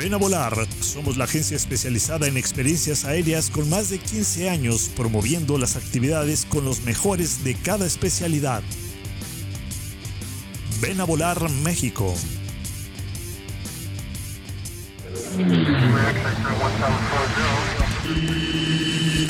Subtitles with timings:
[0.00, 0.54] Ven a volar.
[0.80, 6.46] Somos la agencia especializada en experiencias aéreas con más de 15 años promoviendo las actividades
[6.46, 8.62] con los mejores de cada especialidad.
[10.80, 12.14] Ven a volar México.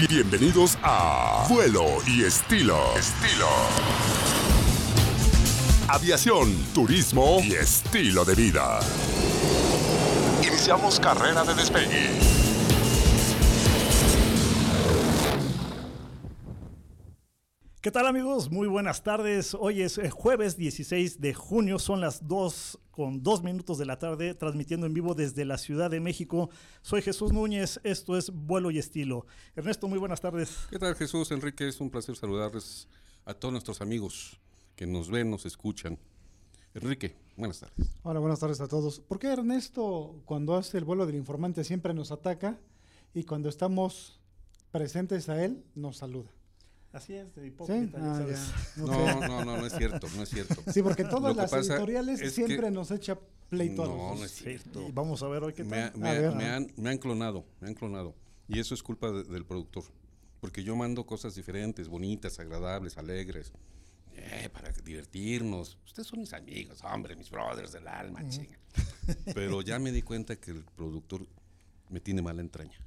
[0.08, 2.96] Bienvenidos a Vuelo y Estilo.
[2.96, 3.48] Estilo.
[5.88, 8.78] Aviación, turismo y estilo de vida.
[10.60, 12.10] Iniciamos carrera de despegue.
[17.80, 18.50] ¿Qué tal amigos?
[18.50, 19.56] Muy buenas tardes.
[19.58, 23.98] Hoy es eh, jueves 16 de junio, son las 2 con 2 minutos de la
[23.98, 26.50] tarde, transmitiendo en vivo desde la Ciudad de México.
[26.82, 29.24] Soy Jesús Núñez, esto es Vuelo y Estilo.
[29.56, 30.54] Ernesto, muy buenas tardes.
[30.68, 31.30] ¿Qué tal Jesús?
[31.30, 32.86] Enrique, es un placer saludarles
[33.24, 34.38] a todos nuestros amigos
[34.76, 35.98] que nos ven, nos escuchan.
[36.74, 37.88] Enrique, buenas tardes.
[38.02, 39.00] Hola, buenas tardes a todos.
[39.00, 42.58] ¿Por qué Ernesto, cuando hace el vuelo del informante, siempre nos ataca
[43.12, 44.20] y cuando estamos
[44.70, 46.30] presentes a él, nos saluda?
[46.92, 47.98] Así es, de hipócrita.
[47.98, 48.04] ¿Sí?
[48.04, 48.52] Ah, ya sabes.
[48.76, 48.82] ya.
[48.84, 50.56] No, no, no, no es cierto, no es cierto.
[50.72, 54.24] Sí, porque todas las editoriales es siempre que- nos echa pleito a los No, no
[54.24, 54.88] es cierto.
[54.88, 55.98] Y vamos a ver hoy qué Me, tal.
[56.00, 56.34] me A ver.
[56.34, 58.14] me han, me han clonado, me han clonado.
[58.48, 59.84] Y eso es culpa de- del productor.
[60.40, 63.52] Porque yo mando cosas diferentes, bonitas, agradables, alegres.
[64.14, 65.78] Eh, para divertirnos.
[65.86, 68.58] Ustedes son mis amigos, hombre, mis brothers del alma, chinga.
[69.34, 71.26] Pero ya me di cuenta que el productor
[71.88, 72.78] me tiene mala entraña.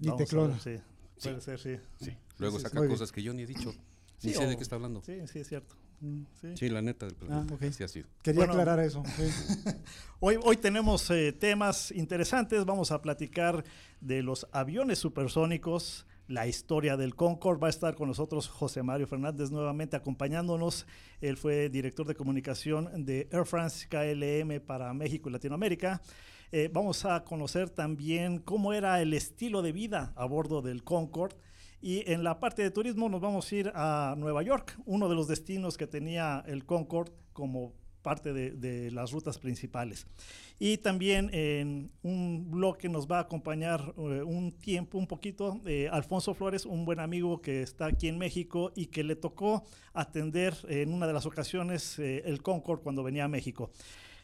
[0.00, 0.58] Y Vamos te a clona.
[0.60, 0.76] Sí,
[1.22, 1.76] puede ser, sí.
[2.00, 2.16] Sí.
[2.38, 2.90] Luego sí, saca bien.
[2.90, 3.72] cosas que yo ni he dicho.
[4.22, 5.02] Ni Sí, sé de qué está hablando.
[5.02, 5.76] Sí, sí, es cierto.
[6.00, 6.22] Mm.
[6.40, 6.48] Sí.
[6.56, 7.44] Sí, la neta del Ah.
[7.72, 8.08] Sí ha sido.
[8.22, 8.52] Quería Bueno.
[8.54, 9.02] aclarar eso.
[9.16, 9.22] sí.
[10.20, 12.64] Hoy, hoy tenemos eh, temas interesantes.
[12.64, 13.64] Vamos a platicar
[14.00, 17.60] de los aviones supersónicos, la historia del Concorde.
[17.60, 20.86] Va a estar con nosotros José Mario Fernández nuevamente acompañándonos.
[21.20, 26.00] Él fue director de comunicación de Air France KLM para México y Latinoamérica.
[26.52, 31.36] Eh, vamos a conocer también cómo era el estilo de vida a bordo del Concorde.
[31.80, 35.14] Y en la parte de turismo nos vamos a ir a Nueva York, uno de
[35.14, 37.74] los destinos que tenía el Concorde como
[38.04, 40.06] parte de, las rutas principales.
[40.60, 45.88] Y también en un bloque nos va a acompañar eh, un tiempo, un poquito, eh,
[45.90, 50.54] Alfonso Flores, un buen amigo que está aquí en México y que le tocó atender
[50.68, 53.70] en una de las ocasiones eh, el Concorde cuando venía a México.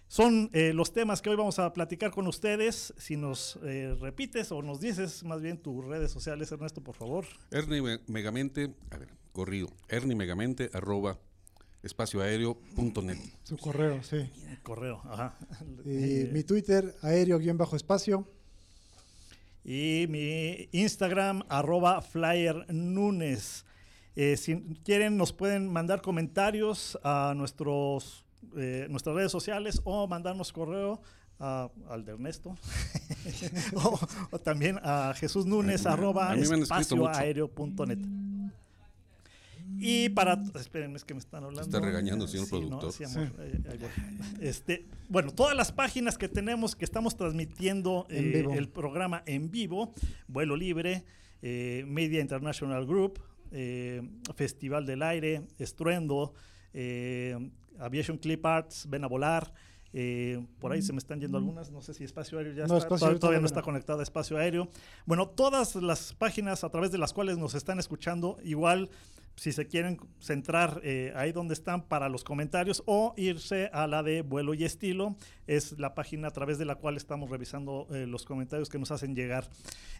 [0.07, 2.93] Son los temas que hoy vamos a platicar con ustedes.
[2.99, 3.61] Si nos
[4.01, 7.27] repites o nos dices más bien tus redes sociales, Ernesto, por favor.
[7.53, 9.69] Ernie Me- Megamente, a ver, corrido.
[9.89, 10.69] Ernie Megamente,
[11.83, 13.19] espacioaéreo.net.
[13.45, 14.29] Su correo, sí.
[14.63, 15.35] Correo, ajá.
[15.85, 15.91] Y
[16.25, 18.27] Eh, mi Twitter, aéreo-espacio.
[19.65, 23.65] Y mi Instagram, arroba flyer Nunes.
[24.17, 28.25] Eh, si quieren, nos pueden mandar comentarios a nuestros,
[28.57, 31.01] eh, nuestras redes sociales o mandarnos correo
[31.39, 32.57] a- al de Ernesto.
[33.75, 33.99] o,
[34.31, 36.55] o también a Jesús Nunes, arroba mucho.
[36.55, 37.99] espacioaéreo.net.
[39.81, 40.43] Y para.
[40.55, 41.63] Espérenme, es que me están hablando.
[41.63, 42.93] está regañando, señor Sí, no, productor.
[42.93, 43.61] sí, amor, eh.
[44.41, 48.53] Este, bueno, todas las páginas que tenemos que estamos transmitiendo En eh, vivo.
[48.55, 49.93] el programa en vivo,
[50.29, 51.05] Vuelo Libre,
[51.43, 53.21] eh, Media International Group,
[53.53, 54.03] eh,
[54.35, 56.35] Festival del Aire, Estruendo,
[56.75, 57.37] eh,
[57.79, 59.53] Aviation Clip Arts, Ven a Volar.
[59.93, 62.77] eh, por ahí se me están yendo algunas, no sé si Espacio Aéreo ya No,
[62.77, 63.65] está, Espacio todavía, Aéreo todavía no está no.
[63.65, 64.69] conectado a Espacio Aéreo.
[65.07, 68.89] Bueno, todas las páginas a través de las cuales nos están escuchando, igual
[69.41, 74.03] si se quieren centrar eh, ahí donde están para los comentarios o irse a la
[74.03, 75.17] de vuelo y estilo,
[75.47, 78.91] es la página a través de la cual estamos revisando eh, los comentarios que nos
[78.91, 79.49] hacen llegar.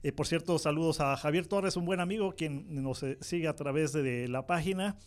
[0.03, 3.95] Eh, por cierto, saludos a Javier Torres, un buen amigo quien nos sigue a través
[3.95, 4.99] de, de la página.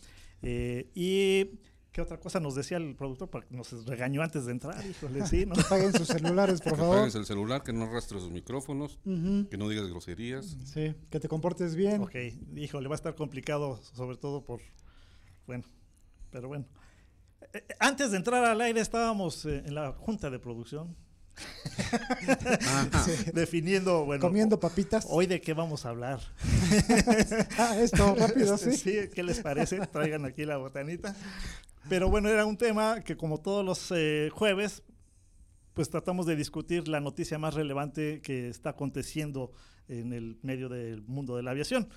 [0.42, 1.50] Y
[1.94, 3.30] ¿Qué otra cosa nos decía el productor?
[3.30, 5.54] Porque nos regañó antes de entrar, híjole, sí, ¿no?
[5.54, 6.96] Que paguen sus celulares, por que favor.
[6.96, 10.56] apagues el celular, que no arrastres los micrófonos, que no digas groserías.
[10.64, 12.02] Sí, que te comportes bien.
[12.02, 12.16] Ok,
[12.56, 14.60] híjole, va a estar complicado, sobre todo por.
[15.46, 15.62] Bueno,
[16.32, 16.64] pero bueno.
[17.52, 20.96] Eh, eh, Antes de entrar al aire estábamos eh, en la junta de producción
[21.36, 23.06] Ajá.
[23.34, 25.06] definiendo, bueno, Comiendo papitas.
[25.08, 26.20] hoy de qué vamos a hablar.
[27.56, 28.72] Ah, esto, rápido, sí.
[28.72, 29.78] Sí, ¿qué les parece?
[29.86, 31.14] Traigan aquí la botanita.
[31.88, 34.82] Pero bueno, era un tema que como todos los eh, jueves,
[35.74, 39.52] pues tratamos de discutir la noticia más relevante que está aconteciendo
[39.88, 41.88] en el medio del mundo de la aviación.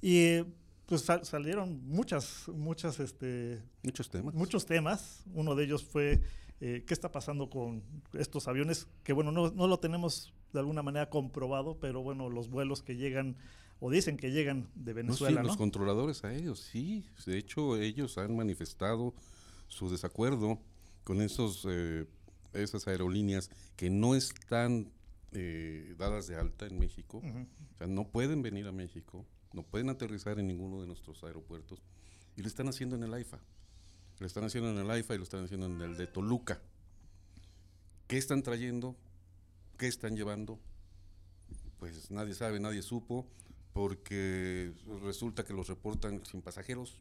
[0.00, 0.44] Y eh,
[0.86, 4.34] pues sal- salieron muchas, muchas, este, Muchos temas.
[4.34, 5.24] muchos temas.
[5.34, 6.20] Uno de ellos fue
[6.60, 7.82] eh, qué está pasando con
[8.12, 12.48] estos aviones, que bueno, no, no lo tenemos de alguna manera comprobado, pero bueno, los
[12.48, 13.36] vuelos que llegan
[13.86, 15.48] o dicen que llegan de No, sí, Venezuela, ¿no?
[15.48, 17.04] los controladores aéreos, sí.
[17.26, 19.12] De hecho, ellos han manifestado
[19.68, 20.58] su desacuerdo
[21.04, 22.06] con esos, eh,
[22.54, 24.90] esas aerolíneas que no están
[25.32, 27.18] eh, dadas de alta en México.
[27.18, 31.82] O sea, no pueden venir a México, no pueden aterrizar en ninguno de nuestros aeropuertos.
[32.36, 33.38] Y lo están haciendo en el AIFA.
[34.18, 36.58] Lo están haciendo en el AIFA y lo están haciendo en el de Toluca.
[38.06, 38.96] ¿Qué están trayendo?
[39.76, 40.58] ¿Qué están llevando?
[41.78, 43.28] Pues nadie sabe, nadie supo,
[43.74, 44.72] porque
[45.02, 46.98] resulta que los reportan sin pasajeros,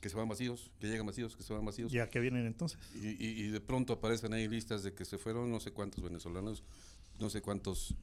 [0.00, 1.92] que se van vacíos, que llegan vacíos, que se van vacíos.
[1.92, 2.78] Ya que vienen entonces.
[2.94, 6.02] Y, y- y de pronto aparecen ahí listas de que se fueron no sé cuántos
[6.02, 6.64] venezolanos,
[7.20, 7.94] no sé cuántos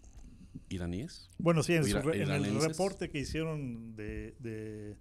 [0.70, 1.28] iraníes.
[1.40, 4.96] Bueno, sí, en, su en el reporte que hicieron de, de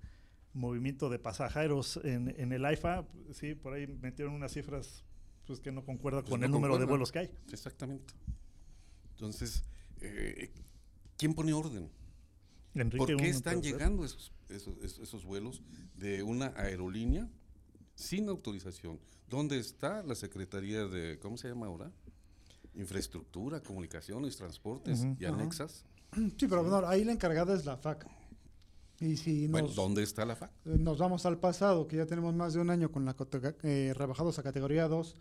[0.55, 5.05] movimiento de pasajeros en, en el AIFA, sí, por ahí metieron unas cifras
[5.47, 7.31] pues, que no concuerdan Pues con no el número de vuelos que hay.
[7.53, 8.15] Exactamente.
[9.11, 9.63] Entonces,
[10.01, 10.51] eh,
[11.17, 11.91] ¿quién pone orden?
[12.75, 15.63] Enrique, ¿Por qué están llegando esos, esos, esos- esos vuelos
[15.97, 17.29] de una aerolínea
[17.95, 18.99] sin autorización?
[19.29, 21.91] ¿Dónde está la Secretaría de, ¿cómo se llama ahora?
[22.75, 25.17] Infraestructura, comunicaciones, transportes Ujú.
[25.19, 25.85] y anexas.
[26.15, 28.07] Sí, pero bueno, ahí la encargada es la FAC.
[29.01, 30.51] Y si nos, Bueno, ¿dónde está la FAC?
[30.65, 33.15] nos vamos al pasado, que ya tenemos más de un año con la
[33.63, 35.15] eh, rebajados a categoría 2,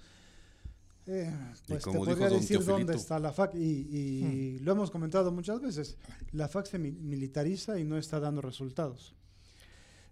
[1.08, 1.34] eh,
[1.68, 3.56] pues te podría decir dónde está la FAC.
[3.56, 5.98] Y, y lo hemos comentado muchas veces,
[6.32, 9.16] la FAC se mi- militariza y no está dando resultados.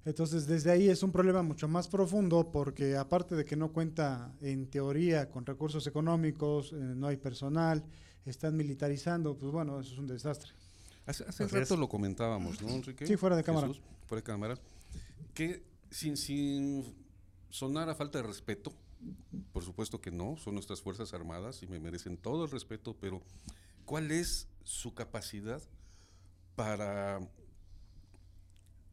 [0.05, 4.35] Entonces, desde ahí es un problema mucho más profundo porque aparte de que no cuenta
[4.39, 7.83] en teoría con recursos económicos, eh, no hay personal,
[8.23, 10.51] están militarizando, pues bueno, eso es un desastre.
[11.07, 11.79] Hace, rato es.
[11.79, 13.05] lo comentábamos, ¿no, Enrique?
[13.05, 13.67] Sí, fuera de cámara.
[13.67, 14.57] Jesús, fuera de cámara.
[15.33, 16.83] Que sin, sin
[17.49, 18.73] sonar a falta de respeto,
[19.53, 23.21] por supuesto que no, son nuestras Fuerzas Armadas y me merecen todo el respeto, pero
[23.85, 25.61] ¿cuál es su capacidad
[26.55, 27.19] para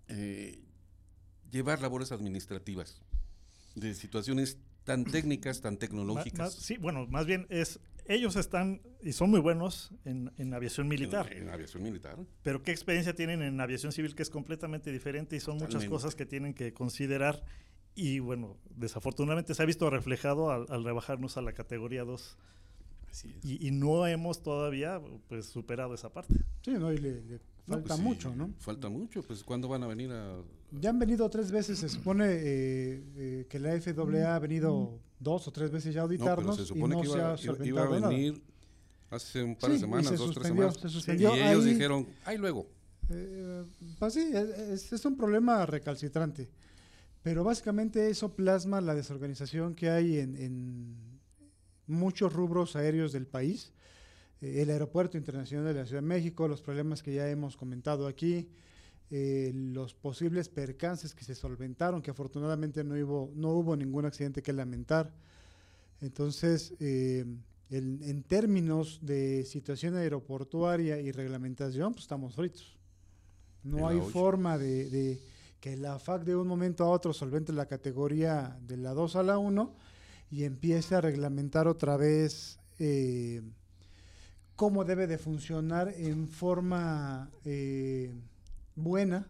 [0.09, 0.61] eh,
[1.51, 3.01] llevar labores administrativas
[3.75, 6.39] de situaciones tan técnicas, tan tecnológicas?
[6.39, 10.89] más- sí, bueno, más bien es, ellos están y son muy buenos en, en aviación
[10.89, 11.33] militar.
[11.33, 12.19] En, en aviación militar.
[12.43, 16.15] Pero ¿qué experiencia tienen en aviación civil que es completamente diferente y son muchas cosas
[16.15, 17.43] que tienen que considerar?
[17.95, 22.37] Y bueno, desafortunadamente se ha visto reflejado al, al rebajarnos a la categoría 2
[23.11, 23.45] Así es.
[23.45, 26.35] y, y no hemos todavía pues superado esa parte.
[26.63, 26.91] Sí, ¿no?
[26.93, 27.35] Y le, le
[27.67, 28.51] No, falta pues sí, mucho, ¿no?
[28.59, 30.39] Falta mucho, pues ¿cuándo van a venir a...?
[30.81, 35.47] Ya han venido tres veces, se supone eh, eh, que la FAA ha venido dos
[35.47, 37.35] o tres veces ya a No, pero auditarnos se y supone no que se iba,
[37.35, 38.09] ha iba- a nada.
[38.09, 38.43] venir
[39.11, 40.75] hace un par Sí, de y semanas, se dos, tres semanas.
[40.77, 41.37] se Sí, suspendió.
[41.37, 42.67] y ellos Ahí- dijeron, ay, luego.
[43.11, 43.65] Eh,
[43.99, 46.49] pues sí, es, es- es un problema recalcitrante.
[47.23, 50.97] Pero básicamente eso plasma la desorganización que hay en, en
[51.87, 53.73] muchos rubros aéreos del país.
[54.41, 58.07] Eh, el Aeropuerto Internacional de la Ciudad de México, los problemas que ya hemos comentado
[58.09, 58.49] aquí,
[59.11, 64.43] eh, los posibles percances que se solventaron, que afortunadamente no hubo, no hubo ningún accidente
[64.43, 65.13] que lamentar.
[66.01, 67.25] Entonces, eh,
[67.71, 72.77] el- en términos de situación aeroportuaria y reglamentación, pues estamos fritos.
[73.63, 75.21] No hay forma de, de
[75.63, 79.23] que la FAC de un momento a otro solvente la categoría de la 2 a
[79.23, 79.73] la 1
[80.33, 83.43] y empiece a reglamentar otra vez eh,
[84.57, 88.13] cómo debe de funcionar en forma eh,
[88.75, 89.29] buena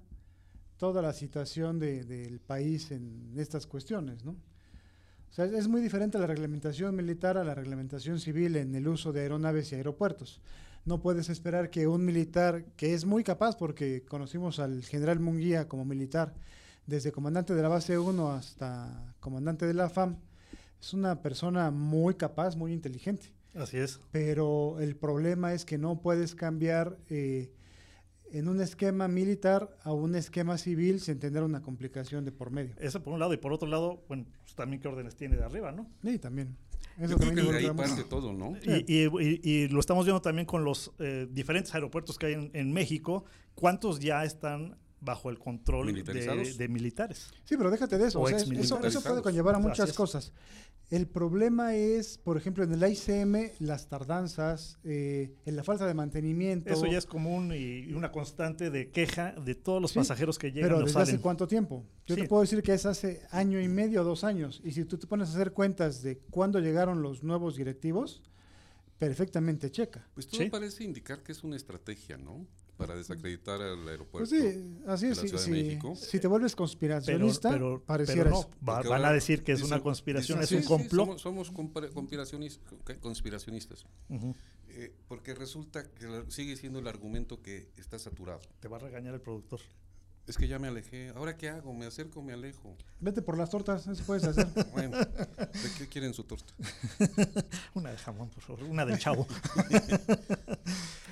[0.78, 4.32] toda la situación de- del país en estas cuestiones, ¿no?
[4.32, 9.12] O sea, es muy diferente la reglamentación militar a la reglamentación civil en el uso
[9.12, 10.40] de aeronaves y aeropuertos.
[10.84, 15.68] No puedes esperar que un militar, que es muy capaz, porque conocimos al general Munguía
[15.68, 16.34] como militar,
[16.86, 20.16] desde comandante de la base 1 hasta comandante de la FAM,
[20.80, 24.00] es una persona muy capaz, muy inteligente Así es.
[24.10, 27.52] pero el problema es que no puedes cambiar eh,
[28.32, 32.74] en un esquema militar a un esquema civil sin tener una complicación de por medio.
[32.80, 35.44] Eso por un lado, y por otro lado, bueno, pues también qué órdenes tiene de
[35.44, 35.86] arriba, ¿no?
[36.02, 36.56] Sí, también.
[36.98, 37.96] Yo Eso creo también que de ahí involucra mucho.
[37.96, 38.56] parte todo, ¿no?
[38.62, 42.32] Y, y- y- y lo estamos viendo también con los eh, diferentes aeropuertos que hay
[42.34, 43.24] en, en México.
[43.54, 46.02] ¿Cuántos ya están bajo el control de,
[46.56, 47.30] de militares?
[47.44, 48.20] Sí, pero déjate de eso.
[48.20, 50.32] O o sea, eso, puede conllevar a muchas cosas.
[50.90, 55.94] El problema es, por ejemplo, en el ICM, las tardanzas, eh, en la falta de
[55.94, 56.70] mantenimiento.
[56.70, 60.52] Eso ya es común y, una constante de queja de todos los Sí, pasajeros que
[60.52, 61.84] llegan Pero desde hace cuánto tiempo?
[62.06, 62.22] Yo Sí.
[62.22, 64.60] te puedo decir que es hace año y medio, dos años.
[64.64, 68.22] Y si tú te pones a hacer cuentas de cuándo llegaron los nuevos directivos,
[68.98, 70.06] perfectamente checa.
[70.14, 70.50] Pues todo Sí.
[70.50, 72.46] parece indicar que es una estrategia, ¿no?
[72.86, 74.30] Para desacreditar al Pues aeropuerto.
[74.30, 76.00] sí, así de es.
[76.00, 78.50] Si, te vuelves conspiracionista, pero, pareciera pero no, eso.
[78.68, 80.88] va- Porque van a decir que es dicen- una conspiración, dicen, es sí, un sí,
[80.88, 81.18] complot.
[81.18, 83.84] somos conspiracionistas.
[84.74, 88.40] Eh, porque resulta que sigue siendo el argumento que está saturado.
[88.60, 89.60] Te va a regañar el productor.
[90.24, 91.08] Es que ya me alejé.
[91.16, 91.74] ¿Ahora qué hago?
[91.74, 92.76] ¿Me acerco o me alejo?
[93.00, 94.46] Vete por las tortas, eso puedes hacer.
[94.72, 96.54] Bueno, ¿de qué quieren su torta?
[97.74, 98.62] Una de jamón, por favor.
[98.62, 99.26] Una del chavo.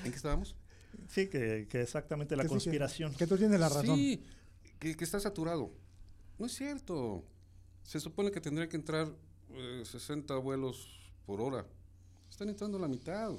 [0.05, 0.55] ¿En qué estábamos?
[1.11, 3.14] Sí, que, que exactamente la Que sí, que- conspiración.
[3.14, 3.97] Que, tú tienes la razón.
[3.97, 4.23] Sí,
[4.79, 5.71] que, que está saturado.
[6.38, 7.25] No es cierto.
[7.83, 9.09] Se supone que tendría que entrar
[9.52, 10.88] eh, 60 vuelos
[11.26, 11.67] por hora.
[12.31, 13.33] Están entrando la mitad.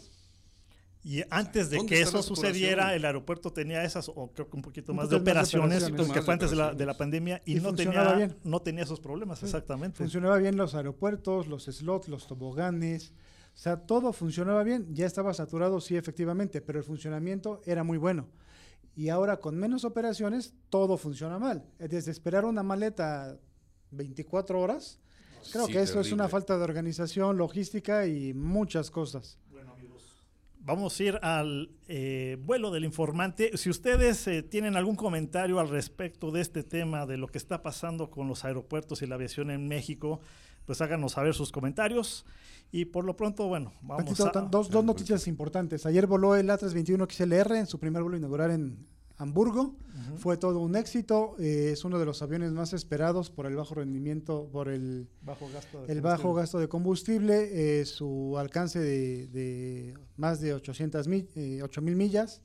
[1.04, 4.62] Y antes de ¿Dónde que eso sucediera, el aeropuerto tenía esas, o creo que un
[4.62, 6.14] poquito Un más de poquito más de operaciones, operaciones.
[6.14, 6.98] que fue de antes de la, de la operaciones.
[6.98, 8.38] pandemia, y, Y no, tenía, bien.
[8.44, 9.98] no tenía esos problemas, exactamente.
[9.98, 13.14] Funcionaba bien los aeropuertos, los slots, los toboganes.
[13.54, 14.88] O sea, todo funcionaba bien.
[14.94, 18.28] Ya estaba saturado, sí, efectivamente, pero el funcionamiento era muy bueno.
[18.96, 21.66] Y ahora con menos operaciones, todo funciona mal.
[21.80, 23.38] Desde esperar una maleta
[23.92, 25.00] 24 horas,
[25.52, 29.38] creo Sí, que eso es una falta de organización, logística y muchas cosas.
[30.64, 33.58] Vamos a ir al eh, vuelo del informante.
[33.58, 37.64] Si ustedes eh, tienen algún comentario al respecto de este tema, de lo que está
[37.64, 40.20] pasando con los aeropuertos y la aviación en México,
[40.66, 42.26] pues háganos saber sus comentarios.
[42.72, 44.32] Y por lo pronto, bueno, vamos a...
[44.50, 45.86] dos, dos noticias importantes.
[45.86, 48.86] Ayer voló el A321 XLR en su primer vuelo inaugural en
[49.18, 49.76] Hamburgo.
[50.18, 51.36] Fue todo un éxito.
[51.38, 55.48] eh, es uno de los aviones más esperados por el bajo rendimiento, por el, bajo
[55.54, 56.42] gasto de el bajo combustible.
[56.42, 61.96] gasto de combustible, eh, su alcance de, de más de 800 mil, eh, 8 mil
[61.96, 62.42] millas.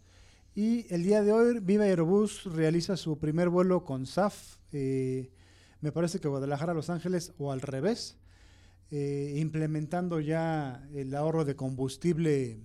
[0.54, 4.56] Y el día de hoy, Viva Aerobús realiza su primer vuelo con SAF.
[4.72, 5.30] eh,
[5.80, 8.16] me parece que Guadalajara, Los Ángeles o al revés,
[8.90, 12.60] eh, implementando ya el ahorro de combustible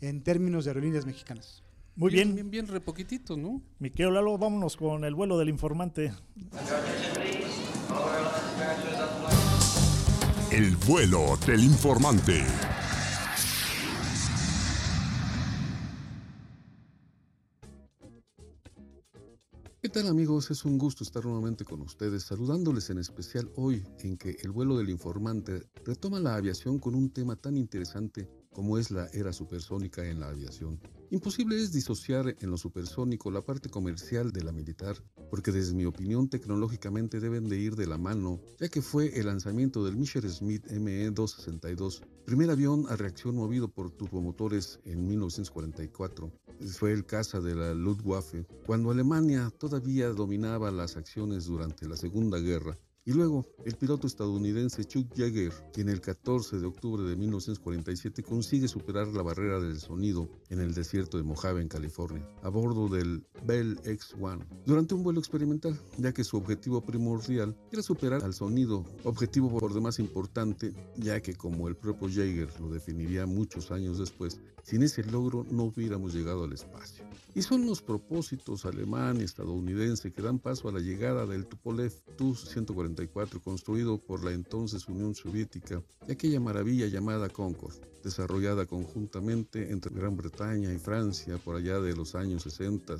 [0.00, 1.62] en términos de aerolíneas mexicanas.
[1.96, 3.60] Muy bien, Bien, bien, re poquitito, ¿no?
[3.78, 6.12] mi querido Lalo, vámonos con el vuelo del informante.
[10.50, 12.44] El vuelo del informante.
[19.82, 20.50] ¿Qué tal amigos?
[20.50, 24.76] Es un gusto estar nuevamente con ustedes, saludándoles en especial hoy en que el vuelo
[24.76, 30.04] del informante retoma la aviación con un tema tan interesante como es la era supersónica
[30.04, 30.80] en la aviación.
[31.10, 34.96] Imposible es disociar en lo supersónico la parte comercial de la militar,
[35.30, 39.26] porque desde mi opinión tecnológicamente deben de ir de la mano, ya que fue el
[39.26, 46.32] lanzamiento del Messerschmitt ME-262, primer avión a reacción movido por turbomotores en 1944.
[46.72, 52.38] Fue el caza de la Luftwaffe, cuando Alemania todavía dominaba las acciones durante la Segunda
[52.38, 52.76] Guerra.
[53.06, 58.68] Y luego, el piloto estadounidense Chuck Yeager, quien el 14 de octubre de 1947 consigue
[58.68, 63.24] superar la barrera del sonido en el desierto de Mojave, en California, a bordo del
[63.46, 68.84] Bell X-1, durante un vuelo experimental, ya que su objetivo primordial era superar al sonido,
[69.04, 74.38] objetivo por demás importante, ya que como el propio Yeager lo definiría muchos años después,
[74.62, 77.04] sin ese logro no hubiéramos llegado al espacio.
[77.34, 81.92] Y son los propósitos alemán y estadounidense que dan paso a la llegada del Tupolev
[82.16, 89.94] Tu-144 construido por la entonces Unión Soviética y aquella maravilla llamada Concorde, desarrollada conjuntamente entre
[89.94, 92.96] Gran Bretaña y Francia por allá de los años 60.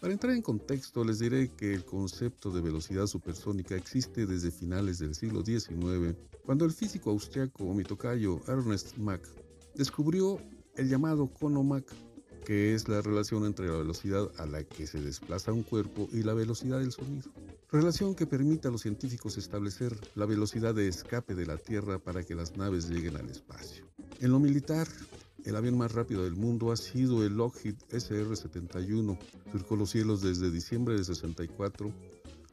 [0.00, 4.98] Para entrar en contexto, les diré que el concepto de velocidad supersónica existe desde finales
[4.98, 9.22] del siglo XIX, cuando el físico austriaco mi tocayo Ernest Mach
[9.76, 10.40] descubrió
[10.76, 11.84] el llamado cono Mach,
[12.44, 16.22] que es la relación entre la velocidad a la que se desplaza un cuerpo y
[16.22, 17.30] la velocidad del sonido.
[17.70, 22.22] Relación que permite a los científicos establecer la velocidad de escape de la Tierra para
[22.24, 23.86] que las naves lleguen al espacio.
[24.20, 24.88] En lo militar,
[25.44, 29.18] el avión más rápido del mundo ha sido el Lockheed SR-71.
[29.50, 31.92] Surcó los cielos desde diciembre de 64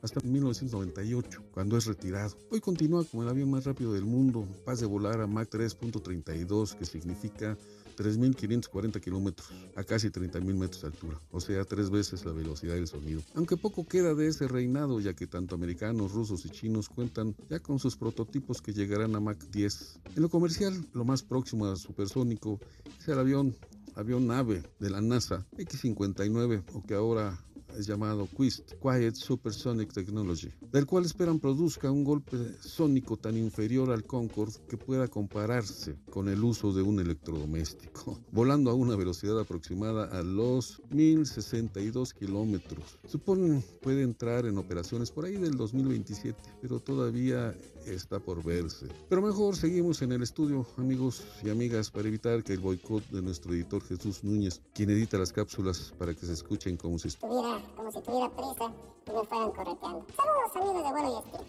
[0.02, 2.36] hasta 1998, cuando es retirado.
[2.50, 6.78] Hoy continúa como el avión más rápido del mundo, paz de volar a Mach 3.32,
[6.78, 7.58] que significa
[8.00, 12.88] 3.540 kilómetros a casi 30.000 metros de altura, o sea, tres veces la velocidad del
[12.88, 13.22] sonido.
[13.36, 17.60] Aunque poco queda de ese reinado, ya que tanto americanos, rusos y chinos cuentan ya
[17.60, 20.00] con sus prototipos que llegarán a Mach 10.
[20.16, 22.62] En lo comercial, lo más próximo a supersónico
[22.98, 23.56] es el avión
[23.96, 27.38] avión nave de la NASA X-59 o que ahora
[27.78, 34.04] llamado QUIST, Quiet Supersonic Technology, del cual esperan produzca un golpe sónico tan inferior al
[34.04, 40.06] Concorde que pueda compararse con el uso de un electrodoméstico, volando a una velocidad aproximada
[40.06, 43.00] a los 1062 kilómetros.
[43.08, 47.56] Suponen puede entrar en operaciones por ahí del 2027, pero todavía
[47.86, 48.88] está por verse.
[49.10, 53.22] Pero mejor seguimos en el estudio, amigos y amigas, para evitar que el boicot de
[53.22, 57.62] nuestro editor Jesús Núñez, quien edita las cápsulas para que se escuchen como si estuviera,
[57.76, 58.74] como si tuviera prisa
[59.08, 60.06] y me fueran correteando.
[60.16, 61.46] Saludos amigos de vuelo y estilo.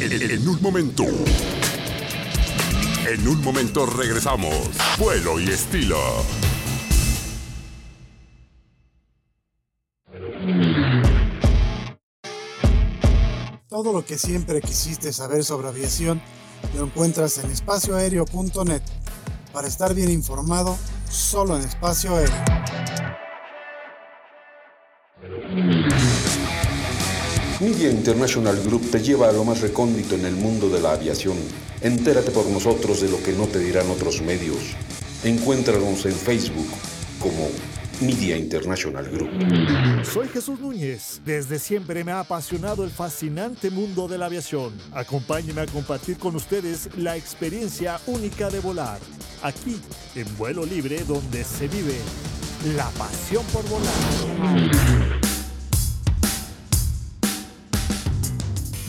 [0.00, 1.04] En, en un momento.
[3.08, 4.70] En un momento regresamos.
[4.98, 5.98] Vuelo y estilo.
[13.78, 16.20] Todo lo que siempre quisiste saber sobre aviación
[16.74, 18.82] lo encuentras en espacioaéreo.net.
[19.52, 20.76] Para estar bien informado,
[21.08, 22.34] solo en espacio aéreo.
[27.60, 31.36] Media International Group te lleva a lo más recóndito en el mundo de la aviación.
[31.80, 34.74] Entérate por nosotros de lo que no te dirán otros medios.
[35.22, 36.66] Encuéntranos en Facebook
[37.20, 37.46] como
[38.00, 39.30] Media International Group.
[40.04, 41.20] Soy Jesús Núñez.
[41.24, 44.72] Desde siempre me ha apasionado el fascinante mundo de la aviación.
[44.92, 49.00] Acompáñenme a compartir con ustedes la experiencia única de volar.
[49.42, 49.80] Aquí,
[50.14, 51.96] en vuelo libre, donde se vive
[52.76, 55.18] la pasión por volar.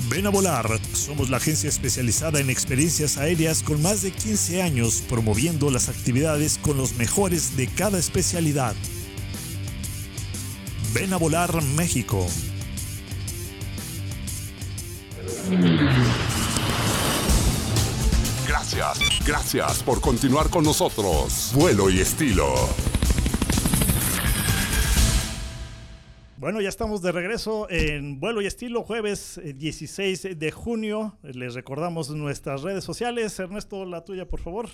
[0.09, 0.67] Ven a volar.
[0.93, 6.59] Somos la agencia especializada en experiencias aéreas con más de 15 años promoviendo las actividades
[6.59, 8.75] con los mejores de cada especialidad.
[10.93, 12.25] Ven a volar México.
[18.47, 21.51] Gracias, gracias por continuar con nosotros.
[21.53, 22.53] Vuelo y estilo.
[26.37, 31.17] Bueno, ya estamos de regreso en Vuelo y Estilo, jueves 16 de junio.
[31.21, 33.37] Les recordamos nuestras redes sociales.
[33.37, 34.69] Ernesto, la tuya, por favor.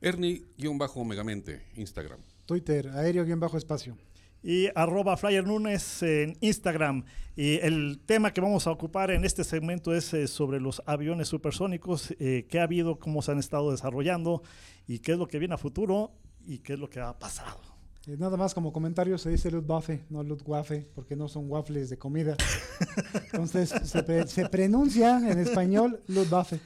[0.00, 2.20] Ernie-Megamente, Instagram.
[2.44, 3.96] Twitter, aéreo-espacio.
[4.42, 7.04] Y arroba Flyer Nunes en Instagram.
[7.36, 11.28] Y el tema que vamos a ocupar en este segmento es eh, sobre los aviones
[11.28, 14.42] supersónicos, eh, qué ha habido, cómo se han estado desarrollando
[14.86, 16.12] y qué es lo que viene a futuro
[16.46, 17.60] y qué es lo que ha pasado.
[18.06, 21.98] Eh, nada más como comentario se dice Luftwaffe, no Luftwaffe, porque no son waffles de
[21.98, 22.36] comida.
[23.32, 26.60] Entonces se, se pronuncia en español Luftwaffe.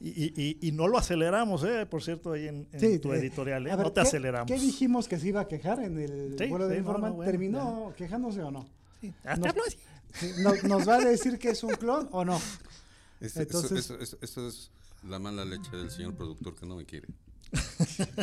[0.00, 1.86] Y, y, y, no lo aceleramos, ¿eh?
[1.86, 3.66] por cierto, ahí en, en sí, tu editorial.
[3.66, 3.70] ¿eh?
[3.70, 4.46] Ver, no te ¿qué, aceleramos.
[4.50, 7.00] ¿Qué dijimos que se iba a quejar en el sí, vuelo de sí, Informa?
[7.00, 7.96] bueno, bueno, ¿Terminó ya.
[7.96, 8.66] quejándose o no?
[9.00, 9.14] Sí.
[9.24, 10.42] Hasta Nos, habló así.
[10.42, 12.38] nos, ¿Nos, va a decir que es un clon o no?
[13.20, 14.70] Este, Entonces, eso, eso, eso, es
[15.08, 17.08] la mala leche del señor productor que no me quiere.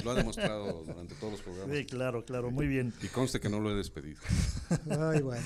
[0.03, 1.75] Lo ha demostrado durante todos los programas.
[1.75, 2.93] Sí, claro, claro, muy bien.
[3.01, 4.19] Y conste que no lo he despedido.
[4.89, 5.43] Ay, bueno.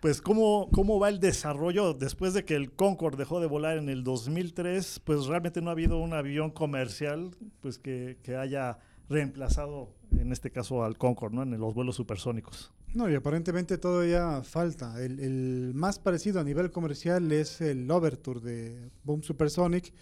[0.00, 3.88] Pues ¿cómo, cómo va el desarrollo después de que el Concorde dejó de volar en
[3.88, 7.30] el 2003, pues realmente no ha habido un avión comercial
[7.60, 8.78] pues que, que haya
[9.08, 11.42] reemplazado en este caso al Concorde, ¿no?
[11.42, 12.72] En los vuelos supersónicos.
[12.94, 15.02] No, y aparentemente todavía falta.
[15.02, 19.92] El, el, más parecido a nivel comercial es el Overture de Boom Supersonic,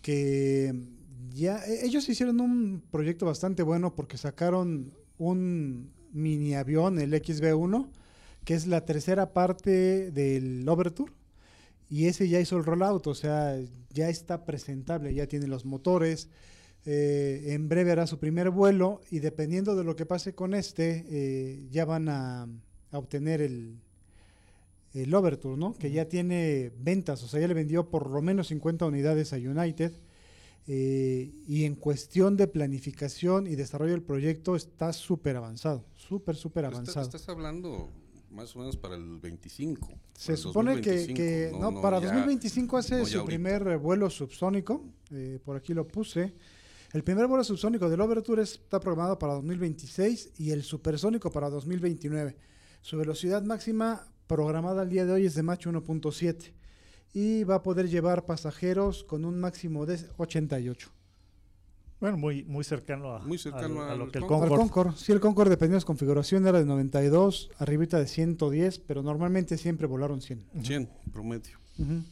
[0.00, 0.74] que
[1.30, 7.88] ya ellos hicieron un proyecto bastante bueno porque sacaron un mini avión, el XB1,
[8.44, 11.12] que es la tercera parte del Overture.
[11.88, 13.58] Y ese ya hizo el rollout, o sea,
[13.90, 16.28] ya está presentable, ya tiene los motores.
[16.86, 21.04] Eh, en breve hará su primer vuelo y dependiendo de lo que pase con este,
[21.08, 22.42] eh, ya van a,
[22.90, 23.78] a obtener el,
[24.92, 25.74] el Overture, ¿no?
[25.74, 29.36] Que ya tiene ventas, o sea, ya le vendió por lo menos 50 unidades a
[29.36, 29.92] United.
[30.66, 36.64] Eh, y en cuestión de planificación y desarrollo del proyecto está súper avanzado, súper, súper
[36.64, 37.04] avanzado.
[37.04, 37.90] Estás hablando
[38.34, 39.88] más o menos para el 25.
[40.14, 43.24] Se supone 2025, que, que no, no, para ya, 2025 hace su ahorita.
[43.24, 46.34] primer vuelo subsónico, eh, por aquí lo puse.
[46.92, 52.36] El primer vuelo subsónico del Overture está programado para 2026 y el supersónico para 2029.
[52.82, 56.52] Su velocidad máxima programada al día de hoy es de Mach 1.7
[57.12, 60.93] y va a poder llevar pasajeros con un máximo de 88.
[62.04, 64.56] Bueno, muy, muy cercano a, muy cercano a, a lo que el Concorde.
[64.56, 64.92] Concorde.
[64.94, 69.56] Sí, el Concorde dependía de su configuración, era de 92, arribita de 110, pero normalmente
[69.56, 70.44] siempre volaron 100.
[70.62, 71.56] 100, promedio.
[71.78, 72.02] Uh -huh.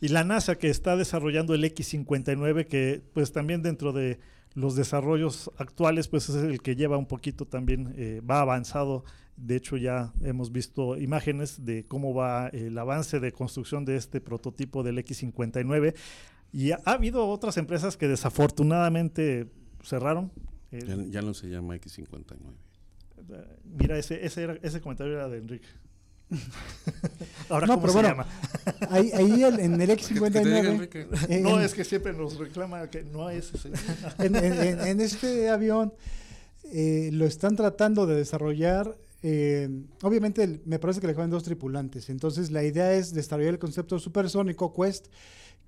[0.00, 4.20] Y la NASA que está desarrollando el X-59, que pues también dentro de
[4.54, 9.04] los desarrollos actuales, pues es el que lleva un poquito también, eh, va avanzado.
[9.36, 14.22] De hecho, ya hemos visto imágenes de cómo va el avance de construcción de este
[14.22, 15.92] prototipo del X-59.
[16.54, 19.48] Y ha, ha habido otras empresas que desafortunadamente
[19.82, 20.30] cerraron.
[20.70, 22.36] Eh, Ya, ya no se llama X59.
[23.28, 25.66] eh, mira, ese, ese, era- ese comentario era de Enrique.
[27.48, 28.26] Ahora, No, ¿cómo pero se bueno, llama?
[28.90, 31.06] Ahí, ahí el- en el Que- que te diga, X-59, Enrique.
[31.28, 33.70] eh, No, es que siempre nos reclama que no es ese.
[34.18, 35.92] en, en- en- en este avión
[36.64, 38.96] eh, lo están tratando de desarrollar.
[39.22, 39.68] eh,
[40.02, 42.10] obviamente, el- me parece que le caben dos tripulantes.
[42.10, 45.06] Entonces, la idea es desarrollar el concepto supersónico Quest,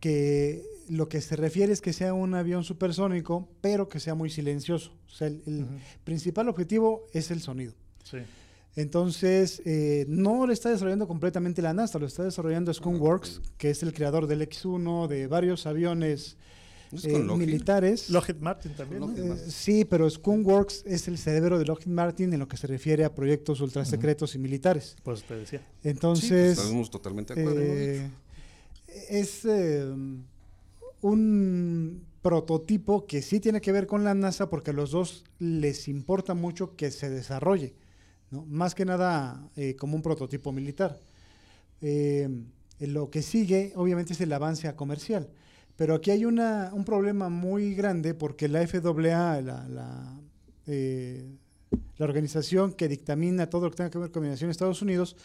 [0.01, 4.31] que lo que se refiere es que sea un avión supersónico, pero que sea muy
[4.31, 4.93] silencioso.
[5.07, 5.67] O sea, el,
[6.05, 7.75] principal objetivo es el sonido.
[8.05, 8.19] Sí.
[8.77, 13.27] Entonces, eh, no lo está desarrollando completamente la NASA, lo está desarrollando ok.
[13.57, 16.37] que es el creador del X-1, de varios aviones
[16.93, 18.11] ¿No es eh, militares.
[18.11, 19.03] Lockheed Martin también.
[19.03, 19.51] Eh, Martin.
[19.51, 23.15] sí, pero Skunkworks es el cerebro de Lockheed Martin en lo que se refiere a
[23.15, 24.97] proyectos ultrasecretos y militares.
[25.03, 25.59] Pues te decía.
[25.61, 27.61] Sí, pues, Entonces, estamos totalmente de acuerdo.
[27.61, 28.11] eh,
[29.09, 29.85] es eh,
[31.03, 35.87] un prototipo que sí tiene que ver con la NASA porque a los dos les
[35.87, 37.75] importa mucho que se desarrolle,
[38.31, 38.45] ¿no?
[38.47, 40.99] más que nada eh, como un prototipo militar.
[41.81, 42.29] Eh,
[42.81, 45.29] lo que sigue, obviamente, es el avance a comercial.
[45.77, 50.21] Pero aquí hay una, un problema muy grande porque la FAA, la, la,
[50.67, 51.31] eh,
[51.99, 55.17] la organización que dictamina todo lo que tenga que ver con en Estados Unidos,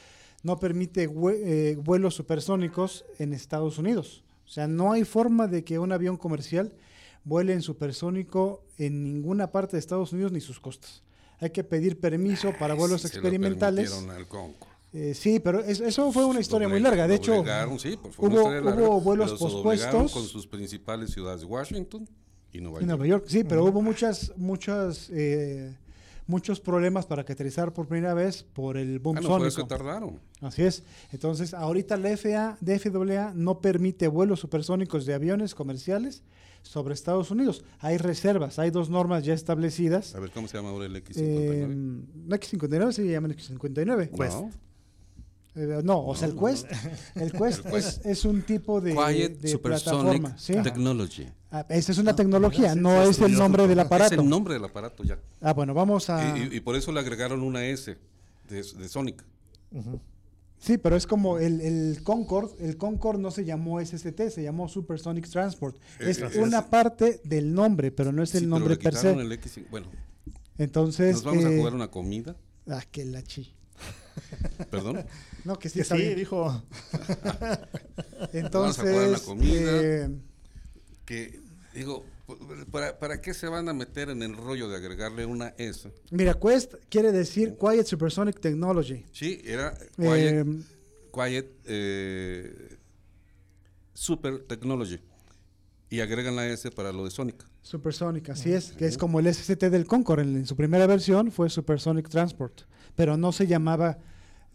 [0.44, 4.24] no permite eh, vuelos supersónicos en Estados Unidos.
[4.46, 6.74] O sea, no hay forma de que un avión comercial
[7.24, 11.04] vuele en supersónico en ninguna parte de Estados Unidos ni sus costas.
[11.40, 13.92] Hay que pedir permiso para vuelos Sí, se lo experimentales.
[13.94, 14.26] al.
[14.94, 17.08] Eh, sí, pero es- eso fue una historia muy larga.
[17.08, 17.44] De hecho,
[17.80, 18.50] sí, pues hubo-
[18.88, 20.12] hubo vuelos pospuestos.
[20.12, 22.08] con sus principales ciudades, Washington
[22.52, 22.88] y Nueva En York.
[22.90, 25.74] Nueva York, sí, pero hubo muchas, muchas, eh,
[26.28, 29.68] muchos problemas para aterrizar por primera vez por el boom Ah, no, eso sónico.
[29.68, 30.20] tardaron.
[30.40, 30.84] Así es.
[31.12, 36.24] Entonces, ahorita la FAA, DFAA no permite vuelos supersónicos de aviones comerciales
[36.64, 37.64] sobre Estados Unidos.
[37.80, 40.14] Hay reservas, hay dos normas ya establecidas.
[40.16, 41.22] A ver, ¿cómo se llama ahora el X-59?
[41.24, 41.68] Eh,
[42.28, 44.12] la X59 se llama X59.
[44.12, 44.50] No.
[45.54, 46.66] Eh, no, o sea, el Quest,
[47.16, 50.38] el Quest, es, es un tipo de, Quiet de Supersonic plataforma.
[50.38, 50.54] ¿sí?
[50.64, 51.28] Technology.
[51.52, 54.22] Ah, esa es una tecnología, no es el nombre del Es aparato.
[54.22, 55.20] el nombre del aparato ya.
[55.42, 56.38] Ah, bueno, vamos a...
[56.38, 57.98] Y, y- y por eso le agregaron una S
[58.50, 59.24] de, de Sonic.
[60.58, 62.54] Sí, pero es como el, el Concorde.
[62.66, 65.76] El Concorde no se llamó SST, se llamó Supersonic Transport.
[66.00, 68.76] Eh, Es eh, una es- parte del nombre, pero no es Sí, el pero nombre
[68.76, 69.22] le per quitaron se.
[69.26, 69.60] el X.
[69.70, 69.88] Bueno,
[70.58, 71.16] Entonces.
[71.16, 72.36] nos vamos eh, a jugar una comida.
[72.70, 73.54] Ah, que la chi.
[74.70, 75.04] Perdón.
[75.46, 76.16] No, que sí Que está sí, bien.
[76.16, 76.64] dijo.
[78.34, 78.84] Entonces.
[78.84, 79.82] jugar una comida.
[79.82, 80.10] eh,
[81.06, 81.40] Que,
[81.74, 82.06] digo,
[82.72, 85.92] ¿para, ¿para qué se van a meter en el rollo de agregarle una S?
[86.12, 89.06] mira, Quest quiere decir Quiet Supersonic Technology.
[89.12, 90.68] Sí, era Eh, Quiet,
[91.14, 92.78] quiet eh,
[93.94, 95.00] Super Technology.
[95.90, 97.44] Y agregan la S para lo de Sonic.
[97.64, 100.24] Supersonic, así es, que es como el SST del Concorde.
[100.24, 102.62] En, en su primera versión fue Supersonic Transport,
[102.96, 103.98] pero no se llamaba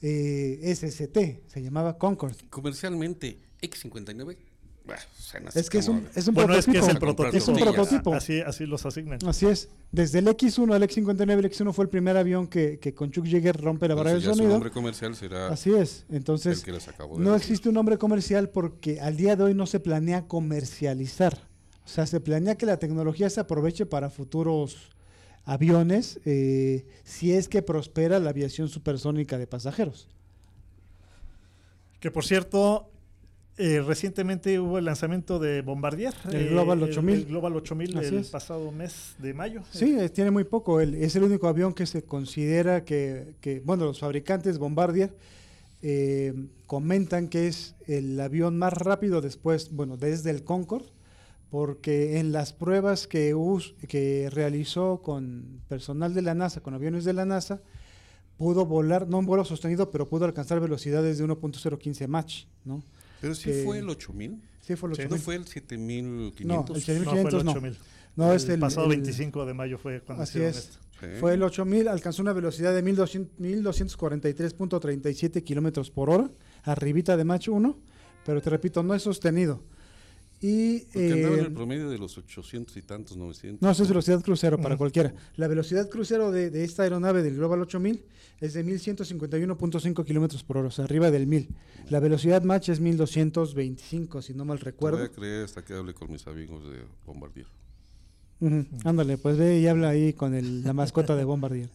[0.02, 2.36] eh, SST, se llamaba Concorde.
[2.50, 4.36] Comercialmente, X59.
[4.84, 5.00] bueno,
[5.54, 7.32] Es que es un, es un Bueno, es que es el prototipo.
[7.32, 7.36] prototipo.
[7.36, 8.14] Es un prototipo.
[8.14, 9.18] Así, así los asignan.
[9.26, 9.68] Así es.
[9.90, 13.24] Desde el X1 al X59, el X1 fue el primer avión que, que con Chuck
[13.24, 14.52] Yeager rompe la barrera si del ya su sonido.
[14.54, 16.04] nombre comercial será Así es.
[16.10, 17.50] Entonces, el que les acabo de no decir.
[17.52, 21.48] existe un nombre comercial porque al día de hoy no se planea comercializar.
[21.84, 24.90] O sea, se planea que la tecnología se aproveche para futuros
[25.46, 30.08] aviones eh, si es que prospera la aviación supersónica de pasajeros.
[32.00, 32.90] Que por cierto,
[33.56, 36.12] eh, recientemente hubo el lanzamiento de Bombardier.
[36.30, 37.14] El eh, Global 8000.
[37.14, 38.28] El, Global 8000 Así el es.
[38.28, 39.62] pasado mes de mayo.
[39.70, 40.80] Sí, eh, tiene muy poco.
[40.80, 45.14] El- es el único avión que se considera que, que, bueno, los fabricantes Bombardier
[46.66, 50.86] comentan que es el avión más rápido después, bueno, desde el Concorde,
[51.50, 57.04] porque en las pruebas que, us- que realizó con personal de la NASA, con aviones
[57.04, 57.62] de la NASA,
[58.36, 62.82] pudo volar, no en vuelo sostenido, pero pudo alcanzar velocidades de 1.015 Mach, ¿no?
[63.20, 64.42] Pero sí que- fue el 8000.
[64.60, 66.44] Sí, fue Sí, que ¿No fue el 7500?
[66.44, 67.50] No, el No, fue el 7500 no.
[67.52, 67.76] 8000.
[68.16, 70.56] No, el es el- pasado el- 25 de mayo fue cuando Así hicieron es.
[70.58, 70.78] esto.
[71.00, 71.06] Sí.
[71.20, 76.30] Fue el 8000, alcanzó una velocidad de 1200 1243.37 kilómetros por hora,
[76.64, 77.78] arribita de Mach 1,
[78.24, 79.62] pero te repito, no es sostenido.
[80.40, 83.62] Y, Porque andaba en eh, el promedio de los 800 y tantos, 900.
[83.62, 84.80] no, eso es velocidad crucero para Ujú.
[84.80, 85.14] cualquiera.
[85.36, 88.04] La velocidad crucero de, de esta aeronave del Global 8000
[88.40, 91.48] es de 1151.5 kilómetros por hora, o sea, arriba del 1000.
[91.88, 94.98] La velocidad Mach es 1225, si no mal recuerdo.
[94.98, 97.46] Voy a creer hasta que hable con mis amigos de Bombardier.
[98.84, 101.70] Ándale, pues ve y habla ahí con el- la mascota de Bombardier.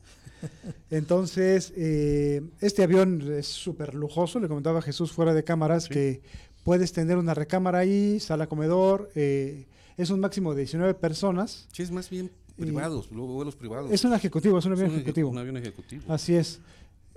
[0.90, 5.90] Entonces, eh, este avión es súper lujoso, le comentaba Jesús fuera de cámaras Sí.
[5.94, 6.22] que
[6.64, 11.68] puedes tener una recámara ahí, sala comedor, eh, es un máximo de 19 personas.
[11.72, 13.92] Sí, es más bien Y- privados, luego vuelos privados.
[13.92, 15.30] Es un ejecutivo, es un avión un eje- ejecutivo.
[15.30, 16.04] Un avión ejecutivo.
[16.08, 16.60] Así es.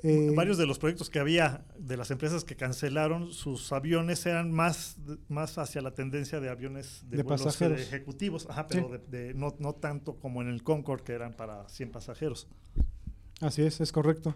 [0.06, 4.52] Eh, Varios de los proyectos que había de las empresas que cancelaron, sus aviones eran
[4.52, 4.96] más,
[5.30, 7.80] más hacia la tendencia de aviones de, De vuelos, eh, pasajeros.
[7.80, 11.66] ejecutivos, ajá, pero de- de- no, no tanto como en el Concorde, que eran para
[11.70, 12.48] 100 pasajeros.
[13.40, 14.34] Así es, es correcto.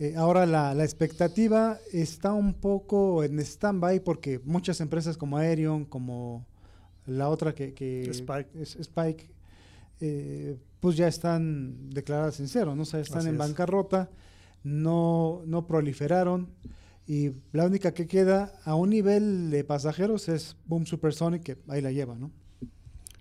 [0.00, 5.84] Eh, ahora la, la expectativa está un poco en stand-by porque muchas empresas como Aerion,
[5.84, 6.44] como
[7.06, 8.50] la otra que, que Spike.
[8.60, 9.30] es Spike,
[10.00, 12.82] eh, pues ya están declaradas en cero, ¿no?
[12.82, 13.38] O sea, están Así en es.
[13.38, 14.10] bancarrota,
[14.64, 16.48] no, no proliferaron
[17.06, 21.80] y la única que queda a un nivel de pasajeros es Boom Supersonic, que ahí
[21.82, 22.30] la lleva, ¿no?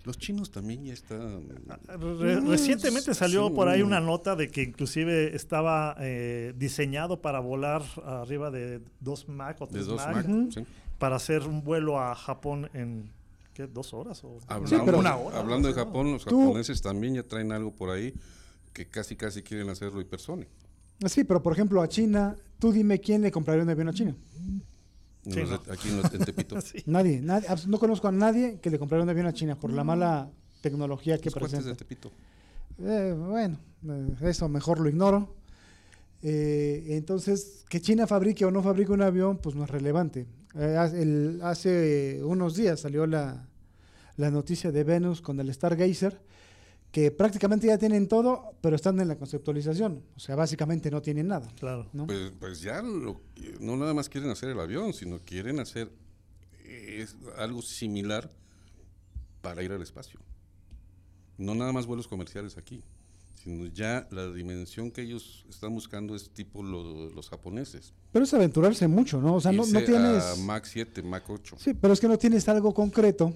[0.03, 1.47] Los chinos también ya están.
[1.87, 3.53] Re- Mm, recientemente salió sí.
[3.53, 9.29] por ahí una nota de que inclusive estaba eh, diseñado para volar arriba de 2
[9.29, 10.51] Mach o De 3 dos Mach, Mac, Ujú.
[10.51, 10.65] sí.
[10.99, 13.11] para hacer un vuelo a Japón en
[13.53, 13.65] ¿qué?
[13.67, 14.21] ¿Dos horas?
[14.25, 15.39] O Hablando, pero- una hora.
[15.39, 15.73] hablando de.
[15.73, 18.13] Japón, los Tú- japoneses también ya traen algo por ahí
[18.73, 20.51] que casi casi quieren hacerlo hipersónico.
[21.05, 24.15] Sí, pero por ejemplo a China, tú dime quién le compraría un avión a China.
[25.29, 25.62] Sí, no.
[25.71, 26.59] Aquí en, Tepito.
[26.62, 26.83] Sí.
[26.86, 27.21] Nadie,
[27.67, 30.29] no conozco a nadie que le comprara un avión a China por la mala
[30.62, 31.77] tecnología que Los cuates de presenta.
[31.77, 32.12] Tepito.
[32.79, 33.57] Eh, bueno,
[33.88, 35.36] eh, eso mejor lo ignoro.
[36.21, 40.25] Eh, entonces, que China fabrique o no fabrique un avión, pues no es relevante.
[40.55, 43.47] Eh, hace, el- hace unos días salió la,
[44.17, 46.19] la noticia de Venus con el Stargazer,
[46.93, 50.03] que prácticamente ya tienen todo, pero están en la conceptualización.
[50.15, 51.47] O sea, básicamente no tienen nada.
[51.60, 51.89] Claro.
[51.91, 52.06] ¿no?
[52.06, 53.19] Pues, pues ya lo
[53.60, 55.91] no nada más quieren hacer el avión, sino quieren hacer
[56.63, 58.29] es algo similar
[59.41, 60.19] para ir al espacio.
[61.39, 62.84] No nada más vuelos comerciales aquí,
[63.43, 67.91] sino ya la dimensión que ellos están buscando es tipo lo- los japoneses.
[68.12, 69.34] Pero es aventurarse mucho, ¿no?
[69.34, 70.23] O sea, no, no tienes...
[70.23, 71.56] a Mach 7, Mach 8.
[71.58, 73.34] Sí, pero es que no tienes algo concreto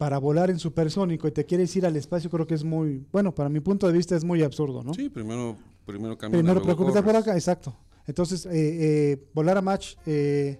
[0.00, 3.34] para volar en supersónico y te quieres ir al espacio, creo que es muy, bueno,
[3.34, 4.94] para mi punto de vista es muy absurdo, ¿no?
[4.94, 6.38] Sí, primero, primero camina.
[6.38, 7.76] Primero luego preocúpate por acá, exacto.
[8.06, 10.58] Entonces, eh, eh, volar a match eh,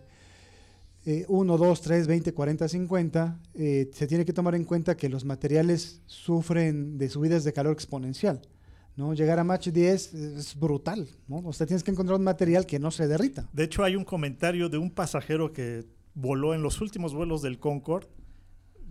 [1.26, 5.24] 1, 2, 3, 20, 40, 50, eh, se tiene que tomar en cuenta que los
[5.24, 8.42] materiales sufren de subidas de calor exponencial.
[8.94, 9.14] ¿no?
[9.14, 11.38] Llegar a match 10 es brutal, ¿no?
[11.46, 13.48] O sea, tienes que encontrar un material que no se derrita.
[13.54, 17.58] De hecho, hay un comentario de un pasajero que voló en los últimos vuelos del
[17.58, 18.08] Concorde.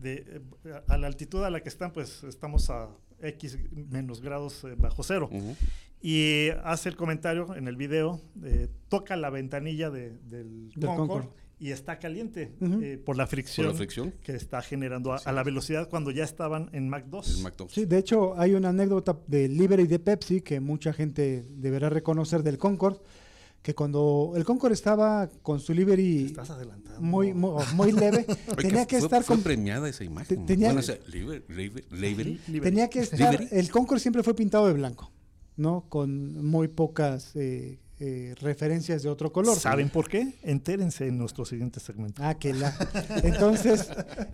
[0.02, 2.90] De, eh, a la altitud a la que están, pues estamos a
[3.22, 5.30] X menos grados eh, bajo cero.
[5.32, 5.56] Ujú.
[6.02, 10.96] Y hace el comentario en el video, eh, toca la ventanilla de- del, Del Concorde,
[11.26, 11.28] Concorde.
[11.60, 12.82] y está caliente Ujú.
[12.82, 16.12] eh, por la Por fricción, la fricción, que está generando a, a la velocidad cuando
[16.12, 17.38] ya estaban en Mach 2.
[17.40, 17.74] el Mach 2.
[17.74, 21.90] Sí, de hecho hay una anécdota de Libre y de Pepsi que mucha gente deberá
[21.90, 23.00] reconocer del Concorde,
[23.62, 27.02] que cuando el Concorde estaba con su Livery Estás adelantando.
[27.02, 28.26] muy, muy, muy leve,
[28.58, 30.46] Oye, tenía que fue, estar fue con, premiada esa imagen.
[30.46, 30.98] tenía- Bueno, o sea,
[32.90, 33.48] que estar, Livery.
[33.52, 35.12] el Concorde siempre fue pintado de blanco,
[35.58, 35.86] ¿no?
[35.90, 39.58] Con muy pocas eh, eh, referencias de otro color.
[39.60, 40.36] ¿Saben por qué?
[40.44, 42.22] Entérense en nuestro siguiente segmento.
[42.24, 42.74] Ah, que la.
[43.24, 43.90] Entonces,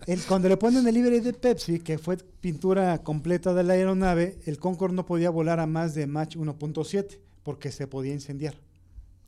[0.05, 4.38] el- cuando le ponen el libre de Pepsi, que fue pintura completa de la aeronave,
[4.45, 8.55] el Concorde no podía volar a más de Mach 1.7 porque se podía incendiar.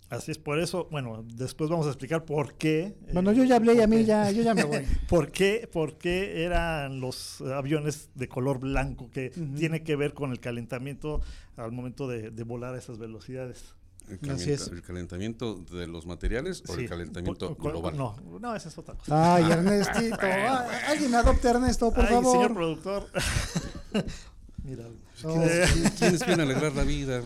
[0.09, 2.79] Así es, por eso, bueno, después vamos a explicar por qué.
[3.07, 4.85] eh, Bueno, yo ya hablé y a mí ya, yo ya me voy.
[5.09, 9.55] ¿Por qué, por qué eran los aviones de color blanco que Ujú.
[9.55, 11.19] tiene que ver con el calentamiento
[11.57, 13.73] al momento de, de volar a esas velocidades?
[14.21, 14.69] El, Así es.
[14.69, 17.97] el calentamiento de los materiales o Sí, el calentamiento por- por- global.
[17.97, 19.35] No, no, esa es otra cosa.
[19.35, 20.15] Ay, Ernestito.
[20.21, 22.53] ay, alguien adopte a Ernesto, por Ay, señor favor.
[22.53, 23.07] productor.
[24.63, 24.85] Mira.
[25.25, 25.65] Oh, eh,
[25.99, 27.21] ¿Quiénes quieren alegrar la vida?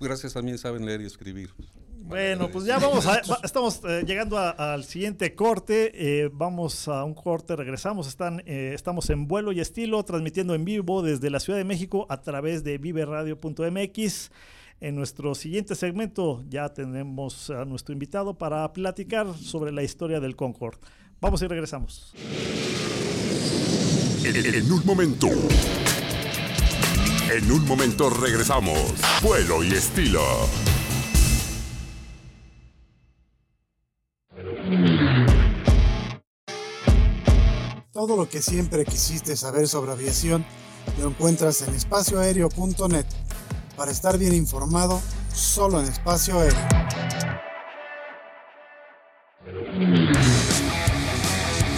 [0.00, 1.50] Gracias también saben leer y escribir.
[2.06, 5.90] Bueno, pues ya vamos a, estamos eh, llegando al siguiente corte.
[5.94, 8.06] eh, vamos a un corte, regresamos.
[8.06, 12.06] Están, eh, estamos en vuelo y estilo, transmitiendo en vivo desde la Ciudad de México
[12.08, 14.30] a través de viveradio.mx.
[14.78, 20.36] En nuestro siguiente segmento ya tenemos a nuestro invitado para platicar sobre la historia del
[20.36, 20.78] Concorde.
[21.20, 22.14] Vamos y regresamos.
[24.24, 25.28] En un momento.
[27.32, 28.94] En un momento regresamos.
[29.22, 30.20] Vuelo y estilo.
[37.92, 40.44] Todo lo que siempre quisiste saber sobre aviación
[41.00, 43.06] lo encuentras en espacioaéreo.net.
[43.76, 45.00] Para estar bien informado,
[45.32, 46.58] solo en espacio aéreo.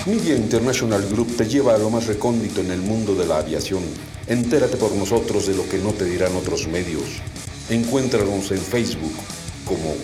[0.06, 3.84] Media International Group te lleva a lo más recóndito en el mundo de la aviación.
[4.26, 7.20] Entérate por nosotros de lo que no te dirán otros medios.
[7.70, 9.14] Encuéntranos en Facebook
[9.64, 9.94] como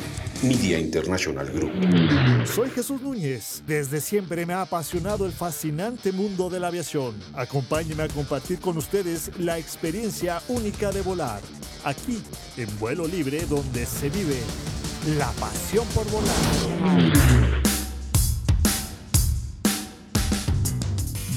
[0.43, 1.73] Media International Group.
[2.47, 3.63] Soy Jesús Núñez.
[3.67, 7.15] Desde siempre me ha apasionado el fascinante mundo de la aviación.
[7.35, 11.41] Acompáñeme a compartir con ustedes la experiencia única de volar.
[11.85, 12.23] Aquí,
[12.57, 14.39] en vuelo libre, donde se vive
[15.19, 17.63] la pasión por volar.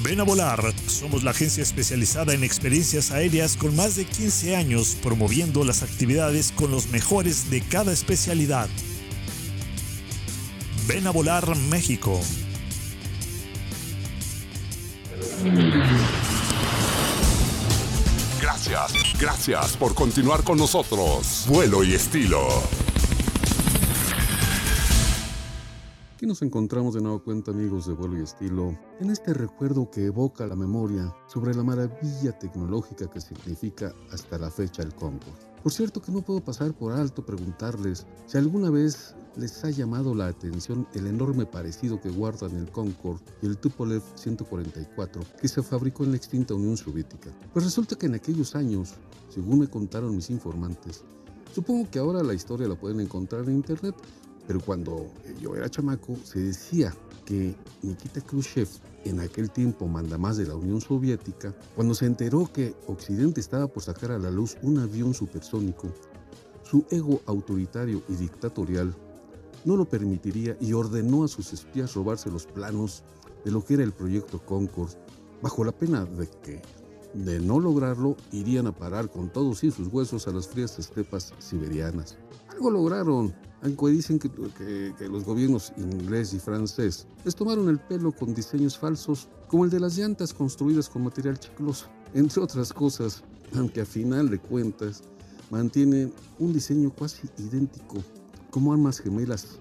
[0.04, 0.74] Ven a volar.
[0.88, 6.54] Somos la agencia especializada en experiencias aéreas con más de 15 años promoviendo las actividades
[6.54, 8.70] con los mejores de cada especialidad.
[10.88, 12.18] Ven a volar México.
[18.42, 21.46] Gracias, gracias por continuar con nosotros.
[21.50, 22.48] Vuelo y estilo.
[26.16, 30.06] Aquí nos encontramos de nuevo cuenta amigos de vuelo y estilo en este recuerdo que
[30.06, 35.36] evoca la memoria sobre la maravilla tecnológica que significa hasta la fecha el Concorde.
[35.62, 40.16] Por cierto que no puedo pasar por alto preguntarles si alguna vez les ha llamado
[40.16, 45.62] la atención el enorme parecido que guardan el Concorde y el Tupolev 144 que se
[45.62, 47.30] fabricó en la extinta Unión Soviética.
[47.54, 48.96] Pues resulta que en aquellos años,
[49.30, 51.04] según me contaron mis informantes,
[51.54, 53.96] supongo que ahora la historia la pueden encontrar en internet,
[54.48, 55.08] pero cuando
[55.40, 56.94] yo era chamaco se decía
[57.26, 58.70] que Nikita Khrushchev,
[59.04, 63.84] en aquel tiempo mandamás de la Unión Soviética, cuando se enteró que Occidente estaba por
[63.84, 65.90] sacar a la luz un avión supersónico,
[66.64, 68.96] su ego autoritario y dictatorial
[69.66, 73.04] no lo permitiría y ordenó a sus espías robarse los planos
[73.44, 74.92] de lo que era el proyecto Concord,
[75.42, 76.62] bajo la pena de que,
[77.14, 81.34] de no lograrlo, irían a parar con todos y sus huesos a las frías estepas
[81.40, 82.18] siberianas.
[82.50, 84.30] Algo lograron, aunque dicen que,
[85.08, 89.80] los gobiernos inglés y francés les tomaron el pelo con diseños falsos, como el de
[89.80, 93.24] las llantas construidas con material chicloso, entre otras cosas,
[93.56, 95.04] aunque a final de cuentas
[95.50, 98.04] mantienen un diseño casi idéntico,
[98.52, 99.60] como armas gemelas,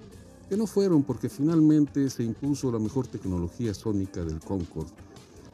[0.48, 4.92] que no fueron porque finalmente se impuso la mejor tecnología sónica del Concorde,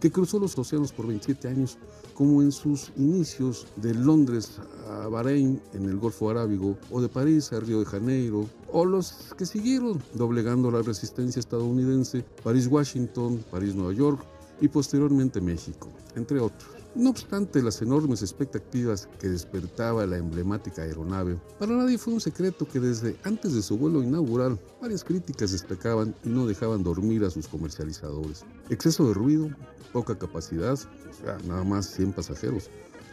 [0.01, 1.79] que cruzó los océanos por 27 años,
[2.15, 7.53] como en sus inicios de Londres a Bahrein en el Golfo Arábigo, o de París
[7.53, 14.25] a Río de Janeiro, o los que siguieron doblegando la resistencia estadounidense, París-Washington, París-Nueva York
[14.61, 16.82] y posteriormente México, entre otros.
[16.95, 22.69] No obstante las enormes expectativas que despertaba la emblemática aeronave, para nadie fue un secreto
[22.69, 27.31] que desde antes de su vuelo inaugural varias críticas destacaban y no dejaban dormir a
[27.31, 28.45] sus comercializadores.
[28.69, 29.49] Exceso de ruido,
[29.91, 32.69] poca capacidad, o sea, nada más 100 pasajeros,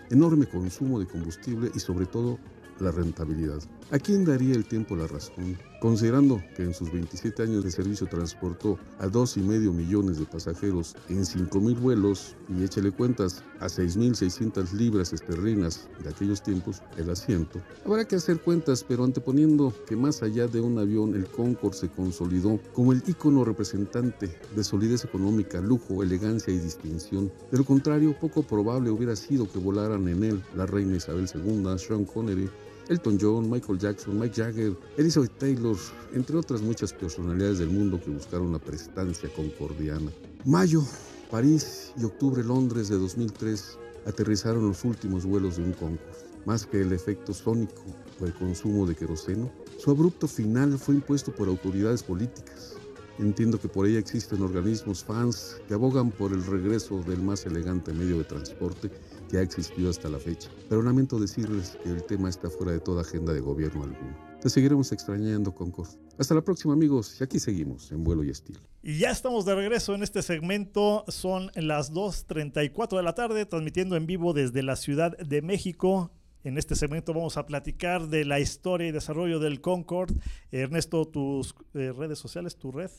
[0.10, 2.38] enorme consumo de combustible y sobre todo
[2.82, 3.62] la rentabilidad.
[3.92, 5.58] ¿A quién daría el tiempo la razón?
[5.82, 11.22] Considerando que en sus 27 años de servicio transportó a 2,5 millones de pasajeros en
[11.22, 18.06] 5.000 vuelos y échale cuentas a 6.600 libras esterlinas de aquellos tiempos el asiento, habrá
[18.06, 22.60] que hacer cuentas, pero anteponiendo que más allá de un avión el Concorde se consolidó
[22.74, 27.32] como el ícono representante de solidez económica, lujo, elegancia y distinción.
[27.50, 31.66] De lo contrario, poco probable hubiera sido que volaran en él la reina Isabel II,
[31.80, 32.48] Sean Connery,
[32.90, 35.78] Elton John, Michael Jackson, Mike Jagger, Elizabeth Taylor,
[36.14, 40.12] entre otras muchas personalidades del mundo que buscaron la prestancia concordiana.
[40.44, 40.84] Mayo,
[41.30, 46.00] París y octubre, Londres de 2003 aterrizaron los últimos vuelos de un Concorde.
[46.46, 47.84] Más que el efecto sónico
[48.20, 52.76] o el consumo de queroseno, su abrupto final fue impuesto por autoridades políticas.
[53.20, 57.94] Entiendo que por ella existen organismos fans que abogan por el regreso del más elegante
[57.94, 58.90] medio de transporte
[59.30, 60.50] que ha existido hasta la fecha.
[60.68, 64.18] Pero lamento decirles que el tema está fuera de toda agenda de gobierno alguno.
[64.42, 65.90] Te seguiremos extrañando, Concord.
[66.18, 68.60] Hasta la próxima, amigos, y aquí seguimos en vuelo y estilo.
[68.82, 71.06] Y ya estamos de regreso en este segmento.
[71.08, 76.12] Son las 2.34 de la tarde, transmitiendo en vivo desde la Ciudad de México.
[76.44, 80.16] En este segmento vamos a platicar de la historia y desarrollo del Concorde.
[80.52, 82.92] Ernesto, tus eh, redes sociales, tu red.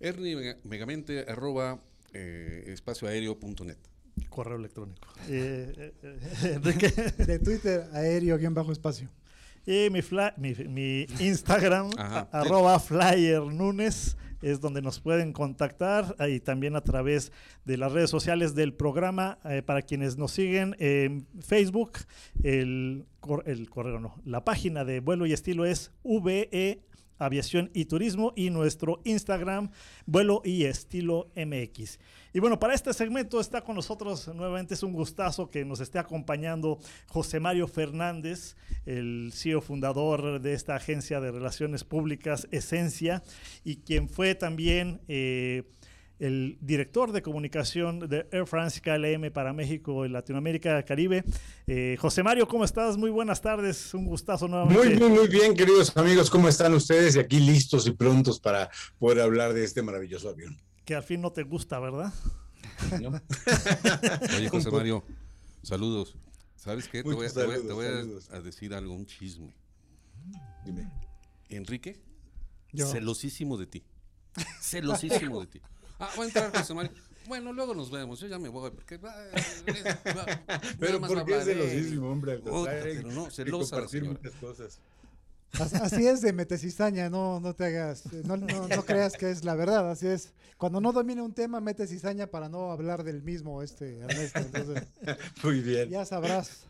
[0.00, 1.80] Ernie Megamente, arroba
[2.12, 3.78] eh, espacioaéreo.net.
[4.28, 5.08] Correo electrónico.
[5.28, 6.88] Eh, eh, ¿De qué?
[7.24, 9.10] De Twitter, aéreo, guion bajo espacio.
[9.66, 10.00] Y mi,
[10.36, 16.82] mi, mi Instagram, a, arroba flyer Nunes, es donde nos pueden contactar y también a
[16.82, 17.32] través
[17.64, 19.38] de las redes sociales del programa.
[19.44, 21.98] Eh, para quienes nos siguen en Facebook,
[22.44, 23.06] el,
[23.46, 26.86] el correo no, la página de vuelo y estilo es VE
[27.18, 29.70] Aviación y Turismo y nuestro Instagram,
[30.04, 31.98] Vuelo y Estilo MX.
[32.36, 35.98] Y bueno, para este segmento está con nosotros nuevamente, es un gustazo que nos esté
[35.98, 43.22] acompañando José Mario Fernández, el CEO fundador de esta agencia de relaciones públicas Esencia
[43.64, 45.00] y quien fue también...
[45.08, 45.62] Eh,
[46.18, 51.24] el director de comunicación de Air France KLM para México y Latinoamérica, Caribe.
[51.66, 52.96] Eh, José Mario, ¿cómo estás?
[52.96, 54.82] Muy buenas tardes, un gustazo nuevamente.
[54.82, 57.16] Muy bien, muy bien, queridos amigos, ¿cómo están ustedes?
[57.16, 60.56] Y aquí listos y prontos para poder hablar de este maravilloso avión.
[60.86, 62.14] Que al fin no te gusta, ¿verdad?
[64.36, 65.04] Oye, José Mario,
[65.62, 66.16] saludos.
[66.54, 67.02] ¿Sabes qué?
[67.02, 69.52] te voy, a, decir algo, un chisme.
[70.64, 70.90] Dime.
[71.48, 72.00] Enrique,
[72.74, 73.84] celosísimo de ti.
[74.60, 75.60] Celosísimo de ti.
[75.98, 76.92] Ah, voy a entrar José Mario.
[77.26, 78.20] Bueno, luego nos vemos.
[78.20, 78.70] Yo ya me voy.
[78.70, 79.00] Porque,
[80.78, 82.40] pero ¿por qué celosísimo, hombre?
[82.44, 84.80] pero no, celosa muchas cosas.
[85.60, 89.54] Así es de metecizaña, no, no te hagas, no, no, no, creas que es la
[89.54, 90.32] verdad, así es.
[90.56, 94.40] Cuando no domina un tema, metes cizaña para no hablar del mismo, este, Ernesto.
[94.40, 94.88] Entonces,
[95.42, 95.90] Muy bien.
[95.90, 96.66] Ya sabrás.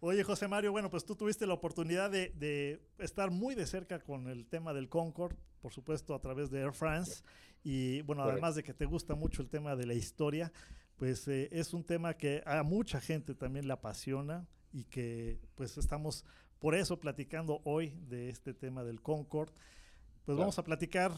[0.00, 4.00] Oye, José Mario, bueno, pues tú tuviste la oportunidad de, de, estar muy de cerca
[4.00, 7.22] con el tema del Concorde, por supuesto, a través de Air France.
[7.62, 10.52] Y bueno, además de que te gusta mucho el tema de la historia,
[10.96, 15.78] pues eh, es un tema que a mucha gente también le apasiona y que pues
[15.78, 16.24] estamos
[16.58, 19.52] por eso platicando hoy de este tema del Concorde.
[20.24, 21.12] Pues vamos a platicar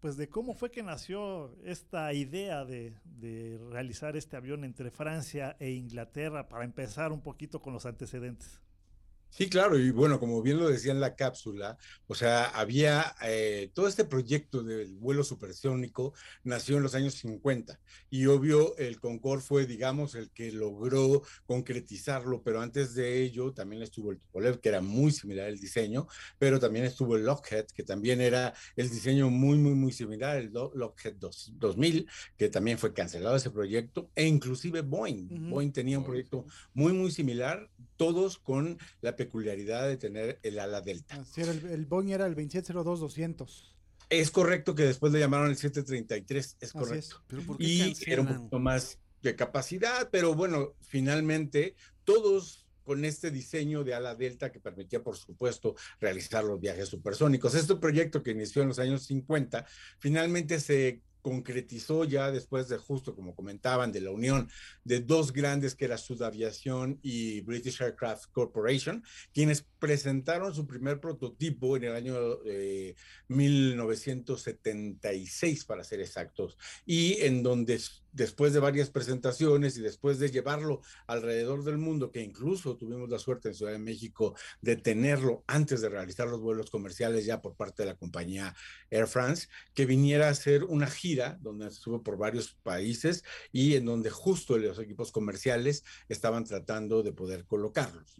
[0.00, 5.56] pues de cómo fue que nació esta idea de, de realizar este avión entre Francia
[5.60, 8.60] e Inglaterra para empezar un poquito con los antecedentes.
[9.32, 11.78] Sí, claro, y bueno, como bien lo decía en la cápsula,
[12.08, 16.12] o sea, había eh, todo este proyecto del vuelo supersónico
[16.42, 22.42] nació en los años 50 y obvio el Concorde fue, digamos, el que logró concretizarlo,
[22.42, 26.08] pero antes de ello también estuvo el Tupolev, que era muy similar el diseño,
[26.38, 30.50] pero también estuvo el Lockheed, que también era el diseño muy, muy, muy similar, el
[30.52, 35.50] Lockheed 2000, que también fue cancelado ese proyecto, e inclusive Boeing.
[35.50, 37.70] Boeing tenía un proyecto muy, muy similar,
[38.00, 41.22] todos con la peculiaridad de tener el ala delta.
[41.36, 43.74] el, Boeing era el 2702-200.
[44.08, 47.22] Es correcto que después le llamaron el 733, es correcto.
[47.58, 51.74] y era un poquito más de capacidad, pero bueno, finalmente
[52.04, 57.54] todos con este diseño de ala delta que permitía, por supuesto, realizar los viajes supersónicos.
[57.54, 59.66] Este proyecto que inició en los años 50,
[59.98, 64.48] finalmente se concretizó ya después de justo como comentaban de la unión
[64.84, 71.00] de dos grandes que era Sud Aviación y British Aircraft Corporation, quienes presentaron su primer
[71.00, 72.14] prototipo en el año
[73.28, 77.80] 1976 eh, para ser exactos y en donde
[78.12, 83.18] después de varias presentaciones y después de llevarlo alrededor del mundo, que incluso tuvimos la
[83.18, 87.54] suerte en Ciudad de México de tenerlo antes de realizar los vuelos comerciales ya por
[87.54, 88.54] parte de la compañía
[88.90, 93.84] Air France, que viniera a hacer una gira donde estuvo por varios países y en
[93.84, 98.16] donde justo los equipos comerciales estaban tratando de poder colocarlos.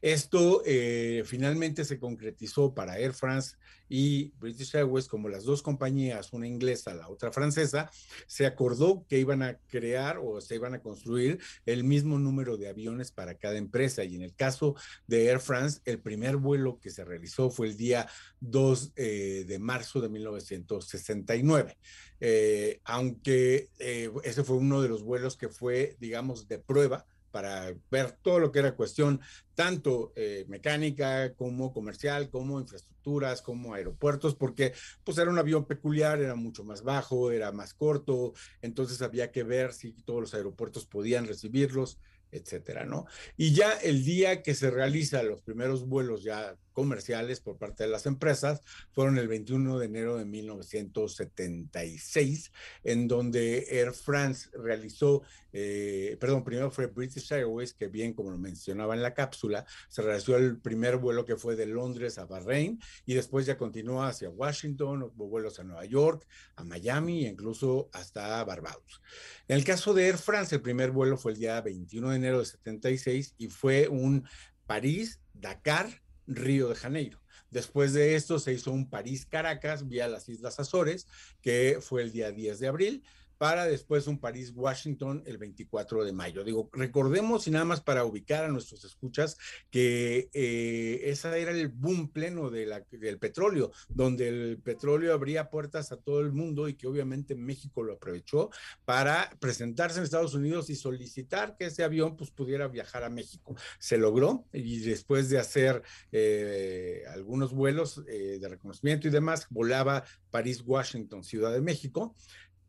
[0.00, 3.56] Esto eh, finalmente se concretizó para Air France
[3.88, 7.90] y British Airways, como las dos compañías, una inglesa, la otra francesa,
[8.26, 12.68] se acordó que iban a crear o se iban a construir el mismo número de
[12.68, 14.04] aviones para cada empresa.
[14.04, 17.76] Y en el caso de Air France, el primer vuelo que se realizó fue el
[17.76, 18.08] día
[18.40, 21.76] 2 eh, de marzo de 1969.
[22.20, 27.74] Eh, aunque eh, ese fue uno de los vuelos que fue, digamos, de prueba para
[27.90, 29.20] ver todo lo que era cuestión
[29.56, 34.72] tanto eh, mecánica como comercial, como infraestructuras, como aeropuertos, porque
[35.02, 39.42] pues era un avión peculiar, era mucho más bajo, era más corto, entonces había que
[39.42, 41.98] ver si todos los aeropuertos podían recibirlos,
[42.30, 43.06] etcétera, ¿no?
[43.36, 47.90] Y ya el día que se realizan los primeros vuelos ya comerciales por parte de
[47.90, 48.60] las empresas
[48.92, 52.52] fueron el 21 de enero de 1976,
[52.82, 55.22] en donde Air France realizó,
[55.52, 60.02] eh, perdón, primero fue British Airways, que bien como lo mencionaba en la cápsula, se
[60.02, 64.28] realizó el primer vuelo que fue de Londres a Bahrein y después ya continuó hacia
[64.28, 69.00] Washington, hubo vuelos a Nueva York, a Miami e incluso hasta Barbados.
[69.48, 72.40] En el caso de Air France, el primer vuelo fue el día 21 de enero
[72.40, 74.26] de 76 y fue un
[74.66, 77.20] París, Dakar, Río de Janeiro.
[77.50, 81.06] Después de esto se hizo un París-Caracas vía las Islas Azores,
[81.40, 83.04] que fue el día 10 de abril,
[83.44, 86.42] para después un París-Washington el 24 de mayo.
[86.44, 89.36] Digo, recordemos y nada más para ubicar a nuestros escuchas
[89.70, 95.98] que eh, ese era el boom pleno del petróleo, donde el petróleo abría puertas a
[95.98, 98.48] todo el mundo y que obviamente México lo aprovechó
[98.86, 103.54] para presentarse en Estados Unidos y solicitar que ese avión pues pudiera viajar a México.
[103.78, 105.82] Se logró y después de hacer
[106.12, 112.16] eh, algunos vuelos eh, de reconocimiento y demás, volaba París-Washington, Ciudad de México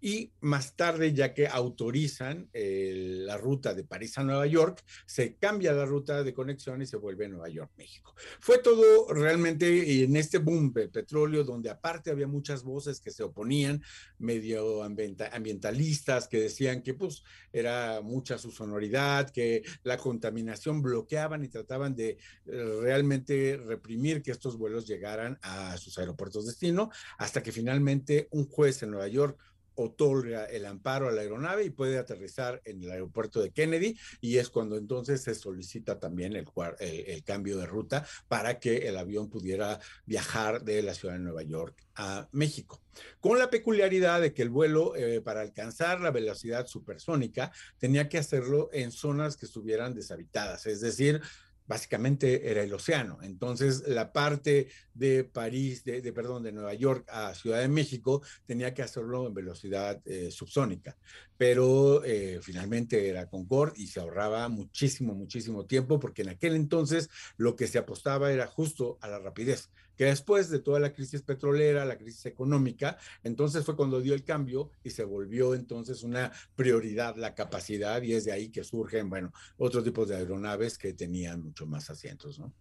[0.06, 5.34] y más tarde, ya que autorizan eh, la ruta de París a Nueva York, se
[5.34, 8.14] cambia la ruta de conexión y se vuelve a Nueva York, México.
[8.40, 13.24] Fue todo realmente en este boom del petróleo, donde aparte había muchas voces que se
[13.24, 13.82] oponían,
[14.20, 21.48] medio ambientalistas, que decían que pues era mucha su sonoridad, que la contaminación bloqueaban y
[21.48, 27.52] trataban de eh, realmente reprimir que estos vuelos llegaran a sus aeropuertos destino, hasta que
[27.52, 29.40] finalmente un juez en Nueva York
[29.76, 34.38] otorga el amparo a la aeronave y puede aterrizar en el aeropuerto de Kennedy y
[34.38, 36.46] es cuando entonces se solicita también el,
[36.80, 41.44] el, cambio de ruta para que el avión pudiera viajar de la ciudad de Nueva
[41.44, 42.82] York a México,
[43.20, 48.18] con la peculiaridad de que el vuelo eh, para alcanzar la velocidad supersónica tenía que
[48.18, 51.22] hacerlo en zonas que estuvieran deshabitadas, es decir,
[51.68, 53.20] básicamente era el océano.
[53.22, 58.74] Entonces, la parte de París, de, perdón, de Nueva York a Ciudad de México tenía
[58.74, 60.98] que hacerlo en velocidad eh, subsónica,
[61.38, 67.10] pero eh, finalmente era Concorde y se ahorraba muchísimo, muchísimo tiempo porque en aquel entonces
[67.38, 71.22] lo que se apostaba era justo a la rapidez que después de toda la crisis
[71.22, 76.32] petrolera, la crisis económica, entonces fue cuando dio el cambio y se volvió entonces una
[76.56, 80.94] prioridad la capacidad y es de ahí que surgen, bueno, otros tipos de aeronaves que
[80.94, 82.54] tenían mucho más asientos, ¿no?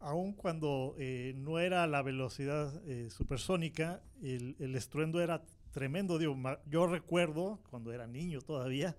[0.00, 6.18] Aún cuando eh, no era la velocidad eh, supersónica, el, estruendo era tremendo.
[6.18, 6.34] Digo,
[6.70, 8.96] yo recuerdo, cuando era niño todavía,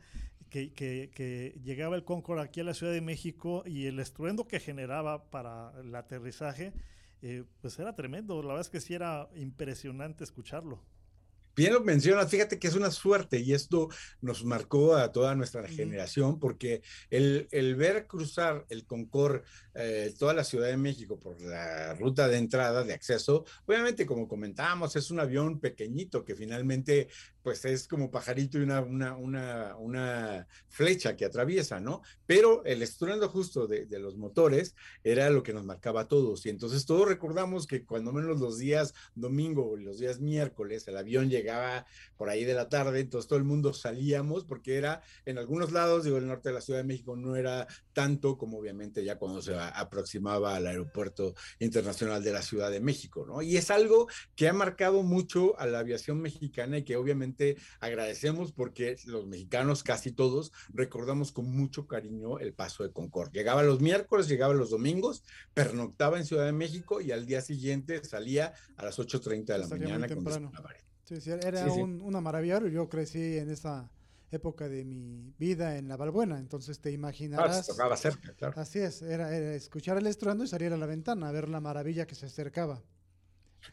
[0.51, 4.59] que, que, llegaba el Concorde aquí a la Ciudad de México y el estruendo que
[4.59, 6.73] generaba para el aterrizaje
[7.21, 8.41] eh, pues era tremendo.
[8.41, 10.79] La verdad es que sí era impresionante escucharlo.
[11.55, 13.89] Bien lo mencionas, fíjate que es una suerte y esto
[14.21, 19.43] nos marcó a toda nuestra generación porque el, el ver cruzar el Concorde,
[19.73, 24.29] eh, toda la Ciudad de México por la ruta de entrada, de acceso, obviamente como
[24.29, 27.09] comentábamos, es un avión pequeñito que finalmente
[27.43, 32.01] pues es como pajarito y una, una, una, una flecha que atraviesa, ¿no?
[32.27, 36.45] Pero el estruendo justo de, de, los motores era lo que nos marcaba a todos
[36.45, 40.97] y entonces todos recordamos que cuando menos los días domingo o los días miércoles el
[40.97, 41.85] avión llegaba llegaba
[42.17, 46.03] por ahí de la tarde, entonces todo el mundo salíamos porque era en algunos lados,
[46.03, 49.41] digo, el norte de la Ciudad de México no era tanto como obviamente ya cuando
[49.41, 53.41] se aproximaba al aeropuerto internacional de la Ciudad de México, ¿no?
[53.41, 58.51] Y es algo que ha marcado mucho a la aviación mexicana y que obviamente agradecemos
[58.51, 63.31] porque los mexicanos, casi todos, recordamos con mucho cariño el paso de Concorde.
[63.33, 65.23] Llegaba los miércoles, llegaba los domingos,
[65.53, 69.67] pernoctaba en Ciudad de México y al día siguiente salía a las 8.30 de la
[69.67, 70.23] mañana con
[71.19, 72.59] Sí, era una maravilla.
[72.67, 73.89] Yo crecí en esa
[74.31, 77.67] época de mi vida en La Balbuena, entonces te imaginarás.
[77.67, 78.59] tocaba cerca, claro.
[78.59, 82.07] Así es, era, escuchar el estruendo y salir a la ventana a ver la maravilla
[82.07, 82.81] que se acercaba.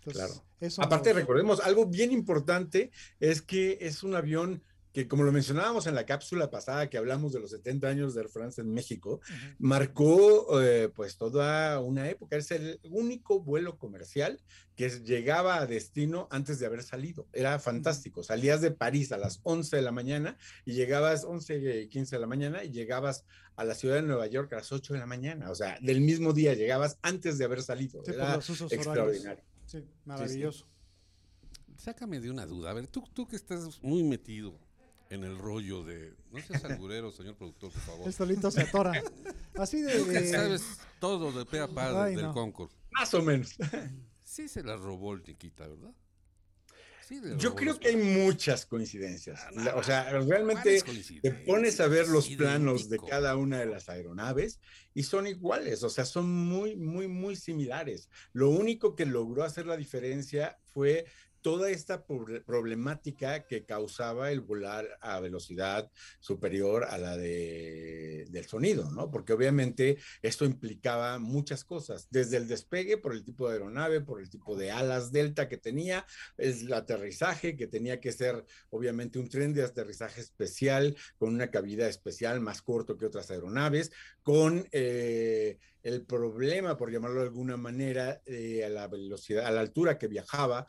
[0.04, 0.34] claro.
[0.78, 4.62] Aparte, recordemos, algo bien importante es que es un avión
[4.98, 8.22] que como lo mencionábamos en la cápsula pasada que hablamos de los 70 años de
[8.22, 9.20] Air France en México,
[9.60, 12.34] marcó eh, pues toda una época.
[12.34, 14.40] Es el único vuelo comercial
[14.74, 17.28] que llegaba a destino antes de haber salido.
[17.32, 18.24] Era fantástico.
[18.24, 22.20] Salías de París a las 11 de la mañana y llegabas 11 y 15 de
[22.20, 23.24] la mañana y llegabas
[23.54, 25.48] a la ciudad de Nueva York a las 8 de la mañana.
[25.52, 28.02] O sea, del mismo día llegabas antes de haber salido.
[28.04, 29.44] Era extraordinario.
[29.64, 30.66] Sí, maravilloso.
[31.76, 32.72] Sácame de una duda.
[32.72, 34.58] A ver, tú, tú que estás muy metido
[35.10, 36.14] en el rollo de.
[36.30, 38.06] No seas angurero, señor productor, por favor.
[38.06, 39.02] El solito se atora.
[39.54, 40.04] Así de.
[40.04, 40.28] de...
[40.28, 40.62] sabes
[41.00, 42.76] todo de pe a pa del concurso.
[42.90, 43.56] Más o menos.
[44.22, 45.94] Sí se la robó el Tiquita, ¿verdad?
[47.08, 49.40] Sí, Yo creo que hay muchas coincidencias.
[49.56, 50.82] Ah, o sea, realmente
[51.22, 54.60] te pones a ver los planos de cada una de las aeronaves
[54.92, 58.10] y son iguales, o sea, son muy, muy, muy similares.
[58.34, 61.06] Lo único que logró hacer la diferencia fue
[61.40, 68.90] toda esta problemática que causaba el volar a velocidad superior a la de, del sonido,
[68.90, 69.10] ¿no?
[69.10, 74.20] Porque obviamente esto implicaba muchas cosas, desde el despegue por el tipo de aeronave, por
[74.20, 79.28] el tipo de alas delta que tenía, el aterrizaje que tenía que ser obviamente un
[79.28, 83.90] tren de aterrizaje especial con una cabida especial más corto que otras aeronaves,
[84.22, 84.68] con...
[84.72, 89.98] Eh, el problema, por llamarlo de alguna manera, eh, a la velocidad, a la altura
[89.98, 90.66] que viajaba,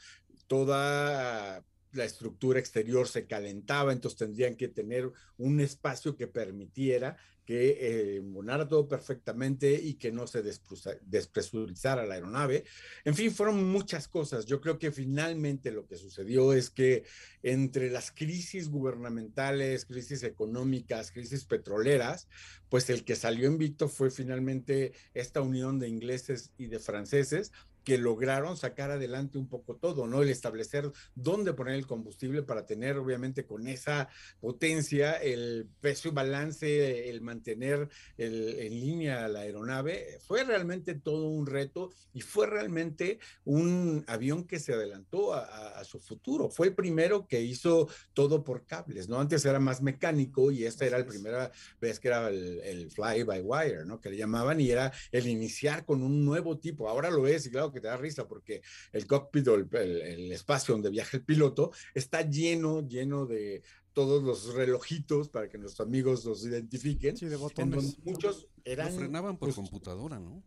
[0.49, 7.17] toda la estructura exterior se calentaba, entonces tendrían que tener un espacio que permitiera
[7.49, 8.21] que eh,
[8.69, 12.63] todo perfectamente y que no se despresurizara la aeronave.
[13.05, 14.45] En fin, fueron muchas cosas.
[14.45, 17.05] Yo creo que finalmente lo que sucedió es que
[17.41, 22.27] entre las crisis gubernamentales, crisis económicas, crisis petroleras,
[22.69, 27.51] pues el que salió invicto fue finalmente esta unión de ingleses y de franceses
[27.89, 30.21] que lograron sacar adelante un poco todo, ¿no?
[30.21, 34.09] El establecer dónde poner el combustible para tener, obviamente, con esa
[34.39, 41.47] potencia, el peso y balance, el mantener en línea la aeronave, fue realmente todo un
[41.47, 46.49] reto y fue realmente un avión que se adelantó a, su futuro.
[46.49, 49.19] Fue el primero que hizo todo por cables, ¿no?
[49.19, 53.23] Antes era más mecánico y esta era la primera vez que era el, el fly
[53.23, 53.99] by wire, ¿no?
[53.99, 56.87] Que le llamaban y era el iniciar con un nuevo tipo.
[56.87, 58.61] Ahora lo es y claro que te da risa porque
[58.91, 63.63] el cockpit o el, espacio donde viaja el piloto está lleno, lleno de
[63.93, 67.17] todos los relojitos para que nuestros amigos los identifiquen.
[67.17, 67.97] Sí, de botones.
[68.03, 68.93] muchos eran...
[68.93, 70.43] frenaban por pues, computadora, ¿no?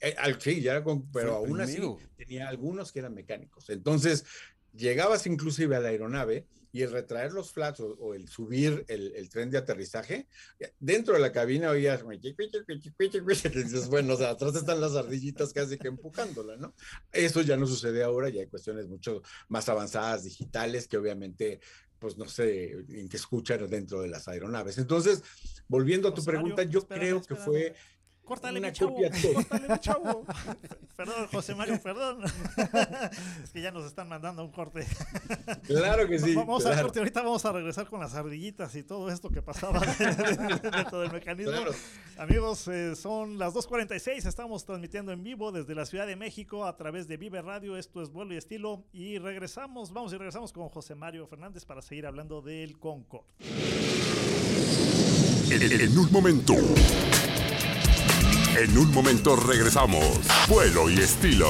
[0.00, 1.80] Eh, sí, ya era con, pero aún así
[2.16, 3.68] tenía algunos que eran mecánicos.
[3.68, 4.24] Entonces,
[4.72, 9.50] llegabas inclusive a la aeronave y el retraer los flats o, el subir el, tren
[9.50, 10.26] de aterrizaje,
[10.78, 12.02] dentro de la cabina oías,
[13.64, 16.74] dices, bueno, o sea, atrás están las ardillitas casi que empujándola, ¿no?
[17.12, 21.60] Eso ya no sucede ahora, ya hay cuestiones mucho más avanzadas, digitales, que obviamente
[21.98, 24.78] pues no sé en qué escuchar dentro de las aeronaves.
[24.78, 25.22] Entonces,
[25.66, 27.74] volviendo a tu pregunta, yo creo que fue
[28.28, 28.96] Córtale, mi chavo.
[29.34, 30.26] Córtale, mi chavo.
[30.96, 32.22] perdón, José Mario, perdón.
[33.42, 34.86] es que ya nos están mandando un corte.
[35.66, 36.34] claro que sí.
[36.34, 36.98] Vamos a corte.
[36.98, 39.80] Ahorita vamos a regresar con las ardillitas y todo esto que pasaba
[40.62, 41.52] dentro del mecanismo.
[42.18, 44.26] Amigos, eh, son las 2.46.
[44.26, 47.78] Estamos transmitiendo en vivo desde la Ciudad de México a través de Vive Radio.
[47.78, 48.84] Esto es Vuelo y Estilo.
[48.92, 53.24] Y regresamos, vamos y regresamos con José Mario Fernández para seguir hablando del Concord.
[55.50, 56.54] en un momento.
[58.58, 60.02] En un momento regresamos.
[60.48, 61.46] Vuelo y estilo.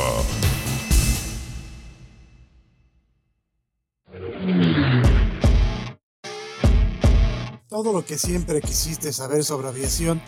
[7.66, 10.20] Todo lo que siempre quisiste saber sobre aviación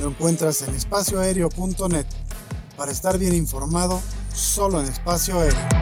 [0.00, 2.06] lo encuentras en espacioaéreo.net.
[2.78, 4.00] Para estar bien informado,
[4.32, 5.81] solo en espacio aéreo.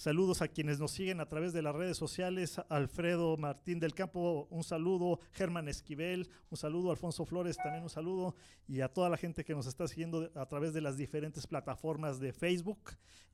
[0.00, 2.58] Saludos a quienes nos siguen a través de las redes sociales.
[2.70, 5.20] Alfredo Martín del Campo, un saludo.
[5.32, 6.90] Germán Esquivel, un saludo.
[6.90, 8.34] Alfonso Flores, también un saludo.
[8.66, 12.18] Y a toda la gente que nos está siguiendo a través de las diferentes plataformas
[12.18, 12.78] de Facebook.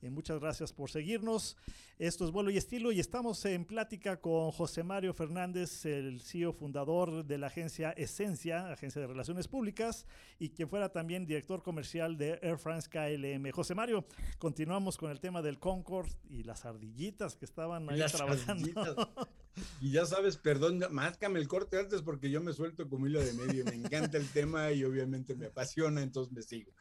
[0.02, 1.56] Eh, muchas gracias por seguirnos.
[1.98, 6.52] Esto es Vuelo y Estilo y estamos en plática con José Mario Fernández, el CEO
[6.52, 10.06] fundador de la agencia Esencia, agencia de relaciones públicas,
[10.38, 13.50] y quien fuera también director comercial de Air France KLM.
[13.50, 14.04] José Mario,
[14.38, 18.66] continuamos con el tema del Concord y la ardillitas que estaban ahí trabajando.
[19.80, 23.32] Y ya sabes, perdón, márcame el corte antes porque yo me suelto como hilo de
[23.32, 23.64] medio.
[23.64, 26.72] Me encanta el tema y obviamente me apasiona, entonces me sigo.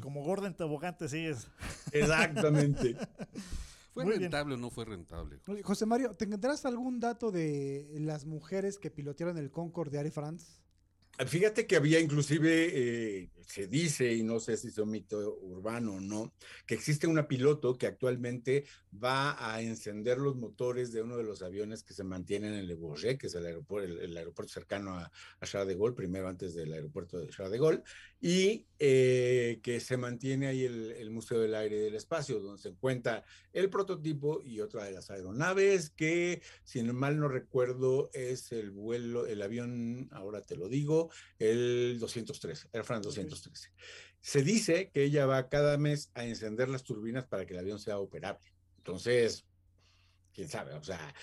[0.00, 1.48] Como Gordon Tobogán te sigues.
[1.92, 2.96] Exactamente.
[3.94, 5.38] ¿Fue rentable o no fue rentable?
[5.62, 10.46] José Mario, ¿tendrás algún dato de las mujeres que pilotearon el Concorde de Air France?
[11.26, 15.94] Fíjate que había inclusive, eh, se dice, y no sé si es un mito urbano
[15.94, 16.32] o no,
[16.66, 18.64] que existe una piloto que actualmente
[19.02, 22.74] va a encender los motores de uno de los aviones que se mantienen en Le
[22.74, 25.10] Bourget, que es el aeropuerto, el, aeropuerto cercano a,
[25.42, 27.82] Charles de Gaulle, primero antes del aeropuerto de Charles de Gaulle,
[28.20, 32.70] y eh, que se mantiene ahí el, Museo del Aire y del Espacio, donde se
[32.70, 38.70] encuentra el prototipo y otra de las aeronaves, que si mal no recuerdo es el
[38.70, 43.08] vuelo, el avión, ahora te lo digo, el 213, Air France
[43.42, 43.70] 213.
[44.20, 47.78] Se dice que ella va cada mes a encender las turbinas para que el avión
[47.78, 48.52] sea operable.
[48.78, 49.44] Entonces,
[50.32, 51.14] quién sabe, o sea,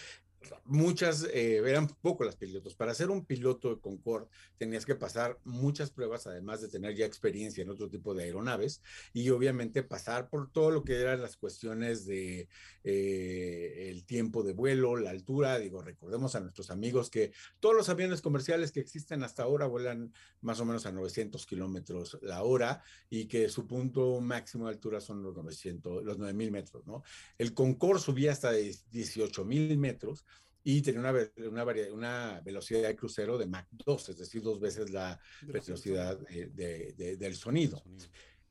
[0.66, 2.76] muchas, eh, eran poco las pilotos.
[2.76, 4.28] Para ser un piloto de Concorde
[4.58, 8.82] tenías que pasar muchas pruebas, además de tener ya experiencia en otro tipo de aeronaves
[9.14, 12.48] y obviamente pasar por todo lo que eran las cuestiones de
[12.84, 15.60] eh, el tiempo de vuelo, la altura.
[15.60, 20.14] Digo, recordemos a nuestros amigos que todos los aviones comerciales que existen hasta ahora vuelan
[20.42, 25.02] más o menos a 900 kilómetros la hora y que su punto máximo de altura
[25.02, 27.04] son los 900, los 9000 metros, ¿no?
[27.38, 30.26] El Concorde subía hasta 18 mil metros
[30.64, 31.14] y tenía una,
[31.50, 36.94] una, una, velocidad de crucero de Mach 2, es decir, dos veces la velocidad de,
[36.96, 37.84] de, del sonido.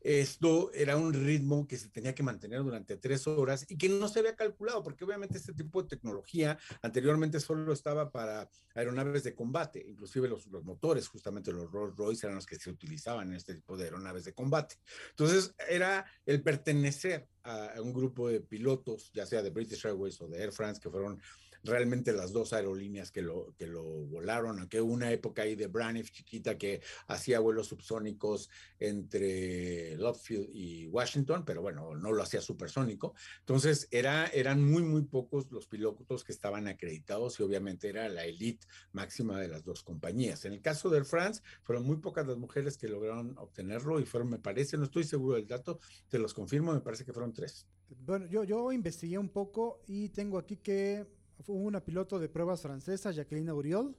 [0.02, 4.08] Esto era un ritmo que se tenía que mantener durante tres horas y que no
[4.08, 9.34] se había calculado, porque obviamente este tipo de tecnología anteriormente solo estaba para aeronaves de
[9.34, 13.34] combate, inclusive los, los motores, justamente los Rolls Royce eran los que se utilizaban en
[13.34, 14.76] este tipo de aeronaves de combate.
[15.11, 20.18] Entonces era el pertenecer a, a un grupo de pilotos, ya sea de British Airways
[20.22, 21.20] o de Air France, que fueron
[21.64, 26.11] realmente las dos aerolíneas que lo, que lo volaron, aunque una época ahí de Braniff
[26.11, 28.48] chiquita que hacía vuelos subsónicos
[28.78, 33.14] entre Lovefield y Washington, pero bueno, no lo hacía supersónico.
[33.40, 38.24] Entonces era, eran muy, muy pocos los pilotos que estaban acreditados y obviamente era la
[38.24, 40.44] elite máxima de las dos compañías.
[40.44, 44.30] En el caso de France, fueron muy pocas las mujeres que lograron obtenerlo y fueron,
[44.30, 47.66] me parece, no estoy seguro del dato, te los confirmo, me parece que fueron tres.
[47.88, 51.06] Bueno, yo, yo investigué un poco y tengo aquí que
[51.47, 53.97] hubo una piloto de pruebas francesa, Jacqueline Auriol,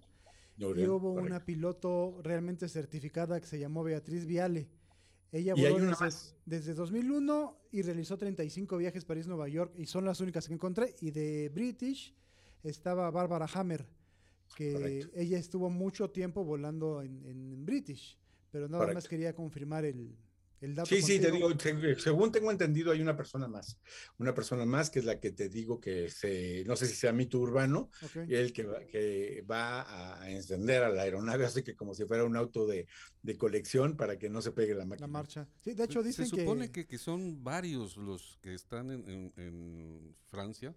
[0.58, 4.70] y hubo una piloto realmente certificada que se llamó Beatriz Viale.
[5.32, 10.48] Ella voló desde, desde, 2001 y realizó 35 viajes París-Nueva York y son las únicas
[10.48, 10.96] que encontré.
[11.00, 12.14] Y de British
[12.64, 13.88] estaba Barbara Hammer,
[14.56, 18.20] que ella estuvo mucho tiempo volando en, en British,
[18.52, 20.18] pero nada más quería confirmar el,
[20.86, 21.50] sí, sí, te digo,
[21.98, 23.80] según tengo entendido, hay una persona más.
[24.18, 27.12] Una persona más que es la que te digo que se, no sé si sea
[27.12, 27.90] mito urbano,
[28.28, 32.24] el que va, que va a encender a la aeronave, así que como si fuera
[32.24, 32.88] un auto de,
[33.22, 35.08] de colección para que no se pegue la máquina.
[35.08, 35.48] La marcha.
[35.64, 39.34] Sí, de hecho dicen se supone que, que, son varios los que están en, en,
[39.38, 40.76] en Francia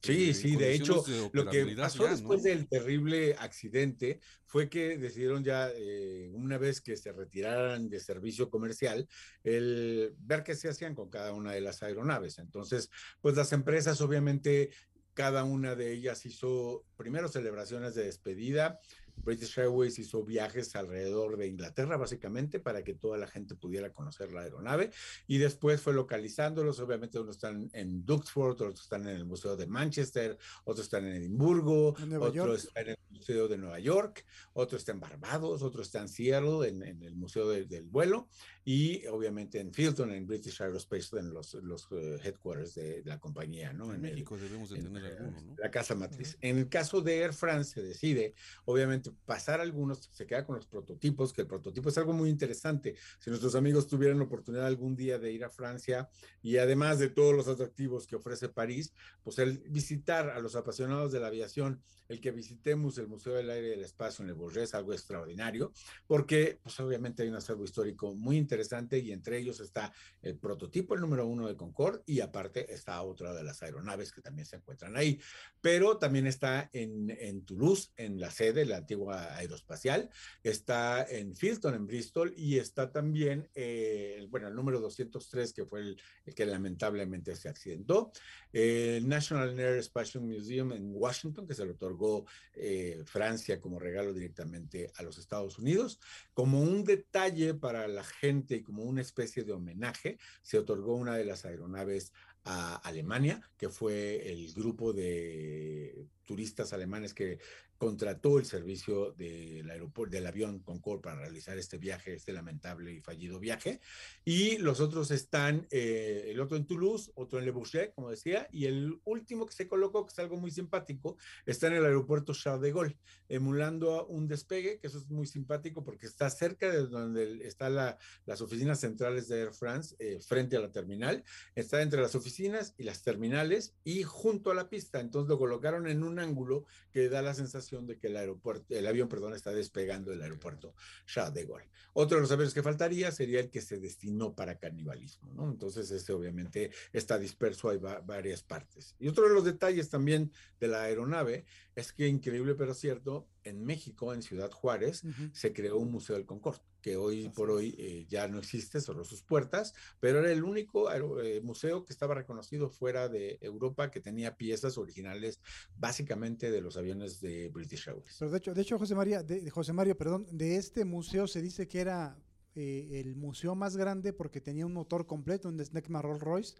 [0.00, 5.70] Sí, sí, de hecho, lo que pasó después del terrible accidente fue que decidieron ya,
[5.74, 9.08] eh, una vez que se retiraran de servicio comercial,
[9.42, 12.38] el ver qué se hacían con cada una de las aeronaves.
[12.38, 12.90] Entonces,
[13.20, 14.70] pues las empresas, obviamente,
[15.14, 18.78] cada una de ellas hizo primero celebraciones de despedida,
[19.22, 24.32] British Airways hizo viajes alrededor de Inglaterra, básicamente, para que toda la gente pudiera conocer
[24.32, 24.90] la aeronave.
[25.26, 26.80] Y después fue localizándolos.
[26.80, 31.16] Obviamente, unos están en Duxford, otros están en el Museo de Manchester, otros están en
[31.16, 31.90] Edimburgo,
[32.20, 36.08] otros están en el Museo de Nueva York, otro está en Barbados, otro está en
[36.08, 38.28] Seattle, en, en el Museo del Vuelo,
[38.70, 43.72] y obviamente en Filton, en British Aerospace, en los, los uh, headquarters de, la compañía,
[43.72, 43.86] ¿no?
[43.86, 45.54] En, en México debemos de tener alguno, ¿no?
[45.56, 46.36] La casa matriz.
[46.42, 48.34] En el caso de Air France se decide,
[48.66, 52.94] obviamente, pasar algunos, se queda con los prototipos, que el prototipo es algo muy interesante.
[53.18, 56.10] Si nuestros amigos tuvieran la oportunidad algún día de ir a Francia
[56.42, 58.92] y además de todos los atractivos que ofrece París,
[59.24, 63.48] pues el visitar a los apasionados de la aviación, el que visitemos el Museo del
[63.48, 65.72] Aire y del Espacio en el Bourget es algo extraordinario,
[66.06, 68.57] porque pues obviamente hay un acervo histórico muy interesante
[68.98, 69.92] y entre ellos está
[70.22, 74.20] el prototipo, el número uno de Concorde, y aparte está otra de las aeronaves que
[74.20, 75.20] también se encuentran ahí.
[75.60, 80.10] Pero también está en, en Toulouse, en la sede, la antigua aeroespacial,
[80.42, 85.80] está en Filton, en Bristol, y está también, eh, bueno, el número 203, que fue
[85.80, 86.00] el,
[86.34, 88.12] que lamentablemente se accidentó,
[88.52, 94.12] el National Air Spatial Museum en Washington, que se le otorgó eh, Francia como regalo
[94.12, 96.00] directamente a los Estados Unidos.
[96.32, 101.16] Como un detalle para la gente y como una especie de homenaje, se otorgó una
[101.16, 102.12] de las aeronaves
[102.44, 107.38] a Alemania, que fue el grupo de turistas alemanes que
[107.78, 113.00] contrató el servicio del aeropuerto del avión Concorde para realizar este viaje, este lamentable y
[113.00, 113.80] fallido viaje.
[114.24, 118.48] Y los otros están, eh, el otro en Toulouse, otro en Le Bourget, como decía,
[118.50, 121.16] y el último que se colocó, que es algo muy simpático,
[121.46, 122.98] está en el aeropuerto Charles de Gaulle,
[123.28, 127.96] emulando un despegue, que eso es muy simpático porque está cerca de donde están la,
[128.26, 131.22] las oficinas centrales de Air France, eh, frente a la terminal,
[131.54, 134.98] está entre las oficinas y las terminales y junto a la pista.
[134.98, 138.86] Entonces lo colocaron en un ángulo que da la sensación de que el aeropuerto, el
[138.86, 140.74] avión, perdón, está despegando del aeropuerto
[141.06, 141.68] Charles de Gaulle.
[141.92, 145.50] Otro de los aviones que faltaría sería el que se destinó para canibalismo, ¿no?
[145.50, 148.94] Entonces, este obviamente está disperso, hay varias partes.
[148.98, 151.44] Y otro de los detalles también de la aeronave
[151.74, 156.26] es que, increíble pero cierto, en México, en Ciudad Juárez, se creó un Museo del
[156.26, 160.30] Concorde, que hoy Así por hoy eh, ya no existe, cerró sus puertas, pero era
[160.30, 165.40] el único eh, museo que estaba reconocido fuera de Europa que tenía piezas originales
[165.76, 168.16] básicamente de los aviones de British Airways.
[168.18, 171.42] Pero de hecho, de hecho José María, de, José Mario, perdón, de este museo se
[171.42, 172.16] dice que era
[172.54, 176.54] eh, el museo más grande porque tenía un motor completo, un Snecma Rolls Royce.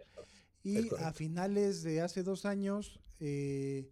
[0.63, 3.89] Y a finales de hace dos años, eh,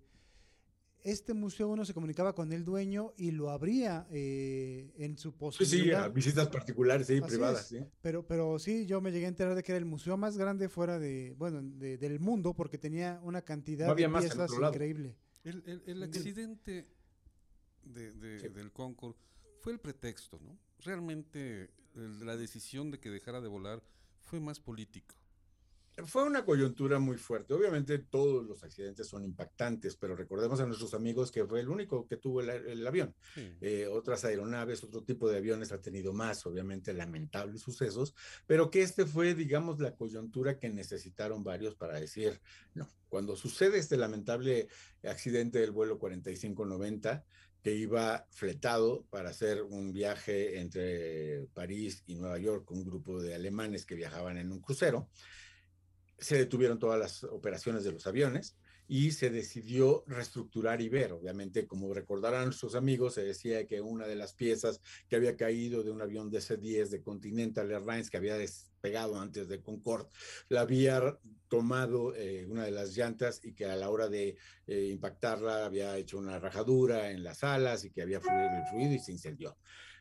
[1.04, 5.36] este museo uno se comunicaba con el dueño y lo abría eh, en su Sí,
[5.36, 6.04] sí, posibilidad.
[6.04, 7.68] a visitas particulares y Así privadas.
[7.68, 7.80] ¿sí?
[8.02, 10.68] Pero, pero sí, yo me llegué a enterar de que era el museo más grande
[10.70, 15.16] fuera de, bueno, de- del mundo porque tenía una cantidad No de piezas increíble.
[15.44, 16.86] El, el- el accidente
[17.84, 18.50] de- de- Sí.
[18.50, 19.18] del Concorde
[19.62, 20.58] fue el pretexto, ¿no?
[20.80, 23.82] Realmente el- la decisión de que dejara de volar
[24.22, 25.16] fue más político.
[26.06, 27.56] Fue una coyuntura muy fuerte.
[27.56, 32.08] Obviamente todos los accidentes son impactantes, pero recordemos a nuestros amigos que fue el único
[32.08, 33.16] que tuvo el, el avión.
[33.34, 33.52] Sí.
[33.62, 38.14] Eh, otras aeronaves, otro tipo de aviones ha tenido más, obviamente, lamentables sucesos,
[38.46, 42.40] pero que este fue, digamos, la coyuntura que necesitaron varios para decir,
[42.76, 44.68] no, cuando sucede este lamentable
[45.04, 47.26] accidente del vuelo 4590,
[47.64, 53.22] que iba fletado para hacer un viaje entre París y Nueva York con un grupo
[53.22, 55.10] de alemanes que viajaban en un crucero,
[56.18, 58.58] se detuvieron todas las operaciones de los aviones
[58.88, 61.12] y se decidió reestructurar ver.
[61.12, 65.84] Obviamente, como recordarán nuestros amigos, se decía que una de las piezas que había caído
[65.84, 70.10] de un avión DC-10 de Continental Airlines que había despegado antes de Concorde,
[70.48, 74.38] la había tomado eh, una de las llantas y que a la hora de
[74.68, 78.94] eh, impactarla había hecho una rajadura en las alas y que había fluido el fluido
[78.94, 79.58] y se incendió.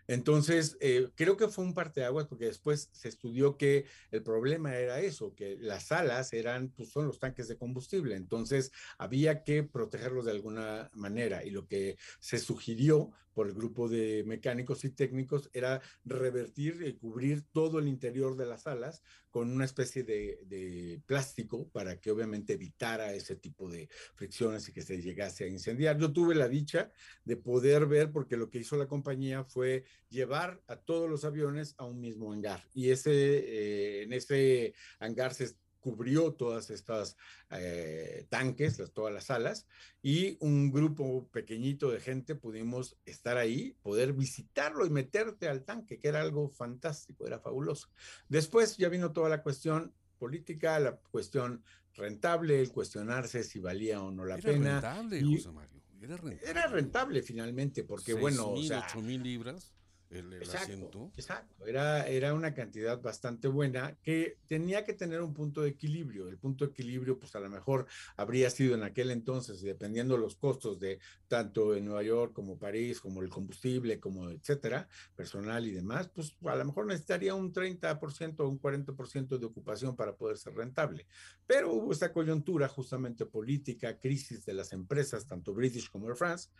[0.08, 5.00] Entonces, eh, creo que fue un parteaguas porque después se estudió que el problema era
[5.00, 10.24] eso, que las alas eran, pues son los tanques de combustible, entonces había que protegerlos
[10.24, 15.50] de alguna manera y lo que se sugirió por el grupo de mecánicos y técnicos
[15.52, 19.02] era revertir y cubrir todo el interior de las alas
[19.36, 24.80] con una especie de, plástico para que obviamente evitara ese tipo de fricciones y que
[24.80, 25.98] se llegase a incendiar.
[25.98, 26.90] Yo tuve la dicha
[27.22, 31.74] de poder ver porque lo que hizo la compañía fue llevar a todos los aviones
[31.76, 35.54] a un mismo hangar y ese eh, en ese hangar se
[35.86, 37.16] cubrió todas estas
[37.50, 39.68] eh, tanques, las, todas las alas,
[40.02, 46.00] y un grupo pequeñito de gente pudimos estar ahí, poder visitarlo y meterte al tanque,
[46.00, 47.88] que era algo fantástico, era fabuloso.
[48.28, 51.62] Después ya vino toda la cuestión política, la cuestión
[51.94, 54.80] rentable, el cuestionarse si valía o no la Era pena.
[54.80, 55.82] rentable, y- José Mario.
[56.02, 56.50] Era rentable.
[56.50, 59.72] Era rentable finalmente, porque bueno, o sea, mil libras
[60.10, 61.12] el, el Exacto, asiento.
[61.16, 61.66] exacto.
[61.66, 66.28] Era, era una cantidad bastante buena que tenía que tener un punto de equilibrio.
[66.28, 67.86] El punto de equilibrio, pues a lo mejor
[68.16, 72.58] habría sido en aquel entonces, dependiendo de los costos de tanto en Nueva York como
[72.58, 77.52] París, como el combustible, como etcétera, personal y demás, pues a lo mejor necesitaría un
[77.52, 81.06] 30% o un 40% de ocupación para poder ser rentable.
[81.46, 86.50] Pero hubo esta coyuntura justamente política, crisis de las empresas, tanto British como Air France,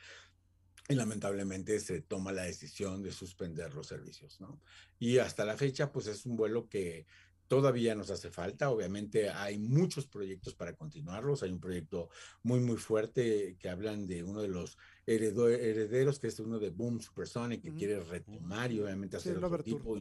[0.88, 4.62] y lamentablemente se toma la decisión de suspender los servicios, ¿no?
[4.98, 7.06] Y hasta la fecha, pues es un vuelo que
[7.48, 8.70] todavía nos hace falta.
[8.70, 11.42] Obviamente hay muchos proyectos para continuarlos.
[11.42, 12.08] Hay un proyecto
[12.42, 14.76] muy, muy fuerte que hablan de uno de los
[15.06, 17.74] herederos, que es uno de Boom Supersonic, que Ujú.
[17.74, 19.98] quiere retomar y obviamente Sí, hacer otro tipo,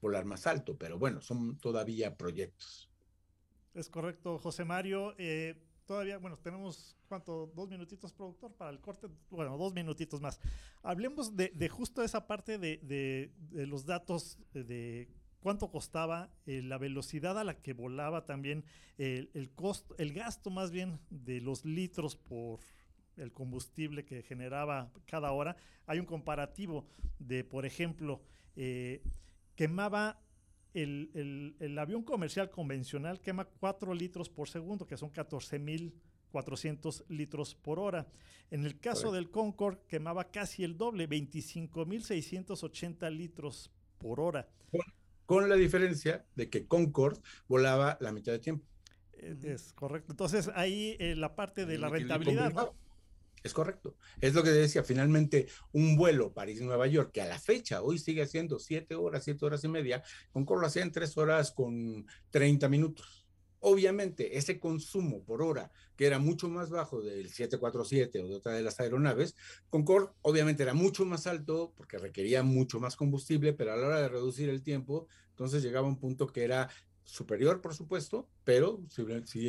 [0.00, 0.76] volar más alto.
[0.78, 2.92] Pero bueno, son todavía proyectos.
[3.74, 5.14] Es correcto, José Mario.
[5.18, 7.50] Eh, todavía, bueno, tenemos, ¿cuánto?
[7.54, 9.08] Dos minutitos, productor, para el corte.
[9.30, 10.40] Bueno, dos minutitos más.
[10.82, 15.08] Hablemos de, de justo esa parte de, de- los datos de,
[15.40, 18.64] cuánto costaba, eh, la velocidad a la que volaba también,
[18.98, 22.60] el, el costo, el gasto más bien de los litros por
[23.16, 25.56] el combustible que generaba cada hora.
[25.86, 26.86] Hay un comparativo
[27.18, 28.22] de, por ejemplo,
[28.56, 29.02] eh,
[29.56, 30.21] quemaba
[30.74, 37.54] el, el- el avión comercial convencional quema 4 litros por segundo, que son 14.400 litros
[37.54, 38.06] por hora.
[38.50, 39.16] En el caso Correcto.
[39.16, 44.48] del Concorde quemaba casi el doble, 25.680 litros por hora.
[45.26, 48.66] Con la diferencia de que Concorde volaba la mitad de tiempo.
[49.14, 50.12] Eh, Es correcto.
[50.12, 52.52] Entonces ahí eh, la parte de la rentabilidad.
[52.52, 52.74] ¿no?
[53.42, 53.96] Es correcto.
[54.20, 58.22] Es lo que decía, finalmente un vuelo París-Nueva York, que a la fecha hoy sigue
[58.22, 62.68] haciendo siete horas, siete horas y media, Concorde lo hacía en tres horas con 30
[62.68, 63.26] minutos.
[63.64, 68.52] Obviamente, ese consumo por hora, que era mucho más bajo del 747 o de otra
[68.52, 69.36] de las aeronaves,
[69.70, 74.00] Concorde obviamente era mucho más alto porque requería mucho más combustible, pero a la hora
[74.00, 76.70] de reducir el tiempo, entonces llegaba a un punto que era
[77.04, 78.80] superior, por supuesto, pero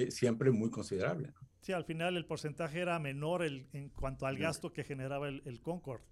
[0.10, 1.30] siempre muy considerable.
[1.30, 1.53] ¿no?
[1.64, 5.42] Sí, al final el porcentaje era menor el, en cuanto al gasto que generaba el,
[5.46, 6.04] el Concorde.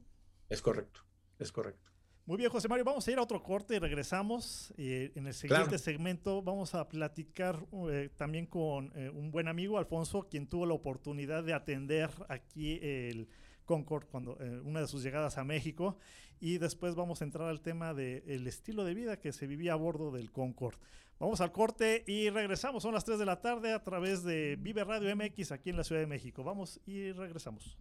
[0.49, 1.01] Es correcto,
[1.39, 1.91] es correcto.
[2.25, 4.73] Muy bien, José Mario, vamos a ir a otro corte y regresamos.
[4.77, 5.77] Eh, en el siguiente Claro.
[5.77, 10.73] segmento vamos a platicar eh, también con eh, un buen amigo, Alfonso, quien tuvo la
[10.73, 13.27] oportunidad de atender aquí el
[13.65, 15.97] Concord cuando eh, una de sus llegadas a México
[16.39, 19.75] y después vamos a entrar al tema del estilo de vida que se vivía a
[19.75, 20.75] bordo del Concord.
[21.21, 22.81] Vamos al corte y regresamos.
[22.81, 25.83] Son las 3 de la tarde a través de Vive Radio MX aquí en la
[25.83, 26.43] Ciudad de México.
[26.43, 27.77] Vamos y regresamos.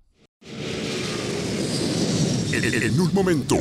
[2.53, 3.57] En, en un momento.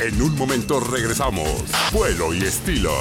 [0.00, 1.48] En un momento regresamos.
[1.92, 2.92] Vuelo y estilo.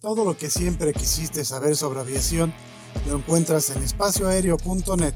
[0.00, 2.54] Todo lo que siempre quisiste saber sobre aviación
[3.06, 5.14] lo encuentras en espacioaéreo.net.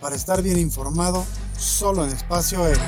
[0.00, 1.24] Para estar bien informado,
[1.58, 2.82] solo en espacio aéreo.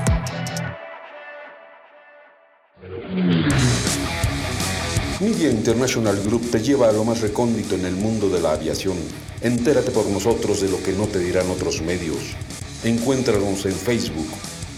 [5.20, 8.96] Media International Group te lleva a lo más recóndito en el mundo de la aviación.
[9.40, 12.36] Entérate por nosotros de lo que no te dirán otros medios.
[12.84, 14.28] Encuéntranos en Facebook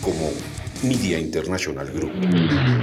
[0.01, 0.31] como
[0.83, 2.13] Media International Group.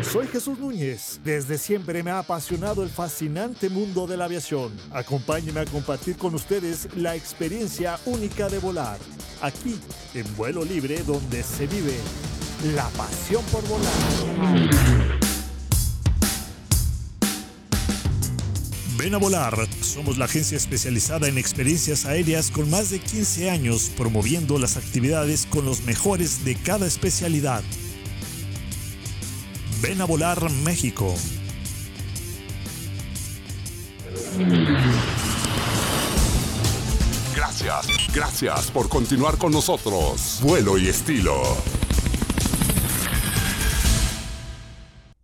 [0.03, 1.19] Soy Jesús Núñez.
[1.23, 4.71] Desde siempre me ha apasionado el fascinante mundo de la aviación.
[4.91, 8.99] Acompáñenme a compartir con ustedes la experiencia única de volar.
[9.41, 9.79] Aquí,
[10.13, 11.95] en vuelo libre, donde se vive
[12.75, 15.17] la pasión por volar.
[18.97, 19.55] Ven a volar.
[19.81, 25.47] Somos la agencia especializada en experiencias aéreas con más de 15 años promoviendo las actividades
[25.47, 27.63] con los mejores de cada especialidad.
[29.81, 31.13] Ven a volar México.
[37.35, 40.39] Gracias, gracias por continuar con nosotros.
[40.41, 41.43] Vuelo y estilo.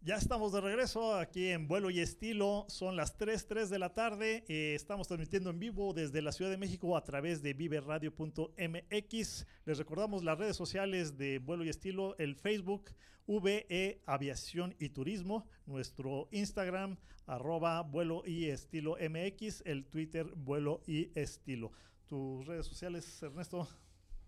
[0.05, 2.65] Ya estamos de regreso aquí en Vuelo y Estilo.
[2.67, 4.43] Son las 3, 3 de la tarde.
[4.49, 9.47] Eh, estamos transmitiendo en vivo desde la Ciudad de México a través de viveradio.mx.
[9.65, 12.91] Les recordamos las redes sociales de Vuelo y Estilo, el Facebook
[13.27, 21.11] VE Aviación y Turismo, nuestro Instagram arroba Vuelo y Estilo MX, el Twitter Vuelo y
[21.17, 21.71] Estilo.
[22.07, 23.67] Tus redes sociales, Ernesto.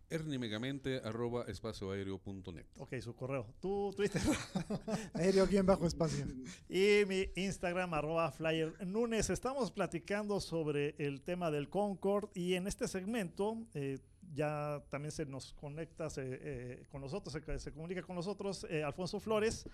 [0.08, 2.66] Ernimegamente arroba espacioaéreo.net.
[2.78, 3.48] Ok, su correo.
[3.60, 4.22] Tu Twitter.
[5.16, 6.28] Aéreo guion bajo espacio.
[6.70, 9.32] Y mi Instagram, arroba flyer Nunes.
[9.32, 13.98] Estamos platicando sobre el tema del Concord y en este segmento eh,
[14.36, 19.20] ya también se nos conecta se, eh, con nosotros, se, comunica con nosotros eh, Alfonso
[19.20, 19.68] Flores.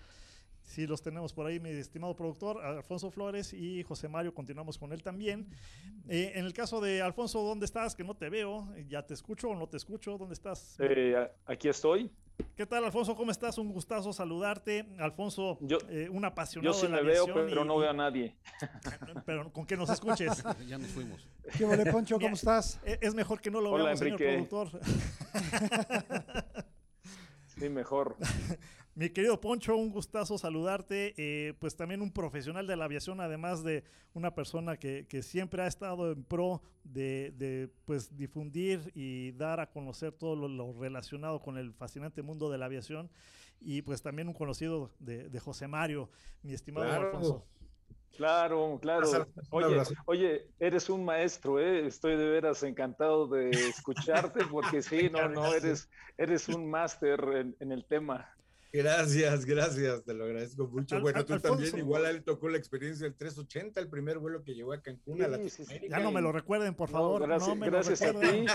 [0.62, 4.92] Sí, los tenemos por ahí, mi estimado productor, Alfonso Flores y José Mario, continuamos con
[4.92, 5.48] él también.
[6.08, 7.96] Eh, en el caso de Alfonso, ¿dónde estás?
[7.96, 10.16] Que no te veo, ¿ya te escucho o no te escucho?
[10.16, 10.76] ¿Dónde estás?
[11.46, 12.12] Aquí estoy.
[12.56, 13.14] ¿Qué tal, Alfonso?
[13.16, 13.58] ¿Cómo estás?
[13.58, 14.86] Un gustazo saludarte.
[14.98, 17.90] Alfonso, yo, eh, un apasionado Yo sí de la me veo, pero y, no veo
[17.90, 18.36] a nadie.
[19.26, 20.42] Pero con que nos escuches.
[20.68, 21.26] ya nos fuimos.
[21.56, 22.18] ¿Qué vale, Poncho?
[22.20, 22.80] ¿Cómo estás?
[22.84, 24.24] Es mejor que no lo Hola, veamos, Enrique.
[24.24, 24.80] señor productor.
[27.58, 28.16] Sí, mejor.
[28.94, 31.14] Mi querido Poncho, un gustazo saludarte.
[31.16, 35.62] Eh, pues también un profesional de la aviación, además de una persona que, que siempre
[35.62, 40.78] ha estado en pro de, de, pues, difundir y dar a conocer todo lo, lo,
[40.78, 43.10] relacionado con el fascinante mundo de la aviación.
[43.60, 46.10] Y pues también un conocido de, de José Mario,
[46.42, 47.06] mi estimado claro.
[47.06, 47.46] Alfonso.
[48.16, 49.26] Claro, claro.
[49.50, 51.86] Oye, oye, eres un maestro, ¿eh?
[51.86, 55.88] Estoy de veras encantado de escucharte porque sí, no, no, eres,
[56.18, 58.28] eres un máster en, en, el tema.
[58.72, 60.96] Gracias, gracias, te lo agradezco mucho.
[60.96, 63.88] Al, bueno, al, tú Alfonso, también, igual a él tocó la experiencia del 380, el
[63.88, 65.64] primer vuelo que llegó a Cancún sí, a la sí.
[65.90, 67.20] Ya no me lo recuerden, por favor.
[67.20, 68.46] No, gracias, no me gracias lo a ti.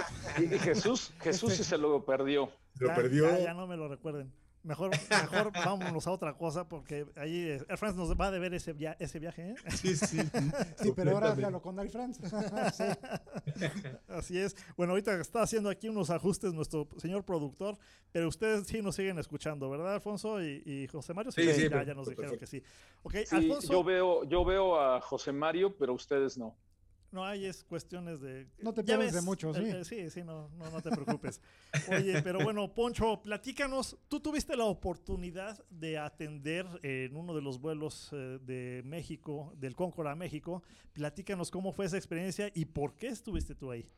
[0.43, 2.51] Y Jesús, Jesús sí se lo perdió.
[2.79, 3.29] Lo ya, perdió.
[3.29, 4.31] Ya, ya no me lo recuerden.
[4.63, 8.73] Mejor, mejor vámonos a otra cosa porque ahí Air France nos va a deber ese,
[8.73, 9.51] via ese viaje.
[9.51, 9.55] ¿eh?
[9.71, 10.17] Sí, sí.
[10.77, 12.21] sí, pero ahora háblalo con Air France.
[12.73, 12.83] sí.
[14.07, 14.55] Así es.
[14.75, 17.77] Bueno, ahorita está haciendo aquí unos ajustes nuestro señor productor,
[18.11, 21.31] pero ustedes sí nos siguen escuchando, ¿verdad, Alfonso y, y José Mario?
[21.31, 22.39] Sí, sí, ya, ya, nos dijeron perfecto.
[22.39, 22.63] que sí.
[23.03, 26.55] Okay, sí Alfonso, yo, veo, yo veo a José Mario, pero ustedes no.
[27.11, 28.47] No, hay es cuestiones de...
[28.59, 29.63] No te pierdes de mucho, sí.
[29.63, 31.41] Eh, sí, sí, no, no, no te preocupes.
[31.89, 37.61] Oye, pero bueno, Poncho, platícanos, tú tuviste la oportunidad de atender en uno de los
[37.61, 40.63] vuelos eh, de México, del Concorde a México.
[40.93, 43.89] Platícanos cómo fue esa experiencia y por qué estuviste tú ahí.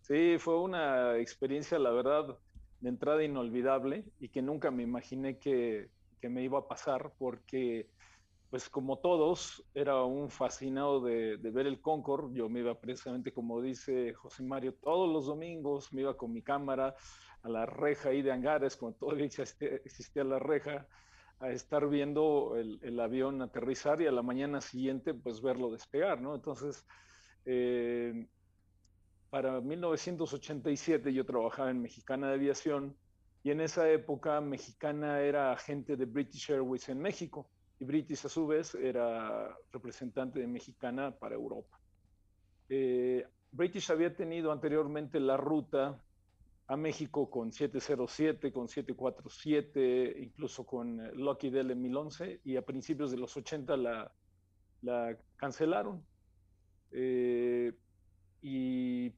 [0.00, 2.36] Sí, fue una experiencia, la verdad,
[2.80, 5.90] de entrada inolvidable y que nunca me imaginé que,
[6.20, 7.88] que me iba a pasar porque
[8.50, 12.32] pues como todos, era un fascinado de, ver el Concord.
[12.32, 16.42] Yo me iba precisamente, como dice José Mario, todos los domingos, me iba con mi
[16.42, 16.94] cámara
[17.42, 20.86] a la reja ahí de hangares, cuando todavía existía, existía la reja,
[21.40, 26.20] a estar viendo el, el, avión aterrizar y a la mañana siguiente pues verlo despegar,
[26.20, 26.34] ¿no?
[26.34, 26.84] Entonces,
[27.44, 28.26] eh,
[29.30, 32.96] para 1987 yo trabajaba en Mexicana de Aviación
[33.44, 37.48] y en esa época Mexicana era agente de British Airways en México
[37.80, 41.78] y British a su vez era representante de Mexicana para Europa.
[42.68, 46.02] Eh, British había tenido anteriormente la ruta
[46.66, 52.62] a México con 707, con 747, incluso con eh, Lucky Del en 1011 y a
[52.62, 54.12] principios de los 80 la,
[54.82, 56.04] la cancelaron.
[56.90, 57.72] Eh,
[58.42, 59.12] y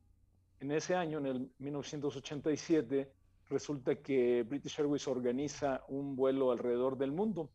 [0.61, 3.11] en ese año, en el 1987,
[3.48, 7.50] resulta que British Airways organiza un vuelo alrededor del mundo.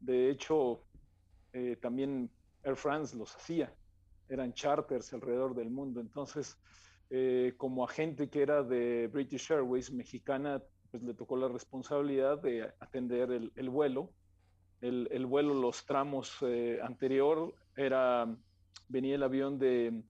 [0.00, 0.82] De hecho,
[1.52, 2.30] eh, también
[2.62, 3.72] Air France los hacía,
[4.28, 6.00] eran charters alrededor del mundo.
[6.00, 6.58] Entonces,
[7.10, 12.72] eh, como agente que era de British Airways mexicana, pues le tocó la responsabilidad de
[12.80, 14.10] atender el, vuelo.
[14.80, 18.26] El, vuelo, los tramos eh, anterior, era,
[18.88, 20.02] venía el avión de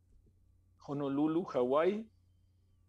[0.86, 2.08] Honolulu, Hawái,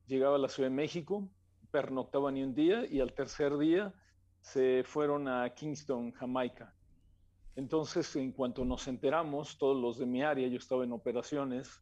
[0.07, 1.27] llegaba a la Ciudad de México,
[1.71, 3.93] pernoctaba ni un día y al tercer día
[4.41, 6.73] se fueron a Kingston, Jamaica.
[7.55, 11.81] Entonces, en cuanto nos enteramos, todos los de mi área, yo estaba en operaciones,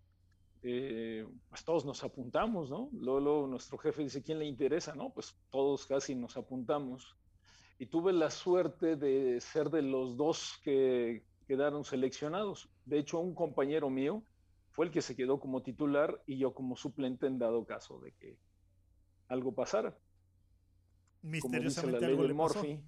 [0.64, 2.90] eh, pues todos nos apuntamos, ¿no?
[2.92, 4.96] Luego, nuestro jefe dice, ¿quién le interesa?
[4.96, 7.16] No, pues todos casi nos apuntamos.
[7.78, 12.70] Y tuve la suerte de ser de los dos que quedaron seleccionados.
[12.86, 14.24] De hecho, un compañero mío
[14.72, 18.12] fue el que se quedó como titular y yo como suplente en dado caso de
[18.14, 18.38] que
[19.28, 19.98] algo pasara.
[21.22, 22.82] Misteriosamente algo Murphy,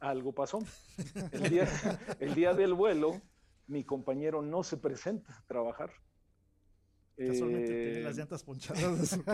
[0.00, 0.60] algo pasó.
[1.32, 1.68] El día,
[2.20, 3.20] el día del vuelo,
[3.66, 5.90] mi compañero no se presenta a trabajar.
[7.16, 9.16] Casualmente tiene las eh, llantas ponchadas de su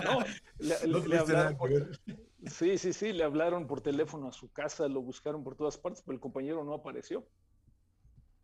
[0.00, 0.24] no,
[0.58, 1.58] le, hablaron
[2.46, 6.02] sí, sí, sí, le hablaron por teléfono a su casa, lo buscaron por todas partes,
[6.02, 7.28] pero el compañero no apareció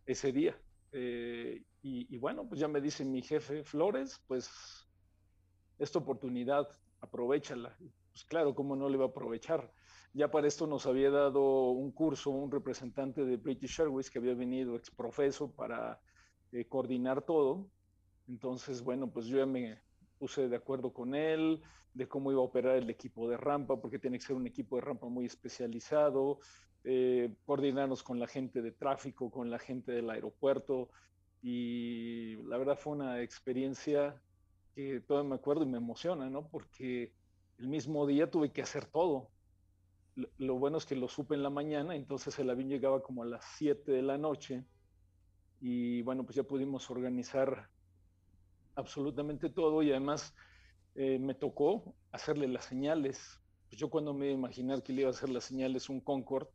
[0.04, 0.60] ese día.
[0.92, 4.50] Eh, y, y, bueno, pues ya me dice mi jefe Flores, pues
[5.78, 6.68] esta oportunidad,
[7.00, 7.78] aprovechala.
[8.12, 9.72] Pues claro, ¿cómo no le va a aprovechar?
[10.16, 14.34] Ya para esto nos había dado un curso un representante de British Airways que había
[14.34, 16.00] venido exprofeso para
[16.52, 17.70] eh, coordinar todo
[18.28, 19.80] entonces, bueno, pues yo ya me
[20.18, 21.62] puse de acuerdo con él
[21.94, 24.76] de cómo iba a operar el equipo de rampa, porque tiene que ser un equipo
[24.76, 26.40] de rampa muy especializado,
[26.84, 30.90] eh, coordinarnos con la gente de tráfico, con la gente del aeropuerto.
[31.42, 34.20] Y la verdad fue una experiencia
[34.74, 36.48] que todavía me acuerdo y me emociona, ¿no?
[36.48, 37.14] Porque
[37.58, 39.30] el mismo día tuve que hacer todo.
[40.38, 43.26] Lo, bueno es que lo supe en la mañana, entonces el avión llegaba como a
[43.26, 44.64] las 7 de la noche
[45.60, 47.68] y bueno, pues ya pudimos organizar
[48.74, 50.34] absolutamente todo y además
[50.94, 53.40] eh, me tocó hacerle las señales.
[53.68, 56.00] Pues yo cuando me iba a imaginar que le iba a hacer las señales un
[56.00, 56.50] Concorde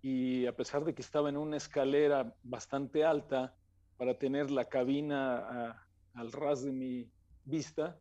[0.00, 3.54] y a pesar de que estaba en una escalera bastante alta
[3.96, 7.10] para tener la cabina al ras de mi
[7.44, 7.98] vista,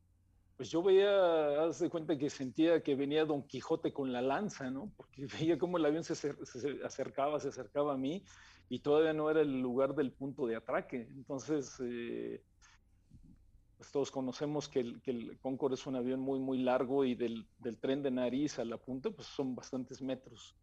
[0.61, 4.69] pues yo veía, haz de cuenta que sentía que venía Don Quijote con la lanza,
[4.69, 4.91] ¿no?
[4.95, 6.13] Porque veía cómo el avión se,
[6.85, 8.23] acercaba, se acercaba a mí
[8.69, 11.07] y todavía no era el lugar del punto de atraque.
[11.15, 12.43] Entonces, eh,
[13.75, 17.47] pues, todos conocemos que el, Concorde es un avión muy, muy largo y del,
[17.79, 20.55] tren de nariz a la punta, pues son bastantes metros.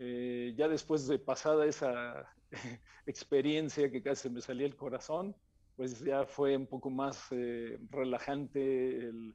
[0.00, 2.34] Eh, ya después de pasada esa
[3.06, 5.36] experiencia que casi me salía el corazón,
[5.80, 9.34] pues ya fue un poco más eh, relajante el,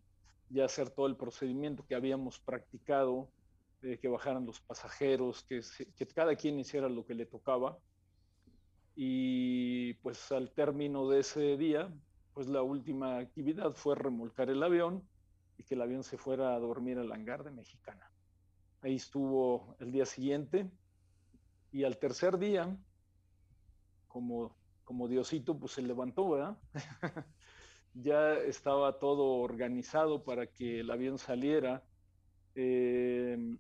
[0.51, 3.31] ya hacer todo el procedimiento que habíamos practicado,
[3.81, 5.61] eh, que bajaran los pasajeros, que,
[5.97, 7.79] que cada quien hiciera lo que le tocaba.
[8.95, 11.91] Y pues al término de ese día,
[12.35, 15.01] pues la última actividad fue remolcar el avión
[15.57, 18.11] y que el avión se fuera a dormir al hangar de Mexicana.
[18.81, 20.69] Ahí estuvo el día siguiente
[21.71, 22.77] y al tercer día,
[24.07, 24.55] como,
[24.85, 26.57] como Diosito, pues se levantó, ¿verdad?
[27.93, 31.83] ya estaba todo organizado para que el avión saliera.
[32.55, 33.57] Eh,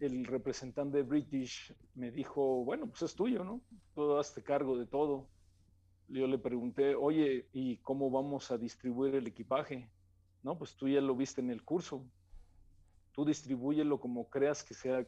[0.00, 3.60] el representante British me dijo, bueno, pues es tuyo, ¿no?
[3.94, 5.28] Todo hazte cargo de todo
[6.08, 9.90] yo le pregunté, oye, ¿y cómo vamos a distribuir el equipaje?
[10.42, 12.06] No, pues tú ya lo viste en el curso.
[13.12, 15.06] Tú distribúyelo como creas que sea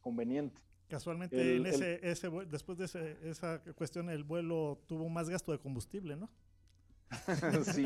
[0.00, 0.62] conveniente.
[0.88, 6.16] Casualmente, en ese, ese, después de esa cuestión, el vuelo tuvo más gasto de combustible,
[6.16, 6.30] ¿no?
[7.64, 7.84] sí,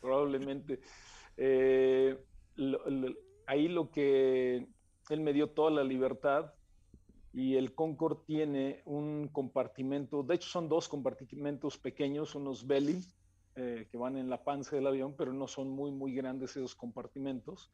[0.00, 0.80] probablemente.
[1.36, 2.18] Eh,
[3.46, 4.66] ahí lo que
[5.10, 6.52] él me dio toda la libertad
[7.32, 13.00] y el Concorde tiene un compartimento, de hecho son dos compartimentos pequeños, unos belly,
[13.54, 16.74] eh, que van en la panza del avión, pero no son muy, muy grandes esos
[16.74, 17.70] compartimentos.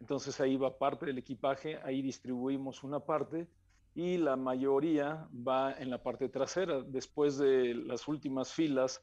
[0.00, 3.48] Entonces ahí va parte del equipaje, ahí distribuimos una parte
[3.94, 6.82] y la mayoría va en la parte trasera.
[6.82, 9.02] Después de las últimas filas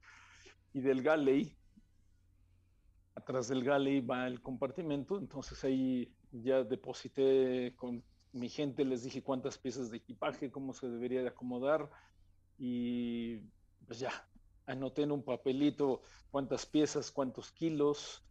[0.74, 1.56] y del galley,
[3.16, 8.04] atrás del galley va el compartimento, entonces ahí ya deposité con
[8.34, 11.90] mi gente, les dije cuántas piezas de equipaje, cómo se debería de acomodar
[12.58, 13.38] y
[13.86, 14.12] pues ya,
[14.66, 18.24] anoté en un papelito cuántas piezas, cuántos kilos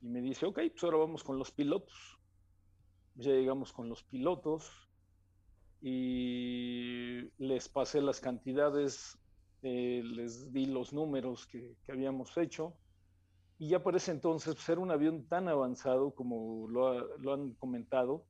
[0.00, 2.18] y me dice, ok, pues ahora vamos con los pilotos.
[3.16, 4.88] Ya llegamos con los pilotos
[5.80, 9.18] y les pasé las cantidades,
[9.62, 12.74] eh, les di los números que, que, habíamos hecho.
[13.58, 17.32] Y ya por ese entonces, pues era un avión tan avanzado como lo, ha, lo,
[17.32, 18.24] han comentado,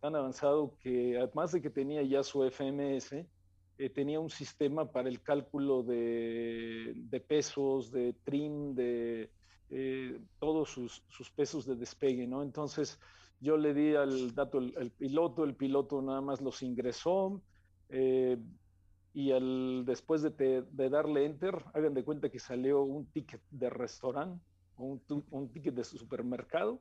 [0.00, 5.10] tan avanzado que además de que tenía ya su FMS, eh, tenía un sistema para
[5.10, 9.30] el cálculo de, de pesos, de trim, de
[9.70, 12.42] eh, todos sus, sus, pesos de despegue, ¿no?
[12.42, 12.98] Entonces,
[13.40, 17.40] yo le di al dato el, el piloto, el piloto nada más los ingresó
[17.88, 18.36] eh,
[19.14, 23.40] y al, después de, te, de, darle enter, hagan de cuenta que salió un ticket
[23.50, 24.44] de restaurante,
[24.76, 26.80] un, un ticket de supermercado,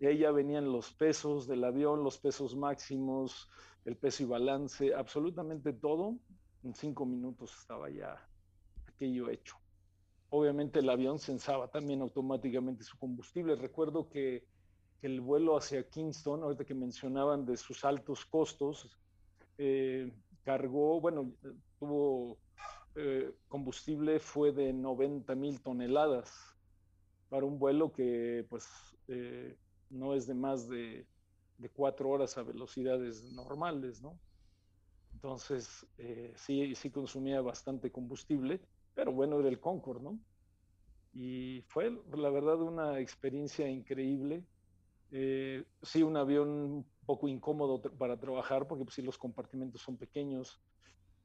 [0.00, 3.48] y ahí ya venían los pesos del avión, los pesos máximos,
[3.84, 6.16] el peso y balance, absolutamente todo.
[6.62, 8.16] En cinco minutos estaba ya
[8.86, 9.56] aquello hecho.
[10.36, 13.54] Obviamente el avión censaba también automáticamente su combustible.
[13.54, 14.44] Recuerdo que
[15.00, 18.98] el vuelo hacia Kingston, ahorita que mencionaban de sus altos costos,
[19.58, 20.12] eh,
[20.42, 21.32] cargó, bueno,
[21.78, 22.36] tuvo
[22.96, 26.32] eh, combustible fue de 90 mil toneladas
[27.28, 28.66] para un vuelo que pues
[29.06, 29.56] eh,
[29.90, 31.06] no es de más de,
[31.58, 34.18] de, cuatro horas a velocidades normales, ¿no?
[35.12, 38.60] Entonces, eh, sí, sí consumía bastante combustible,
[38.94, 40.18] pero bueno, era el Concorde, ¿no?
[41.12, 44.44] Y fue, la verdad, una experiencia increíble
[45.16, 49.96] eh, sí, un avión un poco incómodo para trabajar porque pues, sí, los compartimentos son
[49.96, 50.60] pequeños.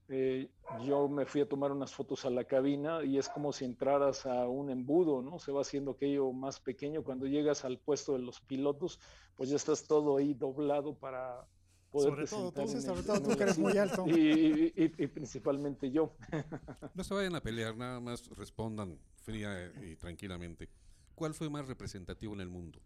[0.10, 0.52] Eh,
[0.86, 4.28] yo me fui a tomar unas fotos a la cabina y es como si entraras
[4.28, 5.40] a un embudo, ¿no?
[5.40, 7.04] Se va haciendo aquello más pequeño.
[7.04, 9.00] Cuando llegas al puesto de los pilotos,
[9.36, 11.48] pues ya estás todo ahí doblado para
[11.92, 14.06] poder sobre todo, tú, sobre todo tú que eres muy alto.
[14.08, 16.16] Y, y, y, principalmente yo.
[16.94, 20.70] No se vayan a pelear, nada más respondan fría y tranquilamente.
[21.16, 22.80] ¿Cuál fue más representativo en el mundo?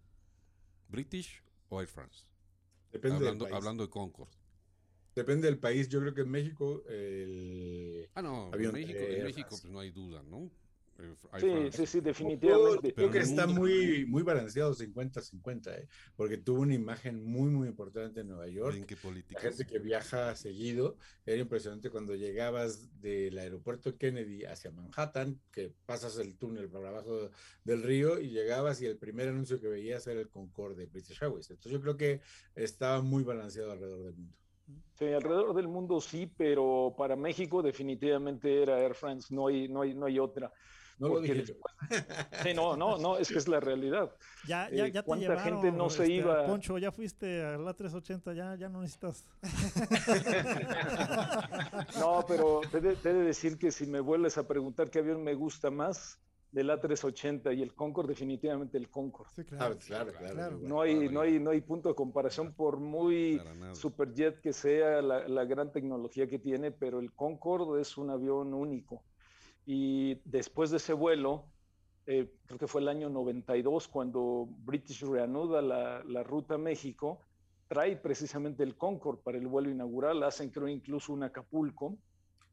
[0.90, 2.26] British o Air France?
[2.92, 3.62] Depende hablando, del país.
[3.62, 4.30] hablando de Concord.
[5.16, 5.90] Depende del país.
[5.90, 9.80] Yo creo que en México el Ah, no, en México, de en México pues no
[9.80, 10.50] hay duda, ¿no?
[10.98, 12.90] Air Sí, sí, sí, definitivamente.
[12.90, 15.88] yo creo que está muy, muy balanceado 50-50, ¿eh?
[16.16, 18.76] porque tuvo una imagen muy, muy importante en Nueva York.
[18.78, 19.42] ¿En qué La política?
[19.42, 26.18] gente que viaja seguido, era impresionante cuando llegabas del aeropuerto Kennedy hacia Manhattan, que pasas
[26.20, 27.32] el túnel por abajo
[27.64, 31.50] del río y llegabas y el primer anuncio que veías era el Concorde British Airways.
[31.50, 32.22] Entonces yo creo que
[32.56, 34.38] estaba muy balanceado alrededor del mundo.
[34.94, 39.82] Sí, alrededor del mundo sí, pero para México definitivamente era Air France, no hay, no
[39.82, 40.54] hay, no hay otra.
[41.00, 41.54] No lo dije yo.
[42.44, 44.12] Sí, no, no, no, es que es la realidad.
[44.48, 46.46] Ya, ya, Eh, ya te ¿cuánta llevaron, gente no se este, iba?
[46.46, 49.26] Poncho, ya fuiste a la 380, ya, ya no necesitas.
[52.00, 54.90] No, pero te he de, te he de decir que si me vuelves a preguntar
[54.90, 56.20] qué avión me gusta más,
[56.52, 59.30] del A380 y el Concorde, definitivamente el Concorde.
[59.36, 59.78] Sí, Ah, claro.
[59.80, 60.34] claro, claro.
[60.36, 60.58] Claro.
[60.60, 63.42] muy No hay, no, hay, no hay punto de comparación por muy
[63.74, 68.54] superjet que sea la, la gran tecnología que tiene, pero el Concorde es un avión
[68.54, 69.04] único.
[69.66, 71.46] Y después de ese vuelo,
[72.06, 77.22] eh, creo que fue el año 92 cuando British reanuda la, la ruta a México,
[77.68, 81.98] trae precisamente el Concorde para el vuelo inaugural, hacen creo incluso un Acapulco.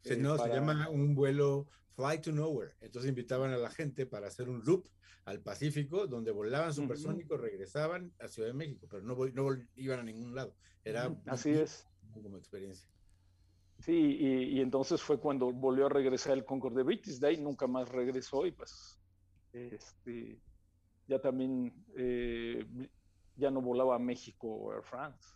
[0.05, 2.75] Eh, no, para- se llama un vuelo Fly to Nowhere.
[2.81, 4.87] Entonces invitaban a la gente para hacer un loop
[5.25, 10.03] al Pacífico, donde volaban supersónicos, regresaban a Ciudad de México, pero no, no iban a
[10.05, 10.55] ningún lado.
[10.85, 11.87] Era Así es.
[12.15, 12.89] como experiencia.
[13.81, 17.67] Sí, y, y entonces fue cuando volvió a regresar el Concorde British, de ahí nunca
[17.67, 18.99] más regresó y pues
[19.53, 20.39] este,
[21.09, 22.65] ya también eh,
[23.37, 25.29] ya no volaba a México Air France.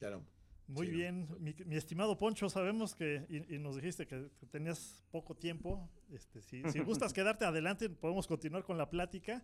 [0.00, 0.22] No.
[0.68, 4.46] Muy Sí, bien, mi, mi estimado Poncho, sabemos que, y, y nos dijiste que, que
[4.46, 5.88] tenías poco tiempo.
[6.10, 9.42] Este, si, si gustas quedarte adelante, podemos continuar con la plática.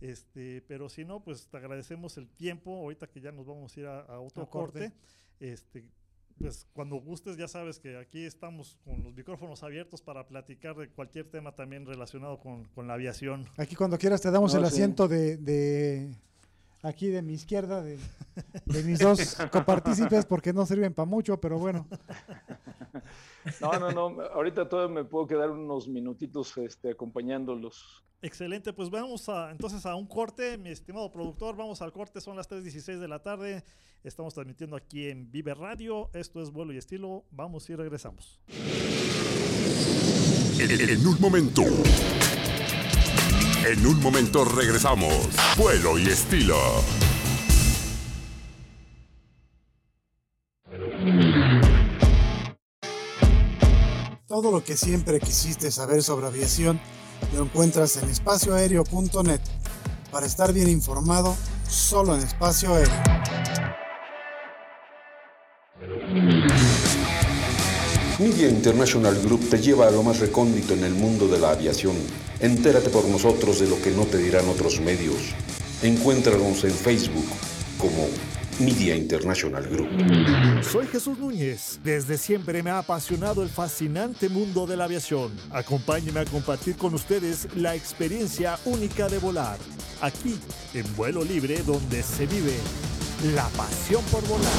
[0.00, 2.76] Este, pero si no, pues te agradecemos el tiempo.
[2.78, 4.90] Ahorita que ya nos vamos a ir a, a otro A corte.
[4.90, 4.96] corte.
[5.38, 5.90] Este,
[6.38, 10.88] pues cuando gustes, ya sabes que aquí estamos con los micrófonos abiertos para platicar de
[10.88, 13.46] cualquier tema también relacionado con, con la aviación.
[13.56, 14.72] Aquí cuando quieras te damos No, el sí.
[14.74, 16.14] asiento de, de
[16.82, 17.98] aquí de mi izquierda, de,
[18.66, 21.86] de mis dos copartícipes, porque no sirven para mucho, pero bueno.
[23.60, 28.02] No, no, no, ahorita todavía me puedo quedar unos minutitos este, acompañándolos.
[28.24, 32.38] Excelente, pues vamos a, entonces a un corte, mi estimado productor, vamos al corte, son
[32.38, 33.62] las 3.16 de la tarde,
[34.02, 38.40] estamos transmitiendo aquí en Vive Radio, esto es vuelo y estilo, vamos y regresamos.
[40.58, 41.64] En un momento,
[43.66, 45.28] en un momento regresamos,
[45.58, 46.56] vuelo y estilo.
[54.26, 56.80] Todo lo que siempre quisiste saber sobre aviación
[57.32, 59.40] lo encuentras en espacioaéreo.net.
[60.10, 61.36] Para estar bien informado,
[61.68, 62.94] solo en espacio aéreo.
[68.18, 71.96] Media International Group te lleva a lo más recóndito en el mundo de la aviación.
[72.38, 75.34] Entérate por nosotros de lo que no te dirán otros medios.
[75.82, 77.26] Encuéntranos en Facebook
[77.76, 78.06] como
[78.60, 79.88] Media International Group.
[80.62, 81.80] Soy Jesús Núñez.
[81.82, 85.32] Desde siempre me ha apasionado el fascinante mundo de la aviación.
[85.50, 89.58] Acompáñeme a compartir con ustedes la experiencia única de volar.
[90.00, 90.38] Aquí,
[90.72, 92.54] en vuelo libre, donde se vive
[93.34, 94.52] la pasión por volar.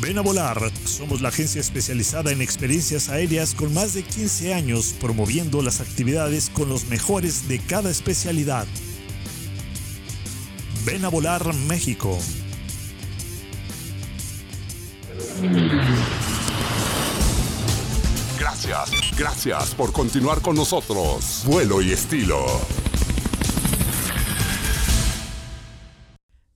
[0.00, 0.58] Ven a volar.
[0.84, 6.50] Somos la agencia especializada en experiencias aéreas con más de 15 años promoviendo las actividades
[6.50, 8.66] con los mejores de cada especialidad.
[10.84, 12.18] Ven a volar México.
[18.38, 21.44] Gracias, gracias por continuar con nosotros.
[21.46, 22.46] Vuelo y estilo.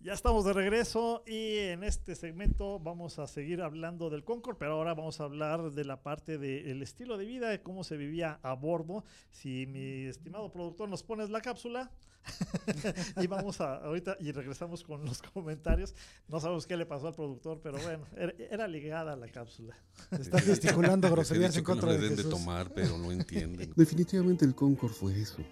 [0.00, 4.72] Ya estamos de regreso y en este segmento vamos a seguir hablando del Concorde, pero
[4.72, 8.40] ahora vamos a hablar de la parte del estilo de vida, de cómo se vivía
[8.42, 9.04] a bordo.
[9.30, 11.90] Si mi estimado productor nos pones la cápsula
[13.22, 15.94] y vamos a ahorita y regresamos con los comentarios.
[16.28, 19.76] No sabemos qué le pasó al productor, pero bueno, era, era ligada la cápsula.
[20.10, 22.30] Está gesticulando groserías en que no contra le de den de Jesús.
[22.30, 23.72] tomar, pero no entienden.
[23.76, 25.42] Definitivamente el Concorde fue eso.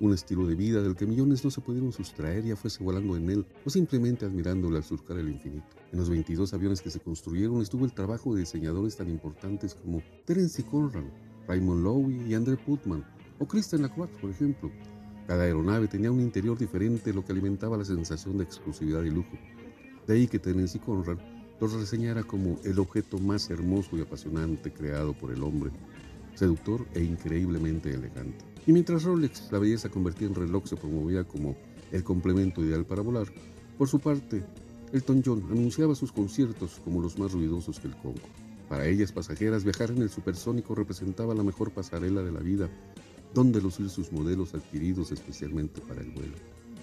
[0.00, 3.30] Un estilo de vida del que millones no se pudieron sustraer ya fuese volando en
[3.30, 5.66] él o simplemente admirándolo al surcar el infinito.
[5.92, 10.02] En los 22 aviones que se construyeron estuvo el trabajo de diseñadores tan importantes como
[10.24, 11.12] Terence Conran,
[11.46, 13.04] Raymond Loewy y André Putman,
[13.38, 14.70] o Christian Lacroix, por ejemplo.
[15.26, 19.38] Cada aeronave tenía un interior diferente, lo que alimentaba la sensación de exclusividad y lujo.
[20.06, 21.18] De ahí que Terence Conran
[21.60, 25.70] los reseñara como el objeto más hermoso y apasionante creado por el hombre,
[26.34, 28.44] seductor e increíblemente elegante.
[28.66, 31.56] Y mientras Rolex, la belleza convertida en reloj, se promovía como
[31.92, 33.28] el complemento ideal para volar,
[33.78, 34.44] por su parte,
[34.92, 38.20] Elton John anunciaba sus conciertos como los más ruidosos que el Congo.
[38.68, 42.68] Para ellas pasajeras, viajar en el supersónico representaba la mejor pasarela de la vida,
[43.34, 46.36] donde lucir sus modelos adquiridos especialmente para el vuelo.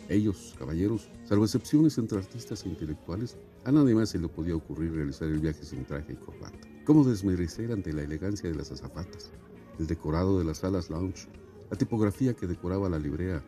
[0.10, 4.92] Ellos, caballeros, salvo excepciones entre artistas e intelectuales, a nadie más se le podía ocurrir
[4.92, 6.68] realizar el viaje sin traje y corbata.
[6.86, 9.32] ¿Cómo desmerecer ante la elegancia de las azafatas,
[9.80, 11.30] el decorado de las salas lounge,
[11.70, 13.42] la tipografía que decoraba la librea,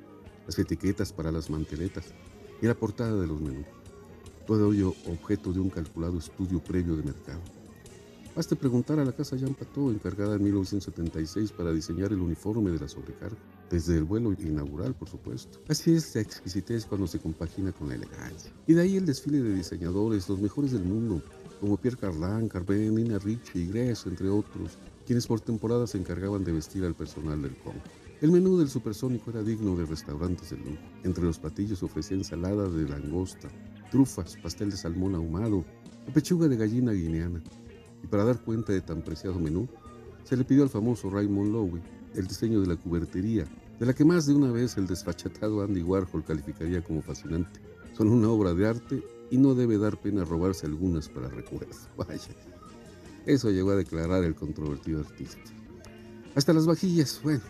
[0.48, 2.06] las etiquetas para las manteletas
[2.62, 3.66] y la portada de los menús?
[4.48, 7.42] Todo ello objeto de un calculado estudio previo de mercado.
[8.36, 12.88] Basta preguntar a la casa Jean encargada en 1976 para diseñar el uniforme de la
[12.88, 13.38] sobrecarga,
[13.70, 15.60] desde el vuelo inaugural, por supuesto.
[15.68, 18.52] Así es la exquisitez cuando se compagina con la elegancia.
[18.66, 21.22] Y de ahí el desfile de diseñadores, los mejores del mundo,
[21.62, 26.44] como Pierre Cardin, Carven, Nina Ricci y Gress, entre otros, quienes por temporada se encargaban
[26.44, 27.84] de vestir al personal del Congo.
[28.20, 30.82] El menú del supersónico era digno de restaurantes de lujo.
[31.04, 33.50] Entre los platillos ofrecía ensalada de langosta,
[33.92, 35.64] trufas, pastel de salmón ahumado
[36.08, 37.44] o pechuga de gallina guineana.
[38.04, 39.68] Y para dar cuenta de tan preciado menú,
[40.24, 41.82] se le pidió al famoso Raymond Loewy
[42.16, 43.46] el diseño de la cubertería,
[43.80, 47.60] de la que más de una vez el desfachatado Andy Warhol calificaría como fascinante.
[47.98, 51.76] Son una obra de arte y no debe dar pena robarse algunas para recuerdo.
[51.98, 52.20] Vaya,
[53.26, 55.42] eso llegó a declarar el controvertido artista.
[56.36, 57.42] Hasta las vajillas, bueno,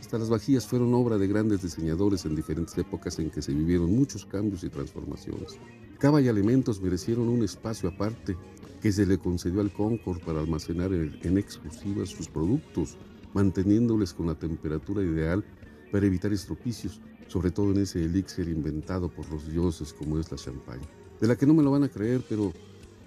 [0.00, 3.94] hasta las vajillas fueron obra de grandes diseñadores en diferentes épocas en que se vivieron
[3.94, 5.58] muchos cambios y transformaciones.
[5.98, 8.36] Cava y alimentos merecieron un espacio aparte
[8.80, 12.96] que se le concedió al Concord para almacenar en, exclusiva sus productos,
[13.34, 15.44] manteniéndoles con la temperatura ideal
[15.92, 20.38] para evitar estropicios, sobre todo en ese elixir inventado por los dioses como es la
[20.38, 20.88] champaña.
[21.20, 22.52] De la que no me lo van a creer, pero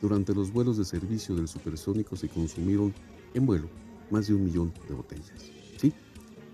[0.01, 2.93] durante los vuelos de servicio del supersónico se consumieron
[3.33, 3.67] en vuelo
[4.11, 5.51] más de un millón de botellas.
[5.77, 5.91] ¿Sí?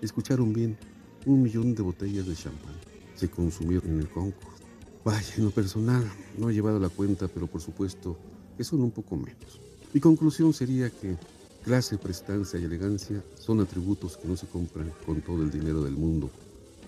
[0.02, 0.78] Escucharon bien,
[1.26, 2.76] un millón de botellas de champán
[3.16, 4.64] se consumieron en el Concorde.
[5.04, 8.18] Vaya, en lo personal, no he llevado la cuenta, pero por supuesto
[8.60, 9.61] que son un poco menos.
[9.94, 11.15] Mi conclusión sería que
[11.64, 15.94] clase, prestancia y elegancia son atributos que no se compran con todo el dinero del
[15.95, 16.30] mundo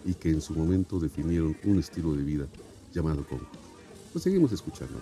[0.04, 2.46] y que en su momento definieron un estilo de vida
[2.94, 3.58] llamado Concorde.
[4.12, 5.00] Pues seguimos escuchando.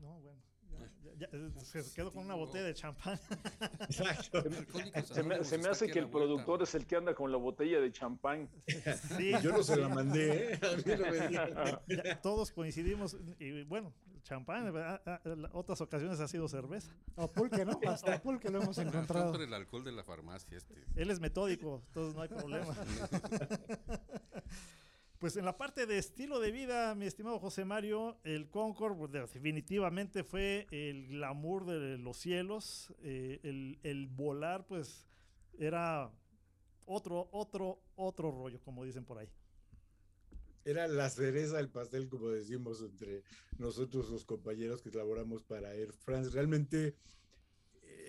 [0.00, 1.25] No, bueno, ya- ya- ya,
[1.62, 3.18] se quedó con una botella de champán.
[3.80, 4.42] Exacto.
[5.04, 7.80] Se me, se me hace que el productor es el que anda con la botella
[7.80, 8.48] de champán.
[9.16, 10.60] Sí, yo no se la mandé, ¿eh?
[10.62, 11.80] A mí no me dieron.
[11.88, 13.16] Ya, todos coincidimos.
[13.38, 13.92] Y bueno,
[14.26, 15.00] champán, ¿verdad?
[15.06, 16.92] Ah, ah, otras ocasiones ha sido cerveza.
[17.14, 17.78] O pulque, ¿no?
[17.86, 19.34] Hasta pulque lo hemos encontrado.
[19.40, 20.74] El alcohol de la farmacia este.
[20.96, 22.74] Él es metódico, entonces no hay problema.
[25.18, 29.32] Pues en la parte de estilo de vida, mi estimado José Mario, el Concorde pues,
[29.32, 32.92] definitivamente fue el glamour de los cielos.
[33.02, 33.40] eh,
[33.82, 35.06] el, volar, pues,
[35.58, 36.12] era
[36.84, 39.28] otro, otro, otro rollo, como dicen por ahí.
[40.66, 43.22] Era la cereza del pastel, como decimos entre
[43.56, 46.30] nosotros los compañeros que laboramos para Air France.
[46.30, 46.94] Realmente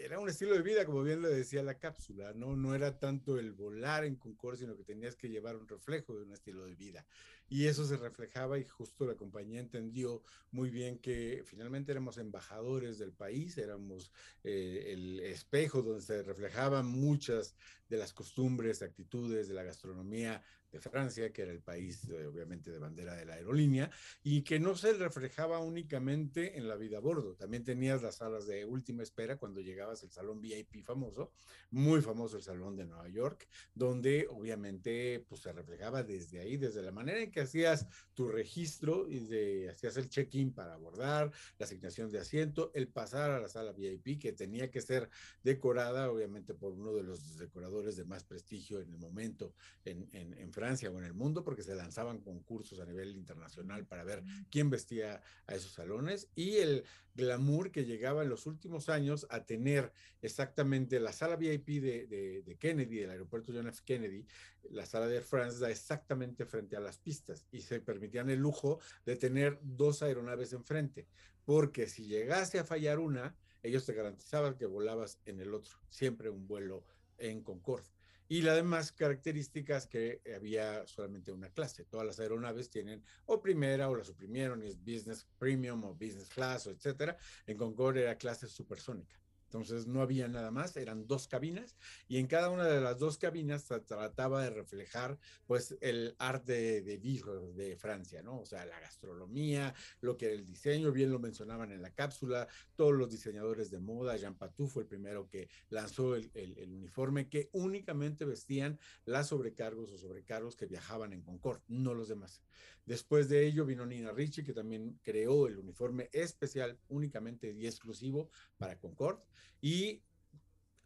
[0.03, 2.55] era un estilo de vida, como bien lo decía la cápsula, ¿no?
[2.55, 6.23] No era tanto el volar en Concorde, sino que tenías que llevar un reflejo de
[6.23, 7.05] un estilo de vida.
[7.49, 10.21] Y eso se reflejaba y justo la compañía entendió
[10.51, 14.11] muy bien que finalmente éramos embajadores del país, éramos
[14.43, 17.55] eh, el espejo donde se reflejaban muchas
[17.89, 22.71] de las costumbres, actitudes de la gastronomía de Francia, que era el país eh, obviamente
[22.71, 23.89] de bandera de la aerolínea,
[24.23, 27.35] y que no se reflejaba únicamente en la vida a bordo.
[27.35, 31.31] También tenías las salas de última espera cuando llegabas al salón VIP famoso,
[31.71, 36.81] muy famoso el salón de Nueva York, donde obviamente pues se reflejaba desde ahí, desde
[36.81, 41.65] la manera en que hacías tu registro y de, hacías el check-in para abordar, la
[41.65, 45.09] asignación de asiento, el pasar a la sala VIP que tenía que ser
[45.43, 49.53] decorada obviamente por uno de los decoradores de más prestigio en el momento
[49.85, 53.85] en, en, en Francia o en el mundo, porque se lanzaban concursos a nivel internacional
[53.85, 56.83] para ver quién vestía a esos salones y el
[57.15, 59.91] glamour que llegaba en los últimos años a tener
[60.21, 63.81] exactamente la sala VIP de, de, de Kennedy, del aeropuerto John F.
[63.83, 64.25] Kennedy,
[64.69, 68.39] la sala de Air France da exactamente frente a las pistas y se permitían el
[68.39, 71.07] lujo de tener dos aeronaves enfrente,
[71.43, 76.29] porque si llegase a fallar una, ellos te garantizaban que volabas en el otro, siempre
[76.29, 76.85] un vuelo
[77.17, 77.87] en Concorde.
[78.29, 81.85] Y las demás características que había solamente una clase.
[81.85, 86.27] Todas las aeronaves tienen o primera o la suprimieron y es business premium o business
[86.29, 87.17] class o etcétera.
[87.45, 89.17] En Concorde era clase supersónica.
[89.47, 91.77] Entonces no había nada más, eran dos cabinas
[92.09, 96.81] y en cada una de las dos cabinas se trataba de reflejar pues el arte
[96.81, 98.41] de vivre de Francia, ¿no?
[98.41, 102.49] O sea, la gastronomía, lo que era el diseño, bien lo mencionaban en la cápsula,
[102.75, 106.29] todos los diseñadores de moda, Jean Patou fue el primero que lanzó el,
[106.67, 112.43] uniforme que únicamente vestían las sobrecargos o sobrecargos que viajaban en Concorde, no los demás.
[112.85, 118.29] Después de ello vino Nina Ricci que también creó el uniforme especial únicamente y exclusivo
[118.57, 119.23] para Concorde
[119.61, 120.01] y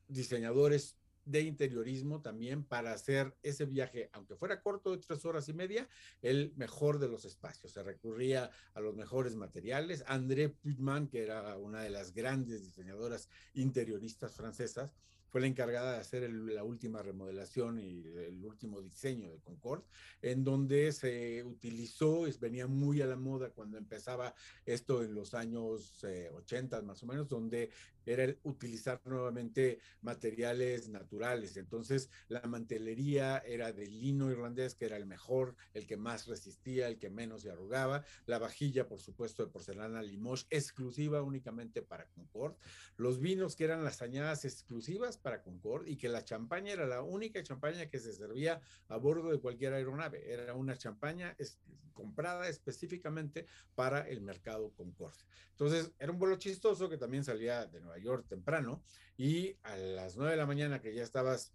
[0.08, 5.54] diseñadores de interiorismo también para hacer ese viaje, aunque fuera corto de tres horas y
[5.54, 5.88] media,
[6.22, 7.74] el mejor de los espacios.
[7.74, 10.04] Se recurría a los mejores materiales.
[10.08, 14.92] André Putman, que era una de las grandes diseñadoras interioristas francesas,
[15.32, 19.86] fue la encargada de hacer el, la última remodelación y el último diseño de Concorde,
[20.22, 24.36] en donde se utilizó, es, venía muy a la moda cuando empezaba
[24.66, 27.70] esto en los años eh, 80 más o menos, donde
[28.06, 31.56] era el utilizar nuevamente materiales naturales.
[31.58, 36.88] Entonces, la mantelería era de lino irlandés, que era el mejor, el que más resistía,
[36.88, 38.04] el que menos se arrugaba.
[38.26, 42.58] La vajilla, por supuesto, de porcelana Limoges, exclusiva únicamente para Concorde.
[42.98, 47.02] Los vinos, que eran las añadas exclusivas para Concorde, y que la champaña era la
[47.02, 50.32] única champaña que se servía a bordo de cualquier aeronave.
[50.32, 51.60] Era una champaña es,
[51.94, 53.46] comprada específicamente
[53.76, 55.24] para el mercado Concorde.
[55.52, 58.82] Entonces, era un vuelo chistoso que también salía de Nueva York temprano
[59.18, 61.54] y a las 9 de la mañana que ya estabas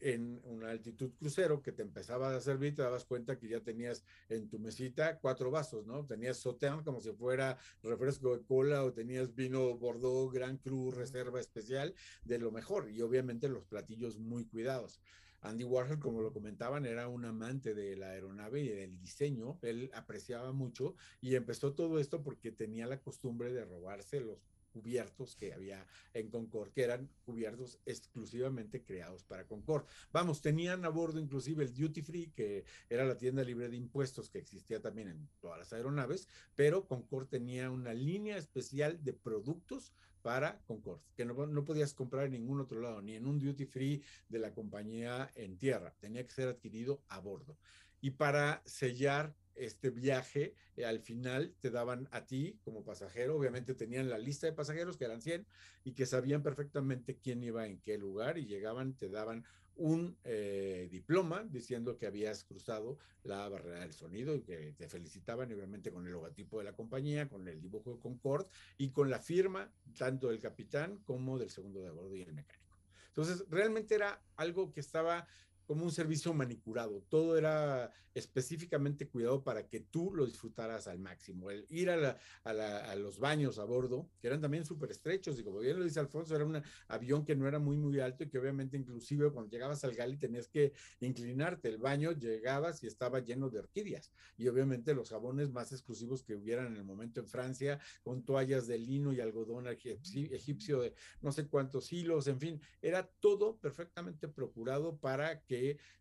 [0.00, 4.04] en una altitud crucero que te empezaba a servir, te dabas cuenta que ya tenías
[4.28, 6.04] en tu mesita cuatro vasos, ¿no?
[6.04, 11.40] Tenías Sauternes como si fuera refresco de cola o tenías vino Bordeaux, Gran Cru, reserva
[11.40, 11.94] especial,
[12.24, 15.00] de lo mejor y obviamente los platillos muy cuidados.
[15.44, 19.90] Andy Warhol, como lo comentaban, era un amante de la aeronave y del diseño, él
[19.92, 24.38] apreciaba mucho y empezó todo esto porque tenía la costumbre de robarse los
[24.74, 29.86] cubiertos que había en Concorde, que eran cubiertos exclusivamente creados para Concorde.
[30.12, 34.28] Vamos, tenían a bordo inclusive el Duty Free, que era la tienda libre de impuestos
[34.28, 39.92] que existía también en todas las aeronaves, pero Concorde tenía una línea especial de productos
[40.22, 43.66] para Concorde, que no, no, podías comprar en ningún otro lado, ni en un duty
[43.66, 47.56] free de la compañía en tierra, tenía que ser adquirido a bordo.
[48.00, 53.74] y para sellar este viaje, eh, al final te daban a ti como pasajero, obviamente
[53.74, 55.46] tenían la lista de pasajeros que eran 100
[55.84, 59.44] y que sabían perfectamente quién iba en qué lugar y llegaban, te daban
[59.76, 65.52] un eh, diploma diciendo que habías cruzado la barrera del sonido y que te felicitaban,
[65.52, 68.46] obviamente con el logotipo de la compañía, con el dibujo de Concord
[68.78, 72.64] y con la firma tanto del capitán como del segundo de bordo y el mecánico.
[73.08, 75.26] Entonces, realmente era algo que estaba
[75.66, 77.02] como un servicio manicurado.
[77.08, 81.50] Todo era específicamente cuidado para que tú lo disfrutaras al máximo.
[81.50, 85.58] El ir a, a, los baños a bordo, que eran también súper estrechos, y como
[85.58, 88.38] bien lo dice Alfonso, era un avión que no era muy, muy alto y que
[88.38, 91.68] obviamente inclusive cuando llegabas al Gali tenías que inclinarte.
[91.68, 94.12] El baño llegabas y estaba lleno de orquídeas.
[94.36, 98.66] Y obviamente los jabones más exclusivos que hubieran en el momento en Francia, con toallas
[98.66, 104.28] de lino y algodón egipcio de no sé cuántos hilos, en fin, era todo perfectamente
[104.28, 105.53] procurado para que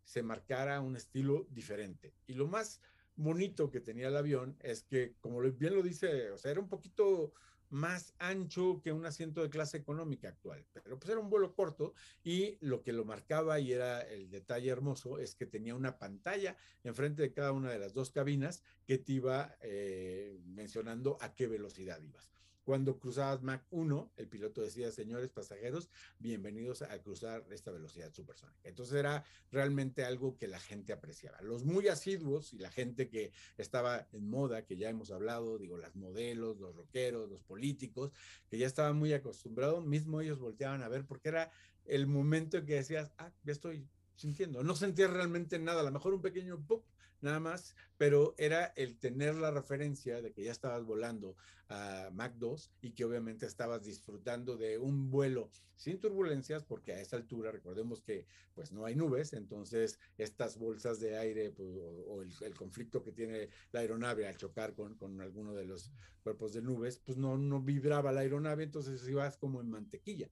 [0.04, 2.14] se marcara un estilo diferente.
[2.28, 2.82] Y lo más
[3.16, 6.70] bonito que tenía el avión es que, como bien lo dice, o sea, era un
[6.70, 7.34] poquito
[7.74, 11.96] más ancho que un asiento de clase económica actual, pero pues era un vuelo corto
[12.24, 16.56] y lo que lo marcaba y era el detalle hermoso es que tenía una pantalla
[16.84, 21.48] enfrente de cada una de las dos cabinas que te iba eh, mencionando a qué
[21.48, 22.33] velocidad ibas.
[22.64, 28.70] Cuando cruzabas Mach 1, el piloto decía, señores pasajeros, bienvenidos a cruzar esta velocidad supersónica.
[28.70, 31.42] Entonces era realmente algo que la gente apreciaba.
[31.42, 35.78] Los muy asiduos y la gente que estaba en moda, que ya hemos hablado, digo,
[35.78, 38.14] las modelos, los rockeros, los políticos,
[38.48, 41.52] que ya estaban muy acostumbrados, mismo ellos volteaban a ver porque era
[41.84, 43.86] el momento en que decías, ah, ya estoy
[44.16, 44.64] sintiendo.
[44.64, 46.86] No sentía realmente nada, a lo mejor un pequeño pop,
[47.24, 51.36] nada más, pero era el tener la referencia de que ya estabas volando
[51.74, 57.02] a Mac 2 y que obviamente estabas disfrutando de un vuelo sin turbulencias, porque a
[57.02, 61.70] esa altura recordemos que pues no hay nubes, entonces estas bolsas de aire pues,
[62.08, 65.92] o, el, conflicto que tiene la aeronave al chocar con, con alguno de los
[66.22, 70.30] cuerpos de nubes, pues no, no vibraba la aeronave, entonces ibas como en mantequilla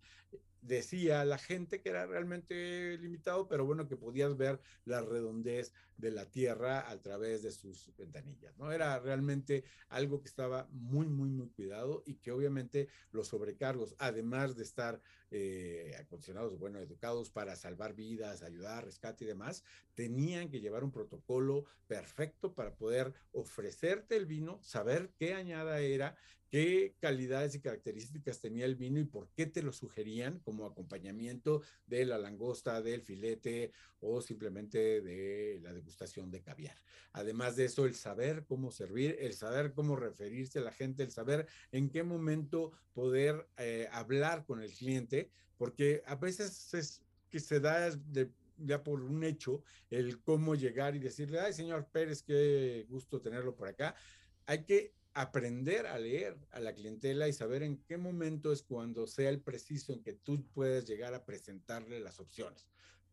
[0.62, 6.12] decía la gente que era realmente limitado, pero bueno, que podías ver la redondez de
[6.12, 8.72] la Tierra a través de sus ventanillas, ¿no?
[8.72, 14.56] Era realmente algo que estaba muy, muy, muy cuidado y que obviamente los sobrecargos, además
[14.56, 15.02] de estar
[15.32, 19.64] eh, acondicionados, bueno, educados para salvar vidas, ayudar, rescate y demás,
[19.94, 26.18] tenían que llevar un protocolo perfecto para poder ofrecerte el vino, saber qué añada era,
[26.52, 31.62] qué calidades y características tenía el vino y por qué te lo sugerían como acompañamiento
[31.86, 33.72] de la langosta, del filete
[34.02, 36.76] o simplemente de la degustación de caviar.
[37.14, 41.12] Además de eso, el saber cómo servir, el saber cómo referirse a la gente, el
[41.12, 45.21] saber en qué momento poder eh, hablar con el cliente,
[45.58, 47.90] porque a veces es que se da
[48.58, 53.56] ya por un hecho el cómo llegar y decirle, ay, señor Pérez, qué gusto tenerlo
[53.56, 53.96] por acá.
[54.46, 59.08] Hay que aprender a leer a la clientela y saber en qué momento es cuando
[59.08, 62.68] sea el preciso en que tú puedes llegar a presentarle las opciones.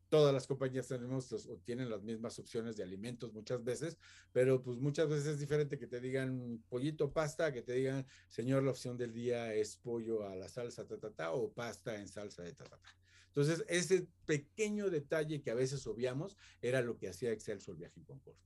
[0.08, 3.98] Todas las compañías tenemos o tienen las mismas opciones de alimentos muchas veces,
[4.32, 8.62] pero pues muchas veces es diferente que te digan pollito pasta, que te digan, señor,
[8.62, 12.08] la opción del día es pollo a la salsa ta, ta, ta o pasta en
[12.08, 12.88] salsa de ta, ta, ta.
[13.28, 18.00] Entonces, ese pequeño detalle que a veces obviamos era lo que hacía Excelso el viaje
[18.00, 18.38] en Concorde.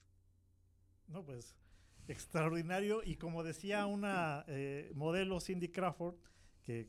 [1.07, 1.55] No, pues
[2.09, 6.17] extraordinario y como decía una eh, modelo Cindy Crawford,
[6.63, 6.89] que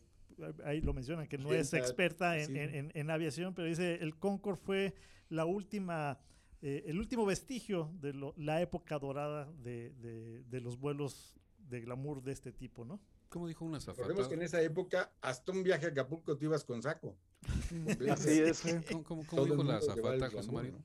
[0.65, 4.93] ahí lo mencionan, que no es experta en, aviación, pero dice, el Concorde fue
[5.29, 6.19] la última,
[6.61, 12.51] eh, el último vestigio de la época dorada de, los vuelos de glamour de este
[12.51, 12.99] tipo, ¿no?
[13.29, 14.03] ¿Cómo dijo una zafata?
[14.03, 17.15] Recordemos que en esa época, hasta un viaje a Acapulco te ibas con saco.
[18.11, 18.61] Así es.
[19.03, 20.83] ¿Cómo, dijo la zafata, José Mario?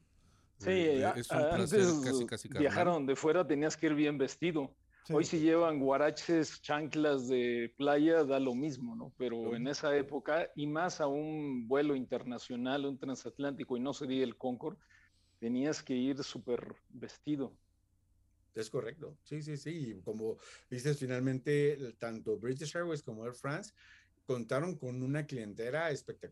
[0.59, 4.75] Sí, eh, antes viajaron de fuera tenías que ir bien vestido.
[5.10, 9.12] Hoy si llevan guaraches, chanclas de playa, da lo mismo, ¿no?
[9.16, 14.24] Pero en esa época, y más a un vuelo internacional, un transatlántico, y no sería
[14.24, 14.78] el Concorde,
[15.39, 17.56] tenías que ir súper vestido.
[18.55, 20.01] Es correcto, sí, sí, sí.
[20.05, 20.36] Como
[20.68, 23.72] dices, finalmente, tanto British Airways como Air France
[24.26, 25.89] contaron con una clientela,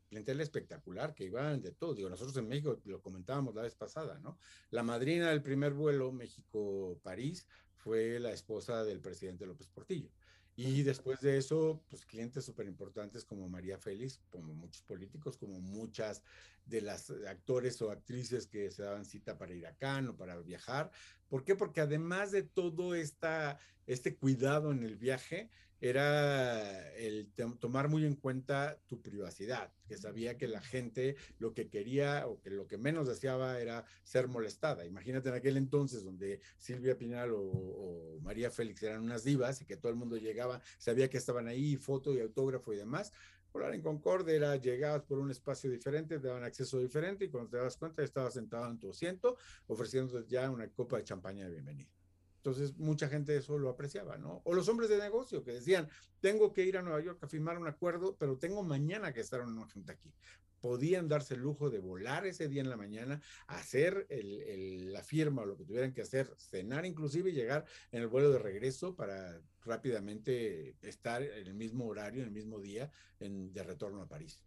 [0.09, 1.95] clientela espectacular que iban de todo.
[1.95, 4.39] Digo, nosotros en México lo comentábamos la vez pasada, ¿no?
[4.71, 7.47] La madrina del primer vuelo México-París
[7.87, 10.11] fue la esposa del presidente López Portillo.
[10.57, 15.61] Y después de eso, pues clientes súper importantes como María Félix, como muchos políticos, como
[15.61, 16.21] muchas
[16.65, 20.91] de las actores o actrices que se daban cita para ir acá o para viajar.
[21.29, 21.55] ¿Por qué?
[21.55, 25.49] Porque además de todo esta este cuidado en el viaje
[25.81, 27.29] era el
[27.61, 32.41] tomar muy en cuenta tu privacidad, que sabía que la gente lo que quería o
[32.41, 34.87] que lo que menos deseaba era ser molestada.
[34.87, 39.77] Imagínate en aquel entonces donde Silvia Pinal o, María Félix eran unas divas y que
[39.77, 43.13] todo el mundo llegaba, sabía que estaban ahí, foto y autógrafo y demás.
[43.57, 47.49] Volar en Concorde era llegabas por un espacio diferente, te daban acceso diferente y cuando
[47.49, 51.53] te das cuenta estabas sentado en tu asiento ofreciéndote ya una copa de champaña de
[51.53, 51.89] bienvenida.
[52.37, 54.43] Entonces, mucha gente eso lo apreciaba, ¿no?
[54.45, 55.89] O los hombres de negocio que decían,
[56.21, 59.41] tengo que ir a Nueva York a firmar un acuerdo, pero tengo mañana que estar
[59.41, 60.13] en una junta aquí.
[60.61, 65.47] Podían darse el lujo de volar ese día en la mañana, hacer la firma o
[65.47, 69.41] lo que tuvieran que hacer, cenar inclusive y llegar en el vuelo de regreso para
[69.65, 74.43] rápidamente estar en el mismo horario, en el mismo día en, de retorno a París.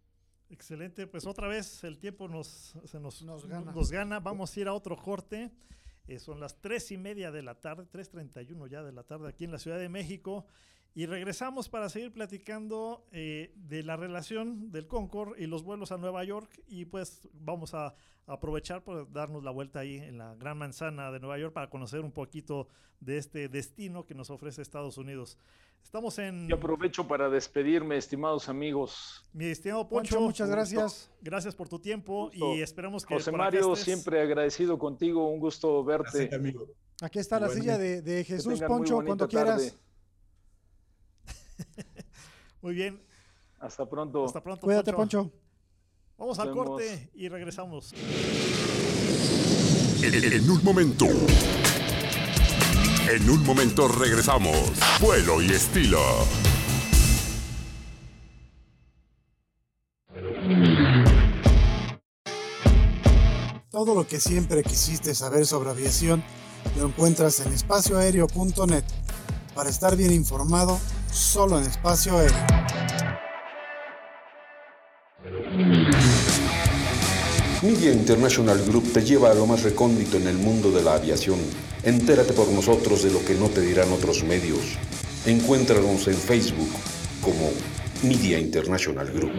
[0.50, 3.72] Excelente, pues otra vez el tiempo nos, nos, nos, gana.
[3.72, 4.18] nos gana.
[4.18, 5.52] Vamos a ir a otro corte.
[6.08, 9.44] Eh, son las tres y media de la tarde, 3.31 ya de la tarde aquí
[9.44, 10.44] en la Ciudad de México.
[10.94, 15.98] Y regresamos para seguir platicando eh, de la relación del Concorde y los vuelos a
[15.98, 16.50] Nueva York.
[16.66, 17.94] Y pues vamos a
[18.26, 22.00] aprovechar por darnos la vuelta ahí en la Gran Manzana de Nueva York para conocer
[22.00, 22.68] un poquito
[22.98, 25.38] de este destino que nos ofrece Estados Unidos.
[25.82, 26.48] Estamos en.
[26.48, 29.24] Y aprovecho para despedirme, estimados amigos.
[29.32, 31.10] Mi estimado Poncho, muchas gracias.
[31.22, 33.14] Gracias por tu tiempo y esperamos que.
[33.14, 36.34] José Mario, siempre agradecido contigo, un gusto verte.
[36.34, 36.66] amigo.
[37.00, 39.76] Aquí está la silla de, Jesús Poncho, cuando quieras.
[42.62, 43.00] Muy bien.
[43.58, 44.24] Hasta pronto.
[44.24, 44.62] Hasta pronto.
[44.62, 45.30] Cuídate, Poncho.
[46.16, 47.92] Vamos al corte y regresamos.
[50.02, 51.06] en un momento.
[53.10, 54.72] En un momento regresamos.
[55.00, 56.00] Vuelo y estilo.
[63.70, 66.22] Todo lo que siempre quisiste saber sobre aviación
[66.76, 68.84] lo encuentras en espacioaéreo.net.
[69.54, 70.78] Para estar bien informado,
[71.12, 72.36] solo en espacio aéreo.
[77.62, 81.38] Media International Group te lleva a lo más recóndito en el mundo de la aviación.
[81.82, 84.78] Entérate por nosotros de lo que no te dirán otros medios.
[85.26, 86.70] Encuéntranos en Facebook
[87.20, 87.50] como
[88.02, 89.32] Media International Group.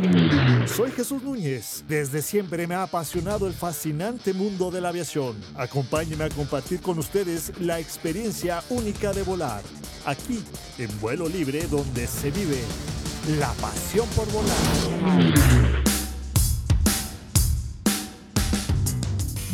[0.67, 1.83] Soy Jesús Núñez.
[1.87, 5.35] Desde siempre me ha apasionado el fascinante mundo de la aviación.
[5.55, 9.63] Acompáñenme a compartir con ustedes la experiencia única de volar.
[10.05, 10.43] Aquí,
[10.77, 12.59] en vuelo libre, donde se vive
[13.39, 14.55] la pasión por volar.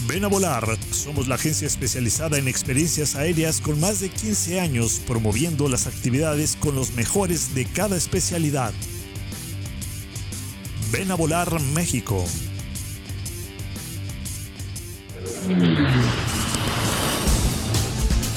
[0.08, 0.66] Ven a volar.
[0.92, 6.58] Somos la agencia especializada en experiencias aéreas con más de 15 años promoviendo las actividades
[6.58, 8.74] con los mejores de cada especialidad.
[10.92, 12.24] Ven a volar México.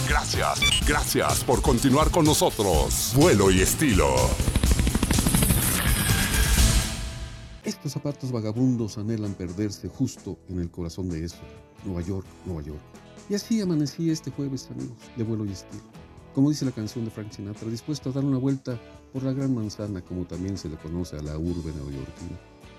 [0.09, 3.13] Gracias, gracias por continuar con nosotros.
[3.15, 4.09] Vuelo y estilo.
[7.63, 11.39] Estos zapatos vagabundos anhelan perderse justo en el corazón de eso.
[11.85, 12.81] Nueva York, Nueva York.
[13.29, 15.85] Y así amanecí este jueves, amigos, de vuelo y estilo.
[16.35, 18.77] Como dice la canción de Frank Sinatra, dispuesto a dar una vuelta
[19.13, 22.39] por la Gran Manzana, como también se le conoce a la urbe neoyorquina.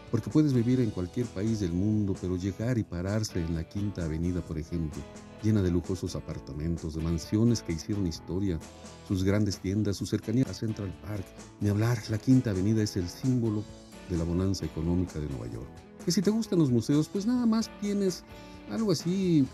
[0.10, 4.04] Porque puedes vivir en cualquier país del mundo, pero llegar y pararse en la Quinta
[4.04, 5.02] Avenida, por ejemplo,
[5.42, 8.60] llena de lujosos apartamentos, de mansiones que hicieron historia,
[9.08, 11.26] sus grandes tiendas, su cercanía a Central Park.
[11.62, 13.64] Ni hablar, la Quinta Avenida es el símbolo
[14.10, 15.70] de la bonanza económica de Nueva York.
[16.04, 18.24] Que si te gustan los museos, pues nada más tienes
[18.70, 19.48] algo así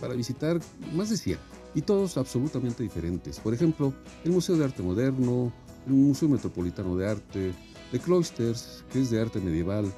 [0.00, 0.60] para visitar,
[0.94, 1.38] más de 100,
[1.74, 3.38] y todos absolutamente diferentes.
[3.38, 3.92] Por ejemplo,
[4.24, 5.52] el Museo de Arte Moderno,
[5.86, 7.52] el Museo Metropolitano de Arte,
[7.90, 9.92] The Cloisters, que es de arte medieval,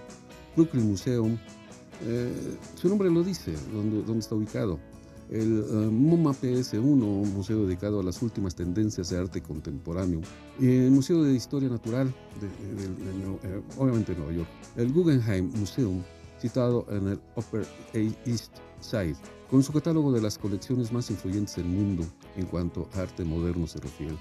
[0.57, 1.39] Brooklyn Museum,
[2.05, 2.33] eh,
[2.75, 4.79] su nombre lo dice, donde, donde está ubicado
[5.33, 10.21] el eh, MoMA PS1, un museo dedicado a las últimas tendencias de arte contemporáneo,
[10.61, 16.03] y el Museo de Historia Natural, de, eh, obviamente en Nueva York, el Guggenheim Museum,
[16.39, 19.17] situado en el Upper East Side,
[19.51, 22.05] con su catálogo de las colecciones más influyentes del mundo
[22.37, 24.17] en cuanto a arte moderno se refiere.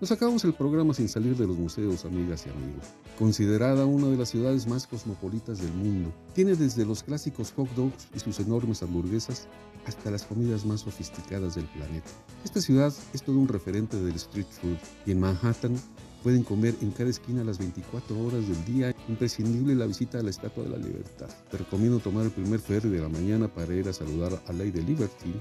[0.00, 2.86] Nos acabamos el programa sin salir de los museos, amigas y amigos.
[3.18, 8.08] Considerada una de las ciudades más cosmopolitas del mundo, tiene desde los clásicos hot dogs
[8.14, 9.46] y sus enormes hamburguesas
[9.84, 12.08] hasta las comidas más sofisticadas del planeta.
[12.46, 15.76] Esta ciudad es todo un referente del street food y en Manhattan
[16.22, 18.96] pueden comer en cada esquina las 24 horas del día.
[19.06, 21.28] Imprescindible la visita a la Estatua de la Libertad.
[21.50, 24.80] Te recomiendo tomar el primer ferry de la mañana para ir a saludar a Lady
[24.80, 25.34] Liberty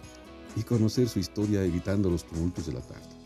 [0.57, 3.18] y conocer su historia evitando los tumultos de la tarde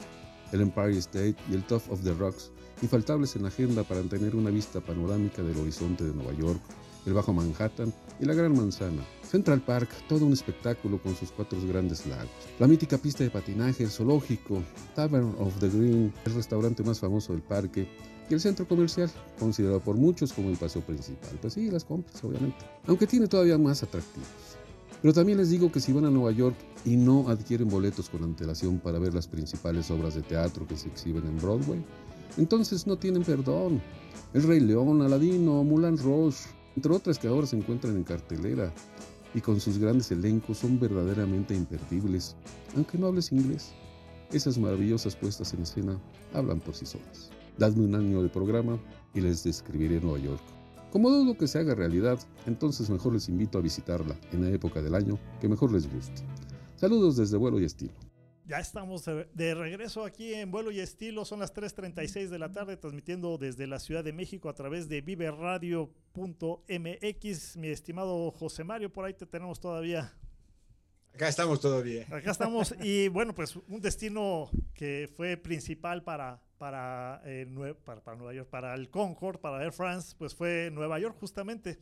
[0.54, 2.52] el Empire State y el Top of the Rocks,
[2.82, 6.62] infaltables en la agenda para tener una vista panorámica del horizonte de Nueva York
[7.06, 9.04] el Bajo Manhattan y la Gran Manzana.
[9.30, 12.30] Central Park, todo un espectáculo con sus cuatro grandes lagos.
[12.60, 14.62] La mítica pista de patinaje, el zoológico,
[14.96, 17.88] Tavern of the Green, el restaurante más famoso del parque,
[18.30, 21.38] y el centro comercial, considerado por muchos como el paseo principal.
[21.42, 22.66] Pues sí, las compras, obviamente.
[22.88, 24.28] Aunque tiene todavía más atractivos.
[25.04, 26.56] Pero también les digo que si van a Nueva York
[26.86, 30.88] y no adquieren boletos con antelación para ver las principales obras de teatro que se
[30.88, 31.84] exhiben en Broadway,
[32.38, 33.82] entonces no tienen perdón.
[34.34, 36.48] El Rey León, Aladino, Mulan Rouge,
[36.78, 38.74] entre otras que ahora se encuentran en cartelera
[39.36, 42.38] y con sus grandes elencos son verdaderamente imperdibles,
[42.74, 43.74] aunque no hables inglés.
[44.32, 46.00] Esas maravillosas puestas en escena
[46.34, 47.30] hablan por sí solas.
[47.58, 48.80] Dadme un año de programa
[49.14, 50.63] y les describiré Nueva York.
[50.94, 54.80] Como dudo que se haga realidad, entonces mejor les invito a visitarla en la época
[54.80, 56.22] del año que mejor les guste.
[56.76, 57.96] Saludos desde vuelo y estilo.
[58.46, 59.04] Ya estamos
[59.34, 61.26] de regreso aquí en vuelo y estilo.
[61.26, 65.02] Son las 3.36 de la tarde, transmitiendo desde la Ciudad de México a través de
[65.02, 67.58] viveradio.mx.
[67.58, 70.14] Mi estimado José Mario, por ahí te tenemos todavía.
[71.14, 72.08] Acá estamos todavía.
[72.10, 72.74] Acá estamos.
[72.82, 77.46] Y bueno, pues un destino que fue principal para, para, eh,
[77.86, 81.78] para, para, Nueva York, para el Concorde, para Air France, pues fue Nueva York justamente.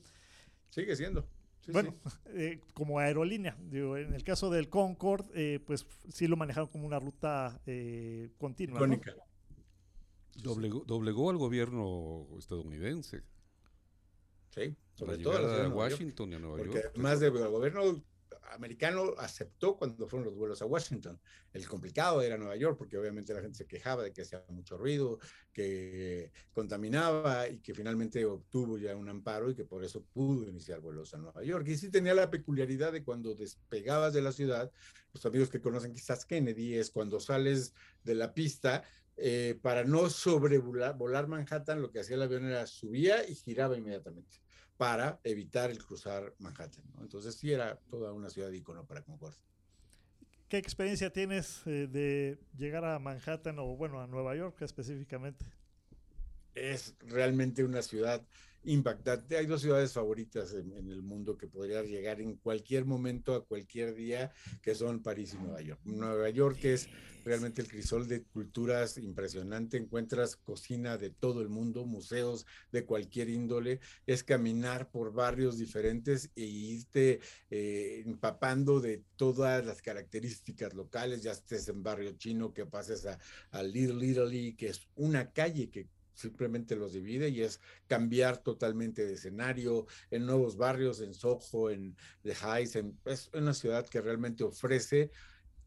[0.69, 1.25] Sigue siendo.
[1.67, 1.95] bueno,
[2.27, 6.85] eh, como aerolínea, digo, en el caso del Concorde, eh, pues sí lo manejaron como
[6.85, 8.79] una ruta eh, continua.
[8.79, 9.15] Cónica.
[10.35, 13.23] Doblegó, doblegó, al gobierno estadounidense.
[14.49, 16.97] Sí, sobre todo a Washington y a Nueva York.
[16.97, 18.01] Más del gobierno
[18.51, 21.19] americano aceptó cuando fueron los vuelos a Washington.
[21.53, 24.77] El complicado era Nueva York, porque obviamente la gente se quejaba de que hacía mucho
[24.77, 25.19] ruido,
[25.51, 30.79] que contaminaba y que finalmente obtuvo ya un amparo y que por eso pudo iniciar
[30.79, 31.67] vuelos a Nueva York.
[31.67, 34.71] Y sí tenía la peculiaridad de cuando despegabas de la ciudad,
[35.13, 37.73] los amigos que conocen quizás Kennedy, es cuando sales
[38.03, 38.83] de la pista,
[39.17, 43.77] eh, para no sobrevolar volar Manhattan, lo que hacía el avión era subía y giraba
[43.77, 44.41] inmediatamente
[44.81, 46.83] para evitar el cruzar Manhattan.
[46.95, 47.03] ¿no?
[47.03, 49.35] Entonces sí era toda una ciudad de icono para Concord.
[50.49, 55.45] ¿Qué experiencia tienes eh, de llegar a Manhattan o bueno, a Nueva York específicamente?
[56.55, 58.25] Es realmente una ciudad
[58.63, 59.37] impactante.
[59.37, 63.45] Hay dos ciudades favoritas en, en, el mundo que podría llegar en cualquier momento, a
[63.45, 64.31] cualquier día,
[64.61, 65.81] que son París y Nueva York.
[65.83, 66.87] Nueva York es
[67.23, 69.77] realmente el crisol de culturas impresionante.
[69.77, 73.79] Encuentras cocina de todo el mundo, museos de cualquier índole.
[74.05, 77.19] Es caminar por barrios diferentes e irte
[77.49, 81.23] eh, empapando de todas las características locales.
[81.23, 83.19] Ya estés en barrio chino, que pases a,
[83.51, 89.05] a Little Italy, que es una calle que simplemente los divide y es cambiar totalmente
[89.05, 94.01] de escenario en nuevos barrios, en Soho, en The Heights, en, es una ciudad que
[94.01, 95.11] realmente ofrece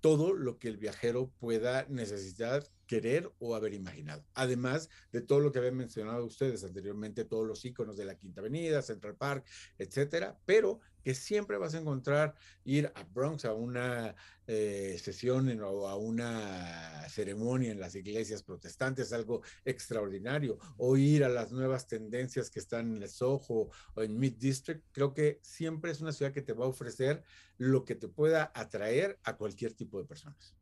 [0.01, 2.63] todo lo que el viajero pueda necesitar,
[2.95, 4.25] querer o haber imaginado.
[4.35, 8.41] Además de todo lo que habían mencionado ustedes anteriormente, todos los iconos de la Quinta
[8.41, 9.45] Avenida, Central Park,
[9.79, 14.15] etcétera, pero que siempre vas a encontrar ir a Bronx a una
[14.47, 21.29] eh, sesión o a una ceremonia en las iglesias protestantes, algo extraordinario, o ir a
[21.29, 25.91] las nuevas tendencias que están en el Soho o en Mid District, creo que siempre
[25.91, 27.25] es una ciudad que te va a ofrecer
[27.59, 30.55] lo que te pueda atraer a cualquier tipo de personas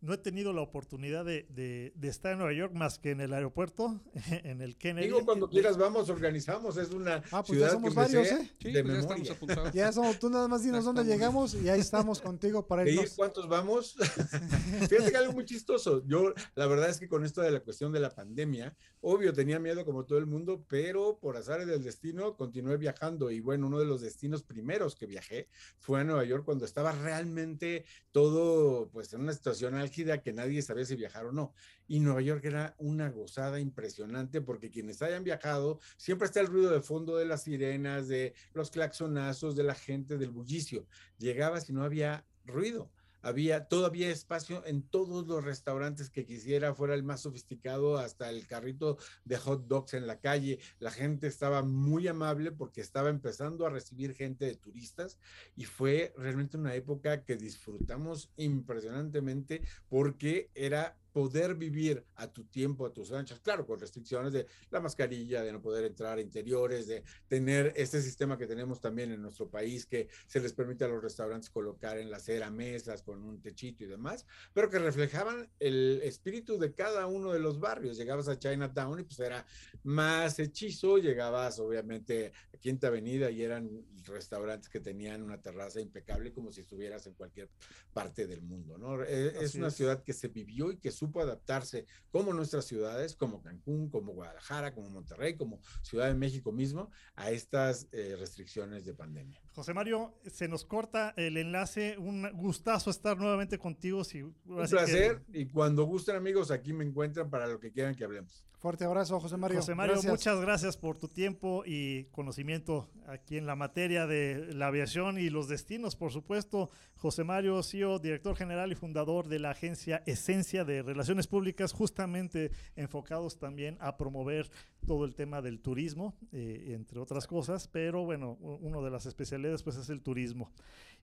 [0.00, 3.20] no he tenido la oportunidad de, de, de, estar en Nueva York más que en
[3.20, 4.00] el aeropuerto,
[4.30, 5.06] en el Kennedy.
[5.06, 8.50] Digo, cuando quieras vamos, organizamos, es una ah, pues ciudad ya somos varios, ¿eh?
[8.60, 9.00] Sí, de pues ya memoria.
[9.00, 9.72] estamos apuntados.
[9.72, 13.14] Ya somos, tú nada más dinos dónde llegamos y ahí estamos contigo para irnos.
[13.14, 13.96] ¿Cuántos vamos?
[14.88, 16.02] Fíjate que algo muy chistoso.
[16.06, 19.58] Yo, la verdad es que con esto de la cuestión de la pandemia, obvio, tenía
[19.58, 23.30] miedo como todo el mundo, pero por azares del destino continué viajando.
[23.30, 25.48] Y bueno, uno de los destinos primeros que viajé
[25.78, 30.60] fue a Nueva York cuando estaba realmente todo, pues, en una situación álgida que nadie
[30.62, 31.54] sabía si viajar o no.
[31.86, 36.70] Y Nueva York era una gozada impresionante porque quienes hayan viajado, siempre está el ruido
[36.70, 40.86] de fondo de las sirenas, de los claxonazos, de la gente, del bullicio.
[41.18, 42.90] Llegabas y no había ruido
[43.26, 48.46] había todavía espacio en todos los restaurantes que quisiera, fuera el más sofisticado, hasta el
[48.46, 50.60] carrito de hot dogs en la calle.
[50.78, 55.18] La gente estaba muy amable porque estaba empezando a recibir gente de turistas
[55.56, 62.84] y fue realmente una época que disfrutamos impresionantemente porque era poder vivir a tu tiempo,
[62.84, 66.86] a tus anchas, claro, con restricciones de la mascarilla, de no poder entrar a interiores,
[66.86, 70.88] de tener este sistema que tenemos también en nuestro país, que se les permite a
[70.88, 75.48] los restaurantes colocar en la acera mesas con un techito y demás, pero que reflejaban
[75.58, 77.96] el espíritu de cada uno de los barrios.
[77.96, 79.46] Llegabas a Chinatown y pues era
[79.84, 86.30] más hechizo, llegabas obviamente a Quinta Avenida y eran restaurantes que tenían una terraza impecable
[86.30, 87.48] como si estuvieras en cualquier
[87.94, 89.02] parte del mundo, ¿no?
[89.02, 93.14] Es, es una ciudad que se vivió y que supo supo adaptarse como nuestras ciudades,
[93.14, 98.84] como Cancún, como Guadalajara, como Monterrey, como Ciudad de México mismo, a estas eh, restricciones
[98.84, 99.40] de pandemia.
[99.56, 101.96] José Mario, se nos corta el enlace.
[101.96, 104.04] Un gustazo estar nuevamente contigo.
[104.04, 105.22] Si, Un placer.
[105.32, 108.44] Y cuando gusten, amigos, aquí me encuentran para lo que quieran que hablemos.
[108.58, 109.60] Fuerte abrazo, José Mario.
[109.60, 114.66] José Mario, muchas gracias por tu tiempo y conocimiento aquí en la materia de la
[114.66, 116.68] aviación y los destinos, por supuesto.
[116.96, 122.50] José Mario, CEO, director general y fundador de la agencia Esencia de Relaciones Públicas, justamente
[122.74, 124.50] enfocados también a promover
[124.84, 129.45] todo el tema del turismo, eh, entre otras cosas, pero bueno, una de las especialidades
[129.62, 130.52] pues es el turismo.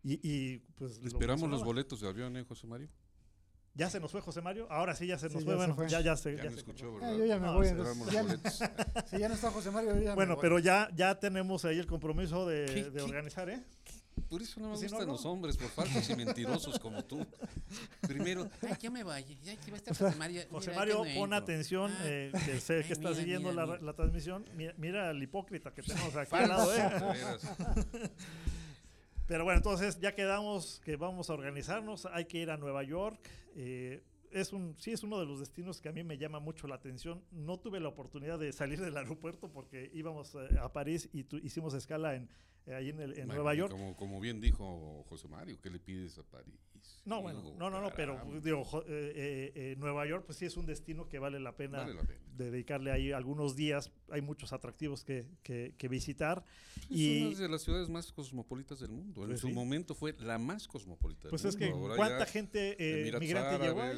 [0.03, 0.99] Y, y pues...
[1.03, 2.89] Esperamos los boletos de avión, ¿eh, José Mario?
[3.75, 4.67] Ya se nos fue José Mario.
[4.69, 5.55] Ahora sí ya se nos fue.
[5.55, 6.35] bueno, ya, ya se.
[6.35, 7.17] Ya, ya me escuchó, ¿verdad?
[7.17, 7.65] yo ya me voy.
[8.11, 8.23] Ya,
[9.07, 11.79] si ya no está José Mario, yo ya Bueno, me pero ya, ya tenemos ahí
[11.79, 13.01] el compromiso de, ¿Qué, de qué?
[13.01, 13.63] organizar, ¿eh?
[14.29, 15.13] Por eso no me Si no, gustan no.
[15.13, 17.25] los hombres, por falsos y mentirosos como tú.
[18.01, 20.41] Primero, ay, ya me vaya, ya que va a estar José Mario.
[20.49, 23.65] José Mario, no pon atención, Ah, eh, que sé ay, que está mira, siguiendo mira,
[23.65, 23.85] la, mira.
[23.85, 24.45] la transmisión.
[24.77, 26.89] Mira, el hipócrita que tenemos aquí al lado, ¿eh?
[29.27, 32.05] Pero bueno, entonces ya quedamos que vamos a organizarnos.
[32.07, 33.19] Hay que ir a Nueva York.
[33.55, 34.03] eh,
[34.33, 36.75] es un, sí, es uno de los destinos que a mí me llama mucho la
[36.75, 37.23] atención.
[37.31, 41.37] No tuve la oportunidad de salir del aeropuerto porque íbamos eh, a París y tu-
[41.37, 42.29] hicimos escala en,
[42.65, 43.71] eh, ahí en, el- en Bueno, Nueva York.
[43.71, 46.55] Como, como bien dijo José Mario, ¿qué le pides a París?
[47.05, 50.65] No, bueno, Digo, no, no, no, pero digo, eh, Nueva York, pues sí es un
[50.65, 52.19] destino que vale la pena, Vale la pena.
[52.35, 53.89] de dedicarle ahí algunos días.
[54.09, 56.43] Hay muchos atractivos que, que- que visitar.
[56.89, 59.21] Es y una de las ciudades más cosmopolitas del mundo.
[59.23, 61.65] En Pues su momento fue la más cosmopolita del pues es mundo.
[61.77, 63.97] que, Ahora ¿cuánta ya gente eh, migrante llegó ahí?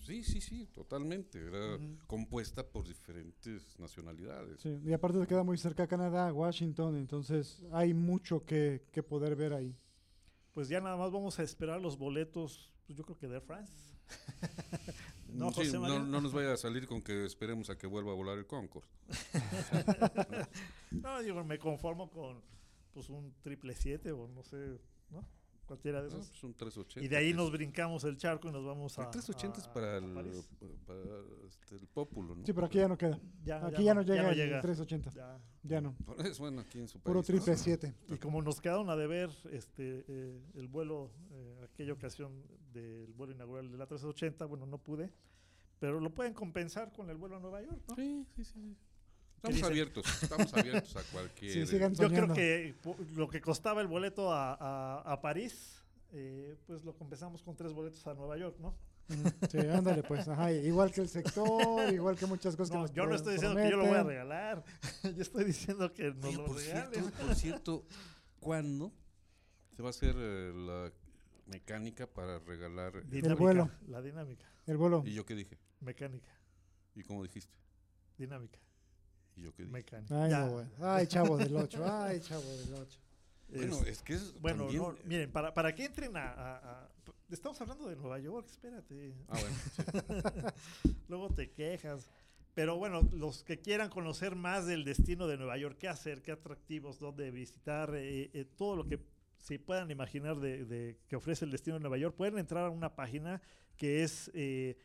[0.00, 1.38] Sí, sí, sí, totalmente.
[1.38, 4.60] Era compuesta por diferentes nacionalidades.
[4.60, 9.36] Sí, y aparte te queda muy cerca Canadá, Washington, entonces hay mucho que, que poder
[9.36, 9.76] ver ahí.
[10.52, 13.42] Pues ya nada más vamos a esperar los boletos, pues yo creo que de Air
[13.42, 13.72] France.
[15.28, 15.98] no, Sí, José María.
[16.00, 18.46] no, no nos vaya a salir con que esperemos a que vuelva a volar el
[18.46, 18.88] Concorde.
[20.90, 22.42] No, digo, me conformo con
[22.92, 24.78] pues un triple siete o no sé,
[25.10, 25.26] ¿no?
[25.72, 26.28] Cualquiera de No, esos.
[26.28, 27.00] pues un 380.
[27.02, 29.04] y de ahí nos es- brincamos el charco y nos vamos a.
[29.04, 30.28] El 380 es a- para a el, para,
[31.48, 32.44] este, el pópulo, ¿no?
[32.44, 33.18] Sí, pero aquí ya no queda.
[33.42, 34.60] Ya- aquí ya ya no- no, ya llega no el llega.
[34.60, 35.10] 380.
[35.12, 35.40] Ya.
[35.62, 35.94] Ya no.
[36.04, 37.04] Por eso, bueno, aquí en su país.
[37.04, 37.22] Puro ¿no?
[37.24, 37.94] triple 7.
[38.10, 42.42] Y como nos quedaron a deber este, eh, el vuelo, eh, aquella ocasión
[42.74, 45.10] del vuelo inaugural de la 380, bueno, no pude,
[45.78, 47.94] pero lo pueden compensar con el vuelo a Nueva York, ¿no?
[47.94, 48.52] Sí, sí, sí.
[48.52, 48.76] sí.
[49.42, 49.72] Estamos dicen?
[49.72, 51.52] abiertos, estamos abiertos a cualquier.
[51.52, 52.74] Sí, sigan Yo creo que
[53.16, 55.82] lo que costaba el boleto a, a- a París,
[56.12, 58.76] eh, pues lo compensamos con tres boletos a Nueva York, ¿no?
[59.50, 60.28] Sí, ándale pues.
[60.28, 63.32] Ajá, igual que el sector, igual que muchas cosas que No, nos yo no estoy
[63.34, 64.64] diciendo que yo lo voy a regalar.
[65.16, 67.86] yo estoy diciendo que nos Oye, lo por cierto, por cierto,
[68.38, 68.92] ¿cuándo
[69.76, 70.92] se va a hacer eh, la
[71.46, 73.04] mecánica para regalar?
[73.08, 73.70] Dinámica, vuelo.
[73.88, 74.46] La dinámica.
[74.66, 75.02] El vuelo.
[75.04, 75.58] ¿Y yo qué dije?
[75.80, 76.30] Mecánica.
[76.94, 77.52] ¿Y cómo dijiste?
[78.16, 78.60] Dinámica.
[79.36, 79.72] ¿Y yo qué dije?
[79.72, 80.24] Mecánica.
[80.24, 80.86] Ay, no.
[80.86, 81.84] Ay, chavo del 8.
[81.90, 82.98] Ay, chavo del 8.
[83.48, 86.56] Bueno, Es- es que es Bueno, también- no, miren, para, para que entren a, a-
[86.84, 86.88] a-
[87.30, 89.14] Estamos hablando de Nueva York, espérate.
[89.28, 89.82] Ah, bueno, sí.
[91.08, 92.10] Luego te quejas.
[92.54, 96.32] Pero bueno, los que quieran conocer más del destino de Nueva York, qué hacer, qué
[96.32, 99.00] atractivos, dónde visitar, eh, eh, todo lo que
[99.38, 102.70] se puedan imaginar de, de que ofrece el destino de Nueva York, pueden entrar a
[102.70, 103.40] una página
[103.78, 104.76] que es eh,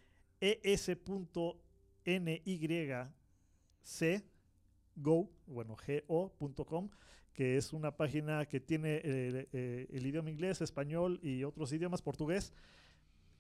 [4.97, 6.89] es.nyc.go, bueno, go.com,
[7.33, 12.01] que es una página que tiene eh, eh, el idioma inglés, español y otros idiomas,
[12.01, 12.53] portugués.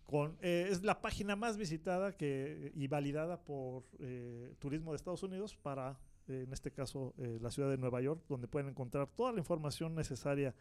[0.05, 5.23] Con, eh, es la página más visitada que, y validada por eh, Turismo de Estados
[5.23, 9.39] Unidos para, en este caso, la ciudad de Nueva York, donde pueden encontrar toda la
[9.39, 10.53] información necesaria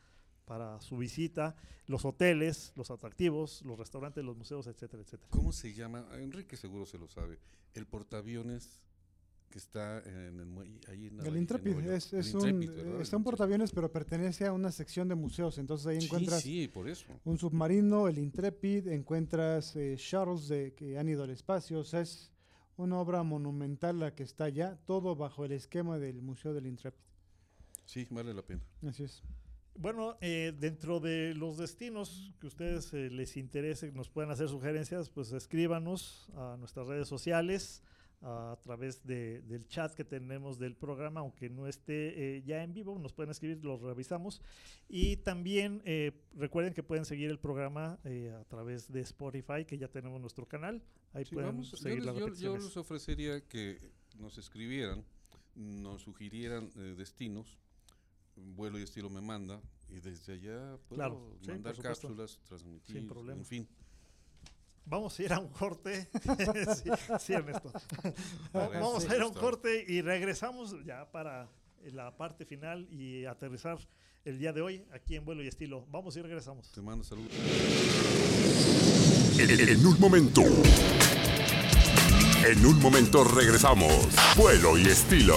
[0.46, 1.56] para su visita,
[1.86, 5.28] los hoteles, los atractivos, los restaurantes, los museos, etcétera, etcétera.
[5.30, 6.06] ¿Cómo se llama?
[6.14, 7.38] Enrique seguro se lo sabe.
[7.74, 8.80] El portaaviones
[9.50, 13.00] que está en el muelle, ahí en, El Intrepid es, El es un, Intrepid, ¿verdad?
[13.00, 15.58] está un portaaviones, pero pertenece a una sección de museos.
[15.58, 17.06] Entonces ahí Sí, encuentras sí, por eso.
[17.24, 21.80] un submarino, el Intrepid, encuentras eh, shuttles de, que han ido al espacio.
[21.80, 22.32] O sea, es
[22.76, 27.00] una obra monumental la que está allá, todo bajo el esquema del Museo del Intrepid.
[27.84, 28.60] Sí, vale la pena.
[28.86, 29.22] Así es.
[29.78, 34.48] Bueno, eh, dentro de los destinos que a ustedes eh, les interese, nos pueden hacer
[34.48, 37.82] sugerencias, pues escríbanos a nuestras redes sociales
[38.22, 42.72] a través de- del chat que tenemos del programa, aunque no esté eh, ya en
[42.72, 44.40] vivo, nos pueden escribir, los revisamos.
[44.88, 49.78] Y también eh, recuerden que pueden seguir el programa eh, a través de Spotify, que
[49.78, 50.82] ya tenemos nuestro canal.
[51.12, 53.78] Ahí Sí, pueden vamos, yo, seguir les, las yo- yo les ofrecería que
[54.18, 55.04] nos escribieran,
[55.54, 57.58] nos sugirieran eh, destinos,
[58.34, 63.38] vuelo y estilo me manda, y desde allá puedo Claro, mandar cápsulas, transmitir, Sin problema.
[63.40, 63.68] en fin.
[64.86, 66.08] Vamos a ir a un corte.
[66.82, 67.72] sí, sí, Ernesto.
[68.52, 71.48] Vamos a ir a un corte y regresamos ya para
[71.82, 73.78] la parte final y aterrizar
[74.24, 75.86] el día de hoy aquí en vuelo y estilo.
[75.90, 76.70] Vamos y regresamos.
[76.70, 77.32] Te mando saludos.
[79.38, 80.42] En, en un momento.
[82.46, 84.08] En un momento regresamos.
[84.36, 85.36] Vuelo y estilo.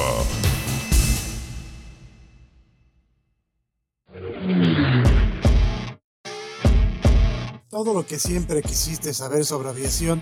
[7.79, 10.21] Todo lo que siempre quisiste saber sobre aviación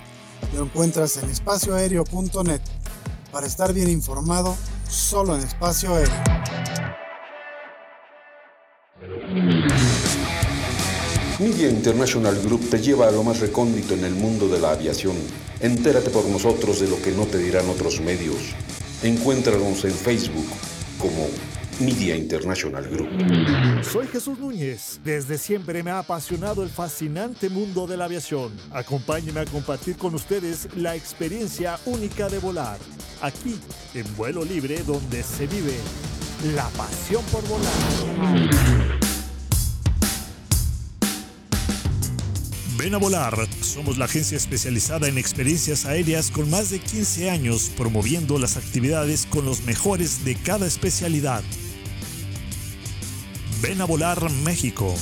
[0.54, 2.62] lo encuentras en espacioaéreo.net.
[3.32, 4.56] Para estar bien informado,
[4.88, 6.14] solo en espacio aéreo.
[11.40, 15.16] Media International Group te lleva a lo más recóndito en el mundo de la aviación.
[15.60, 18.54] Entérate por nosotros de lo que no te dirán otros medios.
[19.02, 20.46] Encuéntranos en Facebook
[21.00, 21.26] como
[21.80, 23.10] Media International Group.
[23.84, 25.00] Soy Jesús Núñez.
[25.04, 28.52] Desde siempre me ha apasionado el fascinante mundo de la aviación.
[28.72, 32.80] Acompáñenme a compartir con ustedes la experiencia única de volar.
[33.22, 33.60] Aquí,
[33.94, 35.76] en vuelo libre, donde se vive
[36.56, 38.98] la pasión por volar.
[42.78, 43.36] Ven a volar.
[43.62, 49.28] Somos la agencia especializada en experiencias aéreas con más de 15 años promoviendo las actividades
[49.28, 51.44] con los mejores de cada especialidad.
[53.62, 54.94] Ven a volar México.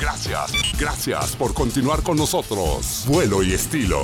[0.00, 3.04] Gracias, gracias por continuar con nosotros.
[3.06, 4.00] Vuelo y estilo.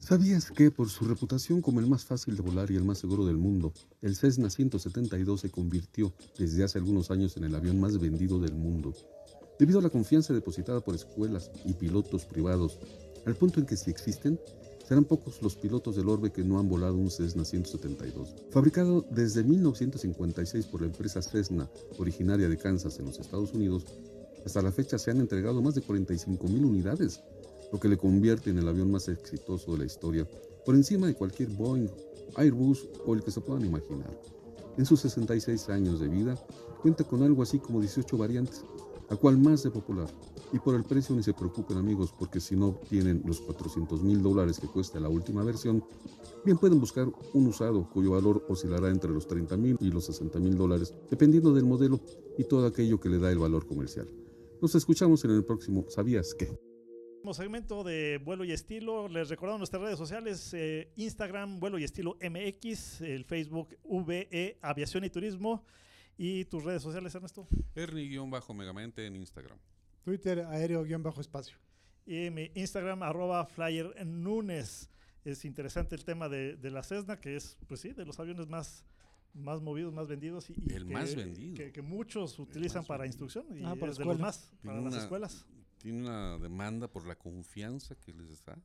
[0.00, 3.26] ¿Sabías que, por su reputación como el más fácil de volar y el más seguro
[3.26, 7.98] del mundo, el Cessna 172 se convirtió desde hace algunos años en el avión más
[7.98, 8.94] vendido del mundo?
[9.58, 12.78] Debido a la confianza depositada por escuelas y pilotos privados,
[13.26, 14.40] al punto en que si existen,
[14.88, 18.34] serán pocos los pilotos del orbe que no han volado un Cessna 172.
[18.48, 23.84] Fabricado desde 1956 por la empresa Cessna, originaria de Kansas en los Estados Unidos,
[24.46, 27.20] hasta la fecha se han entregado más de 45 mil unidades,
[27.70, 30.26] lo que le convierte en el avión más exitoso de la historia,
[30.64, 31.90] por encima de cualquier Boeing,
[32.36, 34.18] Airbus o el que se puedan imaginar.
[34.78, 36.34] En sus 66 años de vida,
[36.80, 38.62] cuenta con algo así como 18 variantes,
[39.10, 40.08] a cual más de popular.
[40.52, 44.22] Y por el precio ni se preocupen amigos, porque si no tienen los 400 mil
[44.22, 45.84] dólares que cuesta la última versión,
[46.44, 50.38] bien pueden buscar un usado cuyo valor oscilará entre los 30 mil y los 60
[50.40, 52.00] mil dólares, dependiendo del modelo
[52.38, 54.08] y todo aquello que le da el valor comercial.
[54.62, 56.58] Nos escuchamos en el próximo ¿Sabías qué?
[57.34, 59.08] segmento de vuelo y estilo.
[59.08, 65.04] Les recordamos nuestras redes sociales: eh, Instagram, vuelo y estilo MX, el Facebook VE Aviación
[65.04, 65.64] y Turismo.
[66.16, 67.46] ¿Y tus redes sociales, Ernesto?
[67.76, 69.58] Ernie-megamente en Instagram.
[70.08, 71.58] Twitter aéreo-espacio.
[72.06, 74.88] Y mi Instagram, arroba flyer Nunes.
[75.22, 78.48] Es interesante el tema de, de, la Cessna, que es, pues sí, de los aviones
[78.48, 78.86] más,
[79.34, 80.48] más movidos, más vendidos.
[80.48, 81.56] Y, y el que, más vendido.
[81.56, 83.26] Que, que muchos utilizan para vendido.
[83.26, 85.44] instrucción y ah, para es de los más, para una, las escuelas.
[85.76, 88.58] Tiene una demanda por la confianza que les da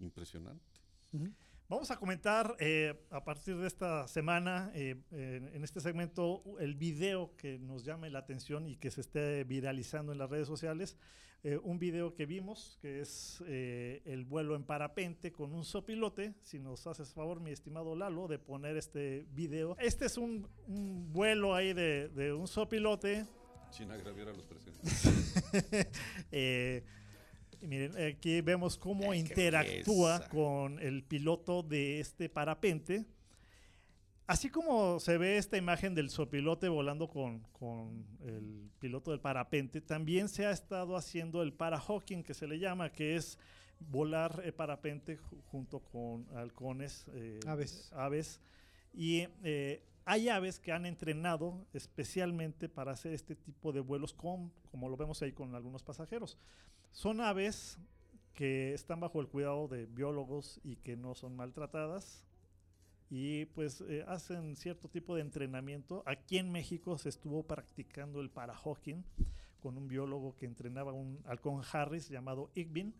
[0.00, 0.82] impresionante.
[1.12, 1.32] Uh -huh.
[1.74, 6.76] Vamos a comentar eh, a partir de esta semana, eh, en, en este segmento, el
[6.76, 10.96] video que nos llame la atención y que se esté viralizando en las redes sociales.
[11.42, 16.34] Eh, un video que vimos, que es eh, el vuelo en parapente con un sopilote.
[16.42, 19.76] Si nos haces favor, mi estimado Lalo, de poner este video.
[19.80, 23.26] Este es un, un vuelo ahí de, de, un sopilote.
[23.72, 25.08] Sin agraviar a los presentes.
[27.64, 33.04] Eh, y miren, aquí vemos cómo Ay, interactúa con el piloto de este parapente.
[34.26, 39.82] Así como se ve esta imagen del sopilote volando con, con, el piloto del parapente,
[39.82, 43.38] también se ha estado haciendo el parahawking, que se le llama, que es
[43.80, 45.18] volar el parapente
[45.50, 47.92] junto con halcones, eh, aves.
[47.92, 48.40] aves.
[48.94, 54.52] Y eh, hay aves que han entrenado especialmente para hacer este tipo de vuelos, con,
[54.70, 56.38] como lo vemos ahí con algunos pasajeros.
[56.94, 57.76] Son aves
[58.34, 62.24] que están bajo el cuidado de biólogos y que no son maltratadas
[63.10, 66.04] y pues eh, hacen cierto tipo de entrenamiento.
[66.06, 69.04] Aquí en México se estuvo practicando el parahawking
[69.60, 72.94] con un biólogo que entrenaba un halcón Harris llamado Igbin.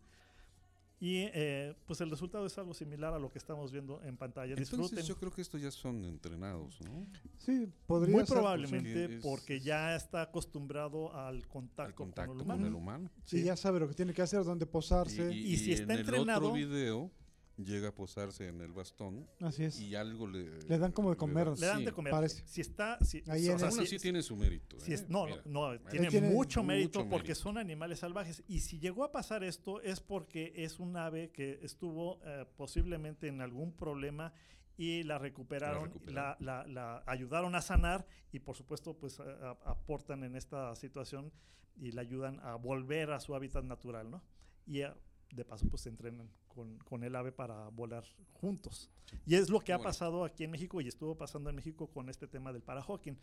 [0.99, 4.53] Y eh, pues el resultado es algo similar a lo que estamos viendo en pantalla.
[4.53, 5.05] Entonces, Disfruten.
[5.05, 7.05] yo creo que estos ya son entrenados, ¿no?
[7.37, 12.45] Sí, podría Muy ser, probablemente porque ya está acostumbrado al contacto, Al contacto con el
[12.45, 12.67] con humano.
[12.67, 13.09] el humano.
[13.25, 15.33] Sí, ya sabe lo que tiene que hacer, dónde posarse.
[15.33, 17.11] Y si está en el entrenado- otro video
[17.57, 19.79] llega a posarse en el bastón Así es.
[19.79, 20.61] y algo le...
[20.63, 21.47] Le dan como de comer.
[21.57, 21.85] Le dan Sí.
[21.85, 22.11] de comer.
[22.11, 22.43] parece.
[22.47, 22.97] Si está.
[23.03, 24.79] Si, Ahí o en sea, Aún el- así tiene su mérito.
[24.79, 24.95] si ¿eh?
[24.95, 27.41] es- no, Mira, no, no, tiene, tiene mucho mérito mucho porque mérito.
[27.43, 28.43] son animales salvajes.
[28.47, 33.27] Y si llegó a pasar esto es porque es un ave que estuvo eh, posiblemente
[33.27, 34.33] en algún problema
[34.77, 39.57] y la recuperaron, la, la- la ayudaron a sanar y por supuesto pues a- a-
[39.71, 41.31] aportan en esta situación
[41.77, 44.21] y la ayudan a volver a su hábitat natural, ¿no?
[44.67, 44.91] Y eh,
[45.31, 48.03] de paso pues se entrenan con, con el ave para volar
[48.33, 48.89] juntos.
[49.27, 49.89] Y es lo que ha Bueno.
[49.89, 53.17] pasado aquí en México y estuvo pasando en México con este tema del parahawking.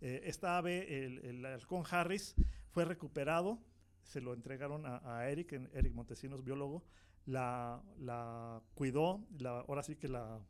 [0.00, 2.34] Eh, esta ave, el, el halcón Harris,
[2.70, 3.58] fue recuperado,
[4.02, 6.82] se lo entregaron a, a Eric, en- Eric Montesinos, biólogo,
[7.26, 10.40] la, la cuidó, la, ahora sí que la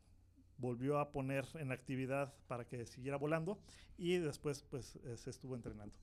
[0.57, 3.59] volvió a poner en actividad para que siguiera volando
[3.97, 5.95] y después pues eh, se estuvo entrenando.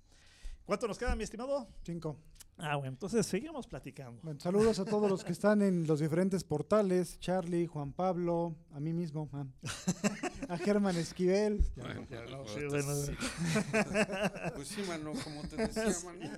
[0.67, 1.69] ¿Cuánto nos queda, mi estimado?
[1.85, 2.17] Cinco.
[2.59, 4.19] Ah, bueno, entonces seguimos platicando.
[4.23, 7.21] Bueno, saludos a todos los que están en los diferentes portales.
[7.21, 9.45] Charlie, Juan Pablo, a mí mismo, ah,
[10.49, 11.63] a Germán Esquivel.
[11.77, 13.03] Bueno, ya no, pues, sí, pues, bueno.
[13.03, 13.13] sí.
[14.55, 16.35] Pues sí, mano, como te decía, mano.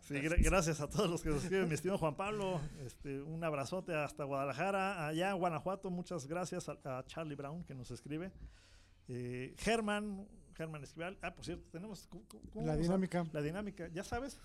[0.00, 2.60] Sí, gra- gracias a todos los que nos escriben, mi estimado Juan Pablo.
[2.84, 5.90] Este, un abrazote hasta Guadalajara, allá en Guanajuato.
[5.90, 8.32] Muchas gracias a, a Charlie Brown que nos escribe.
[9.08, 10.26] Eh, Germán,
[10.62, 11.18] Germán Esquivel.
[11.22, 13.26] Ah, por cierto, tenemos ¿cómo- cómo La dinámica.
[13.32, 14.38] La dinámica, ¿ya sabes?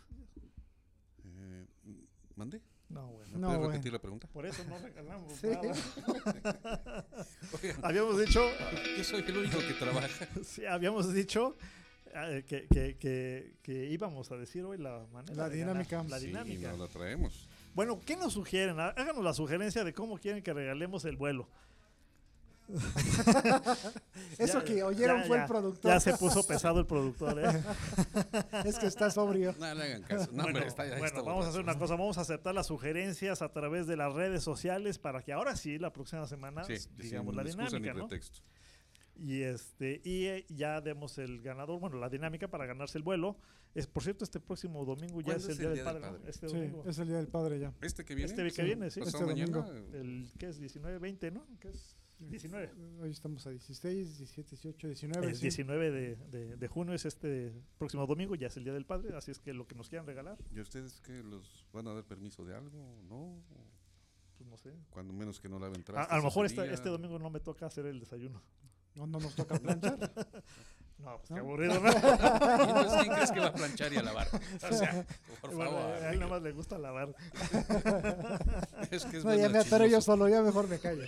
[1.23, 1.65] Eh,
[2.35, 2.61] ¿Mandé?
[2.89, 3.31] No, bueno.
[3.33, 3.73] ¿Me No, puedes bueno.
[3.73, 4.27] repetir la pregunta?
[4.33, 5.47] Por eso no regalamos Sí.
[5.47, 5.61] nada.
[7.61, 8.41] Oigan, Habíamos dicho,
[8.97, 10.07] yo soy el único que trabaja.
[10.43, 11.55] sí, habíamos dicho
[12.15, 15.73] eh, que, que- que- que íbamos a decir hoy la manera La de ganar.
[15.85, 16.03] dinámica.
[16.09, 16.71] La Sí, dinámica.
[16.71, 17.47] no la traemos.
[17.75, 18.79] Bueno, ¿qué nos sugieren?
[18.79, 21.47] Há- Háganos la sugerencia de cómo quieren que regalemos el vuelo.
[24.37, 25.43] Eso Ya, que oyeron ya, fue ya.
[25.43, 25.91] el productor.
[25.91, 27.63] Ya se puso pesado el productor, ¿eh?
[28.65, 29.53] es que está sobrio.
[29.59, 30.29] No le hagan caso.
[30.31, 32.67] No, bueno, está, ya bueno, está vamos a hacer una cosa, vamos a aceptar las
[32.67, 36.75] sugerencias a través de las redes sociales para que ahora sí, la próxima semana, Sí,
[36.97, 38.07] digamos la dinámica, ¿no?
[38.07, 38.39] pretexto.
[39.19, 43.37] Y este y eh, ya demos el ganador, bueno, la dinámica para ganarse el vuelo.
[43.73, 46.17] Es por cierto, este próximo domingo ya ¿Cuándo es el Día del Padre, ¿no?
[46.27, 46.83] Este Sí, domingo.
[46.87, 47.73] es el día del padre ya.
[47.81, 48.29] Este que viene.
[48.31, 48.99] Este que viene, sí.
[49.01, 49.67] pasado Este mañana.
[49.93, 51.45] El que es 19 20, ¿no?
[51.59, 51.96] ¿Qué es?
[52.19, 52.71] 19.
[53.01, 55.27] Hoy estamos a 16, 17, 18, 19.
[55.27, 55.41] El sí.
[55.43, 59.15] 19 de, de- de junio es este próximo domingo, ya es el Día del Padre,
[59.15, 61.21] así es que lo que nos quieran regalar, ¿Y a ustedes qué?
[61.23, 63.01] ¿Los van a dar permiso de algo?
[63.07, 63.39] ¿No?
[64.37, 64.71] pues no sé.
[64.91, 66.13] Cuando menos que no laven A, trastes.
[66.13, 68.41] a lo mejor esta- este domingo no me toca hacer el desayuno.
[68.97, 69.97] No, no nos toca planchar.
[70.99, 71.35] No, pues ¿No?
[71.35, 71.89] qué aburrido, ¿no?
[71.91, 74.27] ¿Y entonces quién crees que va a planchar y a lavar?
[74.67, 75.05] O sea,
[75.41, 75.93] por Bueno, favor.
[75.93, 77.15] a él nada más le gusta lavar.
[78.91, 81.03] Es que es No, más ya me atoré yo solo, ya mejor me callo.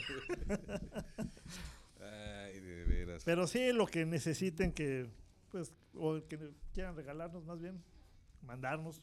[2.01, 3.23] Ay, de veras.
[3.23, 5.09] Pero sí, lo que necesiten que,
[5.49, 7.83] pues, o que quieran regalarnos más bien,
[8.43, 9.01] mandarnos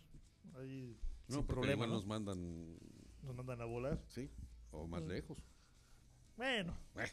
[0.54, 0.96] ahí
[1.28, 2.76] no, sin problema, nos mandan,
[3.22, 3.98] Nos mandan a volar.
[4.08, 4.30] sí,
[4.70, 5.36] o más lejos.
[6.36, 7.10] Bueno, Eh,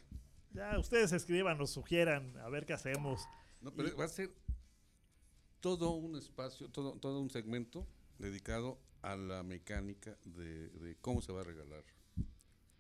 [0.54, 3.28] ya ustedes escriban, nos sugieran, a ver qué hacemos.
[3.62, 4.32] No, pero va a ser
[5.60, 7.88] todo un espacio, todo, todo un segmento
[8.20, 11.84] dedicado a la mecánica de, de cómo se va a regalar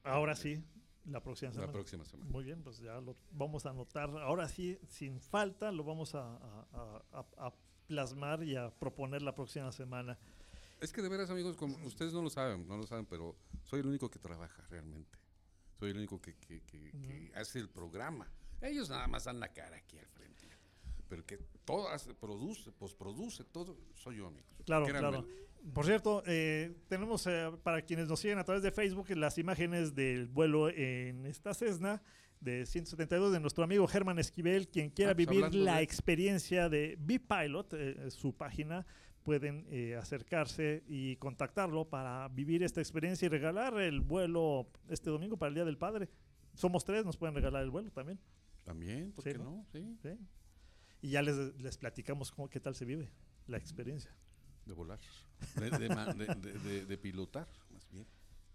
[0.03, 0.61] Ahora sí,
[1.05, 1.71] la próxima la semana.
[1.73, 2.29] próxima semana.
[2.29, 4.09] Muy bien, pues ya lo vamos a anotar.
[4.17, 7.03] Ahora sí, sin falta, lo vamos a, a- a-
[7.37, 7.53] a- a
[7.87, 10.17] plasmar y a proponer la próxima semana.
[10.81, 13.79] Es que de veras, amigos, como ustedes no lo saben, no lo saben, pero soy
[13.79, 15.17] el único que trabaja realmente.
[15.83, 18.31] Soy el único que, que- que- que hace el programa.
[18.61, 20.47] Ellos nada más dan la cara aquí al frente.
[21.09, 24.49] Pero que todo hace, produce, posproduce, todo, soy yo, amigos.
[24.65, 25.27] Claro, claro.
[25.73, 29.93] Por cierto, eh, tenemos eh, para quienes nos siguen a través de Facebook las imágenes
[29.93, 32.01] del vuelo en esta Cessna
[32.39, 34.69] de 172 de nuestro amigo Germán Esquivel.
[34.69, 38.85] Quien quiera Ah, pues vivir la de- experiencia de B-Pilot, eh, su página,
[39.23, 45.37] pueden eh, acercarse y contactarlo para vivir esta experiencia y regalar el vuelo este domingo
[45.37, 46.09] para el Día del Padre.
[46.53, 48.19] Somos tres, nos pueden regalar el vuelo también.
[48.63, 49.43] También, ¿por Sí, qué ¿no?
[49.45, 49.65] no?
[49.71, 50.09] Sí, ¿sí?
[51.01, 53.09] Y ya les, les platicamos cómo, qué tal se vive
[53.47, 54.11] la experiencia.
[54.65, 54.99] de volar,
[56.39, 58.05] de- de- de pilotar, más bien.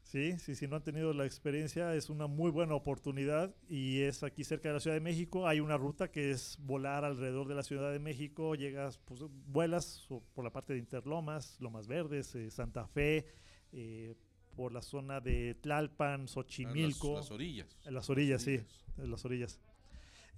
[0.09, 4.23] Sí, sí, si no han tenido la experiencia, es una muy buena oportunidad y es
[4.23, 5.47] aquí cerca de la Ciudad de México.
[5.47, 10.09] Hay una ruta que es volar alrededor de la Ciudad de México, llegas, pues vuelas
[10.35, 13.27] por la parte de Interlomas, Lomas Verdes, eh, Santa Fe,
[13.73, 14.15] eh,
[14.57, 17.17] por la zona de Tlalpan, Ah, las- Xochimilco.
[17.17, 17.77] Las, orillas.
[17.85, 18.85] En las orillas, sí, orillas.
[18.97, 19.61] en las orillas.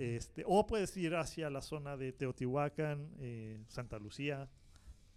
[0.01, 4.51] Este, o puedes ir hacia la zona de Teotihuacán, eh, Santa Lucía.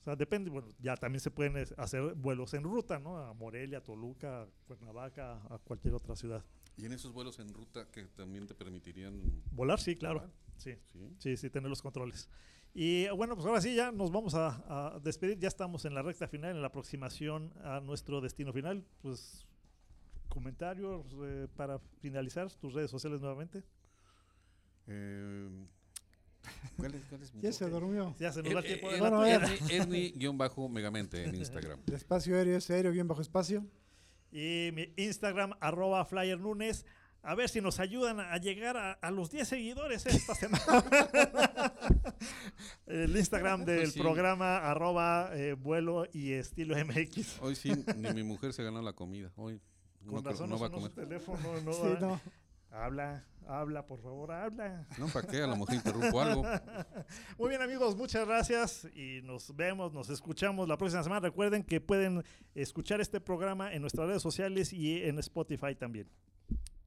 [0.04, 3.18] O sea, depende, bueno, ya también se pueden hacer vuelos en ruta, ¿no?
[3.18, 6.44] A Morelia, Toluca, a Cuernavaca, a cualquier otra ciudad.
[6.76, 9.18] Y en esos vuelos en ruta que también te permitirían...
[9.52, 10.16] Volar, sí, claro.
[10.20, 10.34] Volar.
[10.58, 11.16] Sí, Sí.
[11.20, 12.30] sí, sí, tener los controles.
[12.74, 15.40] Y bueno, pues ahora sí, ya nos vamos a, a despedir.
[15.40, 18.84] Ya estamos en la recta final, en la aproximación a nuestro destino final.
[19.02, 19.48] Pues
[20.28, 23.64] comentarios eh, para finalizar tus redes sociales nuevamente.
[24.88, 25.48] Eh,
[26.78, 28.16] ¿Cuál es, cuál es mi Ya se durmió.
[28.20, 29.42] Ya se nos va el Eh, tiempo eh, de Bueno, ver.
[29.70, 31.80] Ernie- Ernie-megamente en Instagram.
[31.88, 33.66] El espacio aéreo es aéreo, bien bajo espacio.
[34.32, 36.86] Y mi Instagram, arroba Flyer Nunes.
[37.26, 40.64] A ver si nos ayudan a llegar a, a los 10 seguidores esta semana.
[42.88, 44.00] el Instagram del Pues sí.
[44.00, 47.38] programa, arroba eh, vuelo y estilo MX.
[47.42, 49.32] Hoy sí, ni mi mujer se ganó la comida.
[49.38, 49.62] Hoy
[50.06, 50.92] Con no, razón no no va a comer.
[50.92, 51.40] teléfono.
[51.64, 52.22] No, Sí, no.
[52.74, 54.88] Habla, habla, por favor, habla.
[54.98, 55.44] No, ¿para qué?
[55.44, 56.42] A lo mejor interrumpo algo.
[57.38, 61.20] Muy bien amigos, muchas gracias y nos vemos, nos escuchamos la próxima semana.
[61.28, 62.24] Recuerden que pueden
[62.56, 66.10] escuchar este programa en nuestras redes sociales y en Spotify también.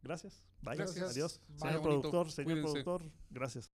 [0.02, 0.42] Gracias.
[0.60, 0.76] Bye.
[0.76, 1.10] Gracias.
[1.12, 1.40] Adiós.
[1.48, 1.58] Bye.
[1.58, 1.82] Señor Bonito.
[1.82, 2.82] productor, señor Cuídense.
[2.82, 3.70] productor, gracias.